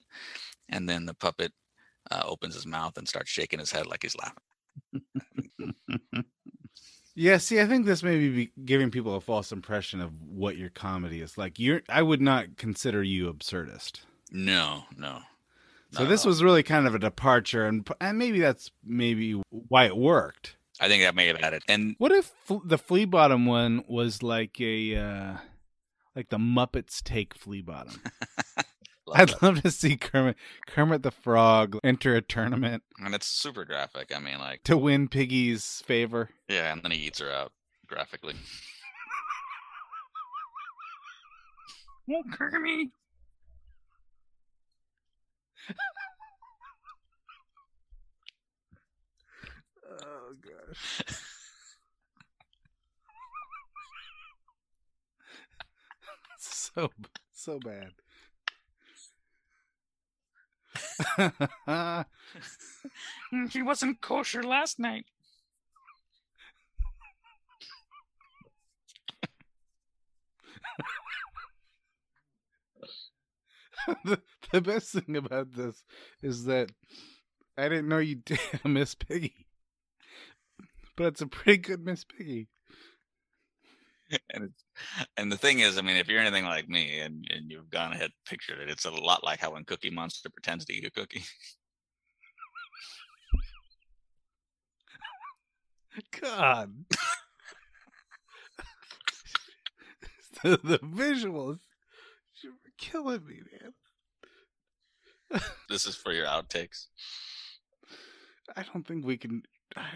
and 0.68 0.88
then 0.88 1.06
the 1.06 1.14
puppet 1.14 1.52
uh, 2.10 2.22
opens 2.24 2.54
his 2.54 2.66
mouth 2.66 2.96
and 2.98 3.08
starts 3.08 3.30
shaking 3.30 3.58
his 3.58 3.72
head 3.72 3.86
like 3.86 4.02
he's 4.02 4.16
laughing. 4.16 4.42
Yeah, 7.18 7.38
see, 7.38 7.60
I 7.60 7.66
think 7.66 7.86
this 7.86 8.02
may 8.02 8.18
be 8.18 8.50
giving 8.66 8.90
people 8.90 9.16
a 9.16 9.22
false 9.22 9.50
impression 9.50 10.02
of 10.02 10.12
what 10.20 10.58
your 10.58 10.68
comedy 10.68 11.22
is 11.22 11.38
like. 11.38 11.58
You're, 11.58 11.80
I 11.88 12.02
would 12.02 12.20
not 12.20 12.58
consider 12.58 13.02
you 13.02 13.32
absurdist. 13.32 14.00
No, 14.30 14.84
no. 14.98 15.20
So 15.92 16.04
this 16.04 16.26
was 16.26 16.42
really 16.42 16.62
kind 16.62 16.86
of 16.86 16.94
a 16.94 16.98
departure, 16.98 17.64
and 17.64 17.88
and 18.02 18.18
maybe 18.18 18.38
that's 18.38 18.70
maybe 18.84 19.40
why 19.48 19.86
it 19.86 19.96
worked. 19.96 20.56
I 20.78 20.88
think 20.88 21.02
that 21.04 21.14
may 21.14 21.26
have 21.28 21.38
added. 21.38 21.62
And 21.68 21.94
What 21.96 22.12
if 22.12 22.34
the 22.66 22.76
flea 22.76 23.06
bottom 23.06 23.46
one 23.46 23.82
was 23.88 24.22
like 24.22 24.60
a 24.60 24.96
uh 24.96 25.36
like 26.14 26.28
the 26.28 26.36
Muppets 26.36 27.02
take 27.02 27.34
flea 27.34 27.62
bottom? 27.62 28.02
love 29.06 29.20
I'd 29.20 29.28
that. 29.30 29.42
love 29.42 29.62
to 29.62 29.70
see 29.70 29.96
Kermit 29.96 30.36
Kermit 30.66 31.02
the 31.02 31.10
Frog 31.10 31.78
enter 31.84 32.14
a 32.16 32.22
tournament 32.22 32.82
and 32.98 33.14
it's 33.14 33.26
super 33.26 33.64
graphic. 33.64 34.12
I 34.14 34.18
mean, 34.18 34.38
like 34.38 34.62
to 34.64 34.76
win 34.76 35.08
Piggy's 35.08 35.82
favor. 35.86 36.30
yeah, 36.48 36.72
and 36.72 36.82
then 36.82 36.90
he 36.92 36.98
eats 36.98 37.20
her 37.20 37.30
out 37.30 37.52
graphically. 37.86 38.34
oh, 42.10 42.22
Kermit. 42.32 42.88
Oh 50.02 50.34
gosh. 50.42 51.02
so 56.38 56.90
so 57.32 57.58
bad. 57.58 57.92
Mm, 63.32 63.50
she 63.50 63.62
wasn't 63.62 64.00
kosher 64.00 64.42
last 64.42 64.78
night. 64.78 65.06
the, 74.04 74.20
the 74.52 74.60
best 74.60 74.92
thing 74.92 75.16
about 75.16 75.52
this 75.52 75.84
is 76.22 76.44
that 76.44 76.70
I 77.56 77.68
didn't 77.68 77.88
know 77.88 77.98
you 77.98 78.16
did 78.24 78.38
a 78.64 78.68
Miss 78.68 78.94
Piggy. 78.94 79.46
But 80.96 81.06
it's 81.06 81.20
a 81.20 81.26
pretty 81.26 81.58
good 81.58 81.84
Miss 81.84 82.04
Piggy. 82.04 82.48
and 84.30 84.44
it's, 84.44 84.64
and 85.16 85.32
the 85.32 85.36
thing 85.36 85.60
is, 85.60 85.78
I 85.78 85.82
mean, 85.82 85.96
if 85.96 86.08
you're 86.08 86.20
anything 86.20 86.44
like 86.44 86.68
me 86.68 87.00
and, 87.00 87.26
and 87.30 87.50
you've 87.50 87.70
gone 87.70 87.92
ahead 87.92 88.04
and 88.04 88.12
pictured 88.26 88.60
it, 88.60 88.70
it's 88.70 88.84
a 88.84 88.90
lot 88.90 89.24
like 89.24 89.40
how 89.40 89.52
when 89.52 89.64
Cookie 89.64 89.90
Monster 89.90 90.30
pretends 90.30 90.64
to 90.66 90.72
eat 90.72 90.86
a 90.86 90.90
cookie. 90.90 91.24
God. 96.20 96.72
the, 100.42 100.60
the 100.62 100.78
visuals 100.78 101.60
you're 102.42 102.52
killing 102.78 103.26
me, 103.26 103.40
man. 103.50 103.72
This 105.68 105.86
is 105.86 105.96
for 105.96 106.12
your 106.12 106.26
outtakes. 106.26 106.86
I 108.54 108.62
don't 108.62 108.86
think 108.86 109.04
we 109.04 109.16
can. 109.16 109.42
I, 109.74 109.88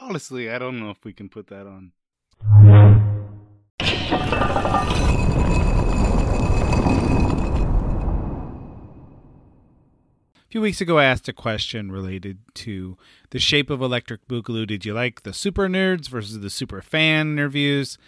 honestly, 0.00 0.50
I 0.50 0.58
don't 0.58 0.80
know 0.80 0.88
if 0.90 1.04
we 1.04 1.12
can 1.12 1.28
put 1.28 1.48
that 1.48 1.66
on. 1.66 1.92
A 10.48 10.50
few 10.50 10.62
weeks 10.62 10.80
ago, 10.80 10.98
I 10.98 11.04
asked 11.04 11.28
a 11.28 11.32
question 11.34 11.92
related 11.92 12.38
to 12.54 12.96
the 13.30 13.38
shape 13.38 13.68
of 13.68 13.82
Electric 13.82 14.26
Boogaloo. 14.26 14.66
Did 14.66 14.84
you 14.84 14.94
like 14.94 15.22
the 15.22 15.34
super 15.34 15.68
nerds 15.68 16.08
versus 16.08 16.40
the 16.40 16.48
super 16.48 16.80
fan 16.80 17.32
interviews? 17.32 17.98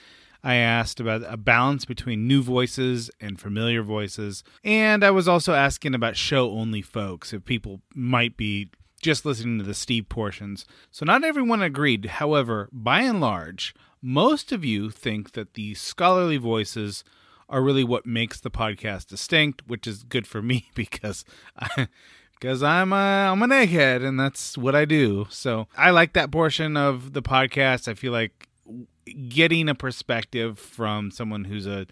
I 0.43 0.55
asked 0.55 1.01
about 1.01 1.23
a 1.27 1.37
balance 1.37 1.85
between 1.85 2.27
new 2.27 2.43
voices 2.43 3.11
and 3.21 3.39
familiar 3.39 3.83
voices. 3.83 4.43
And 4.65 5.05
I 5.05 5.11
was 5.11 5.29
also 5.29 5.53
asking 5.53 5.95
about 5.95 6.17
show 6.17 6.51
only 6.53 6.81
folks, 6.81 7.35
if 7.35 7.45
people 7.45 7.83
might 7.95 8.39
be 8.39 8.71
just 9.03 9.27
listening 9.27 9.59
to 9.59 9.65
the 9.65 9.75
Steve 9.75 10.09
portions. 10.09 10.65
So 10.91 11.05
not 11.05 11.25
everyone 11.25 11.63
agreed. 11.63 12.07
However, 12.07 12.71
by 12.73 13.03
and 13.03 13.21
large, 13.21 13.75
most 14.03 14.53
of 14.53 14.65
you 14.65 14.91
think 14.91 15.33
that 15.33 15.55
the 15.55 15.75
scholarly 15.75 16.37
voices 16.37 17.05
are 17.49 17.63
really 17.63 17.85
what 17.85 18.07
makes 18.07 18.41
the 18.41 18.51
podcast 18.51 19.07
distinct, 19.09 19.63
which 19.67 19.87
is 19.87 20.03
good 20.03 20.27
for 20.27 20.41
me 20.41 20.71
because 20.75 21.25
I, 21.59 21.89
because 22.35 22.63
I'm 22.63 22.93
a, 22.93 22.97
I'm 22.97 23.43
an 23.43 23.51
egghead 23.51 24.07
and 24.07 24.19
that's 24.19 24.57
what 24.57 24.75
I 24.75 24.85
do. 24.85 25.27
So 25.29 25.67
I 25.77 25.91
like 25.91 26.15
that 26.15 26.31
portion 26.31 26.77
of 26.77 27.13
the 27.13 27.23
podcast. 27.23 27.89
I 27.89 27.95
feel 27.95 28.13
like 28.13 28.49
getting 29.29 29.69
a 29.69 29.75
perspective 29.75 30.59
from 30.59 31.11
someone 31.11 31.45
who's 31.45 31.67
a 31.67 31.87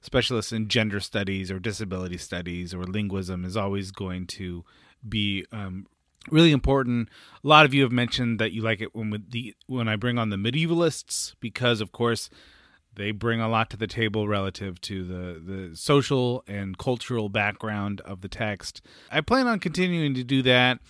specialist 0.00 0.52
in 0.52 0.68
gender 0.68 1.00
studies 1.00 1.50
or 1.50 1.58
disability 1.58 2.16
studies 2.16 2.72
or 2.72 2.84
linguism 2.84 3.44
is 3.44 3.56
always 3.56 3.90
going 3.90 4.26
to 4.26 4.64
be 5.06 5.44
um, 5.52 5.86
really 6.30 6.52
important. 6.52 7.08
A 7.42 7.48
lot 7.48 7.64
of 7.64 7.72
you 7.72 7.82
have 7.82 7.92
mentioned 7.92 8.38
that 8.38 8.52
you 8.52 8.62
like 8.62 8.80
it 8.80 8.94
when 8.94 9.24
the 9.28 9.54
when 9.66 9.88
I 9.88 9.96
bring 9.96 10.18
on 10.18 10.30
the 10.30 10.36
medievalists 10.36 11.34
because, 11.40 11.80
of 11.80 11.92
course, 11.92 12.28
they 12.94 13.10
bring 13.12 13.40
a 13.40 13.48
lot 13.48 13.70
to 13.70 13.76
the 13.76 13.86
table 13.86 14.28
relative 14.28 14.80
to 14.82 15.04
the 15.04 15.40
the 15.40 15.76
social 15.76 16.44
and 16.46 16.76
cultural 16.76 17.28
background 17.28 18.00
of 18.02 18.20
the 18.20 18.28
text. 18.28 18.82
I 19.10 19.20
plan 19.20 19.46
on 19.46 19.60
continuing 19.60 20.14
to 20.14 20.24
do 20.24 20.42
that. 20.42 20.80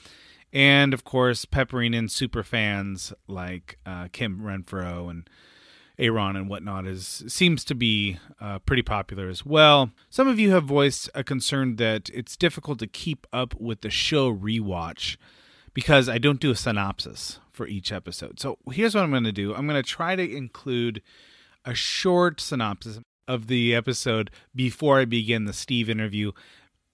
And 0.53 0.93
of 0.93 1.05
course, 1.05 1.45
peppering 1.45 1.95
in 1.95 2.09
super 2.09 2.43
fans 2.43 3.13
like 3.29 3.79
uh, 3.87 4.09
Kim 4.11 4.41
Renfro 4.41 5.09
and 5.09 5.31
Aaron 6.01 6.35
and 6.35 6.49
whatnot 6.49 6.87
is 6.87 7.23
seems 7.29 7.65
to 7.65 7.75
be 7.75 8.19
uh, 8.41 8.59
pretty 8.61 8.83
popular 8.83 9.29
as 9.29 9.45
well. 9.45 9.91
Some 10.09 10.27
of 10.27 10.39
you 10.39 10.51
have 10.53 10.65
voiced 10.65 11.11
a 11.15 11.23
concern 11.23 11.77
that 11.77 12.09
it's 12.13 12.37
difficult 12.37 12.79
to 12.81 12.87
keep 12.87 13.27
up 13.33 13.55
with 13.61 13.83
the 13.83 13.91
show 13.91 14.35
rewatch 14.35 15.17
because 15.75 16.09
I 16.09 16.19
don't 16.19 16.41
do 16.41 16.51
a 16.51 16.57
synopsis 16.57 17.39
for 17.53 17.67
each 17.67 17.93
episode. 17.93 18.41
So 18.41 18.59
here's 18.73 18.95
what 18.95 19.05
I'm 19.05 19.11
going 19.11 19.25
to 19.25 19.33
do. 19.33 19.55
I'm 19.55 19.67
going 19.67 19.81
to 19.81 19.89
try 19.89 20.17
to 20.17 20.37
include 20.37 21.03
a 21.65 21.75
short 21.75 22.41
synopsis 22.41 22.99
of 23.29 23.47
the 23.47 23.75
episode 23.75 24.31
before 24.55 24.99
I 24.99 25.05
begin 25.05 25.45
the 25.45 25.53
Steve 25.53 25.91
interview. 25.91 26.33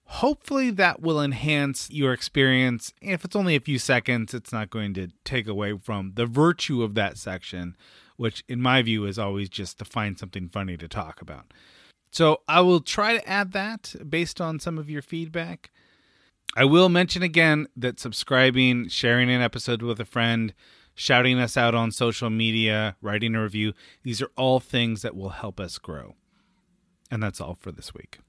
Hopefully, 0.09 0.69
that 0.71 1.01
will 1.01 1.21
enhance 1.21 1.89
your 1.89 2.13
experience. 2.13 2.93
If 3.01 3.25
it's 3.25 3.35
only 3.35 3.55
a 3.55 3.61
few 3.61 3.79
seconds, 3.79 4.33
it's 4.33 4.53
not 4.53 4.69
going 4.69 4.93
to 4.93 5.09
take 5.25 5.47
away 5.47 5.77
from 5.77 6.13
the 6.15 6.25
virtue 6.25 6.83
of 6.83 6.93
that 6.95 7.17
section 7.17 7.75
which 8.17 8.43
in 8.47 8.61
my 8.61 8.81
view 8.81 9.05
is 9.05 9.17
always 9.17 9.49
just 9.49 9.79
to 9.79 9.85
find 9.85 10.19
something 10.19 10.49
funny 10.49 10.75
to 10.77 10.87
talk 10.87 11.21
about. 11.21 11.53
So 12.11 12.41
I 12.47 12.61
will 12.61 12.81
try 12.81 13.17
to 13.17 13.29
add 13.29 13.53
that 13.53 13.95
based 14.07 14.41
on 14.41 14.59
some 14.59 14.77
of 14.77 14.89
your 14.89 15.01
feedback. 15.01 15.71
I 16.55 16.65
will 16.65 16.89
mention 16.89 17.21
again 17.21 17.67
that 17.75 17.99
subscribing, 17.99 18.87
sharing 18.89 19.29
an 19.29 19.41
episode 19.41 19.81
with 19.81 19.99
a 19.99 20.05
friend, 20.05 20.53
shouting 20.95 21.37
us 21.39 21.55
out 21.55 21.75
on 21.75 21.91
social 21.91 22.29
media, 22.29 22.95
writing 23.01 23.35
a 23.35 23.41
review, 23.43 23.73
these 24.03 24.21
are 24.21 24.31
all 24.35 24.59
things 24.59 25.03
that 25.03 25.15
will 25.15 25.29
help 25.29 25.59
us 25.59 25.77
grow. 25.77 26.15
And 27.11 27.21
that's 27.21 27.39
all 27.39 27.57
for 27.59 27.71
this 27.71 27.93
week. 27.93 28.19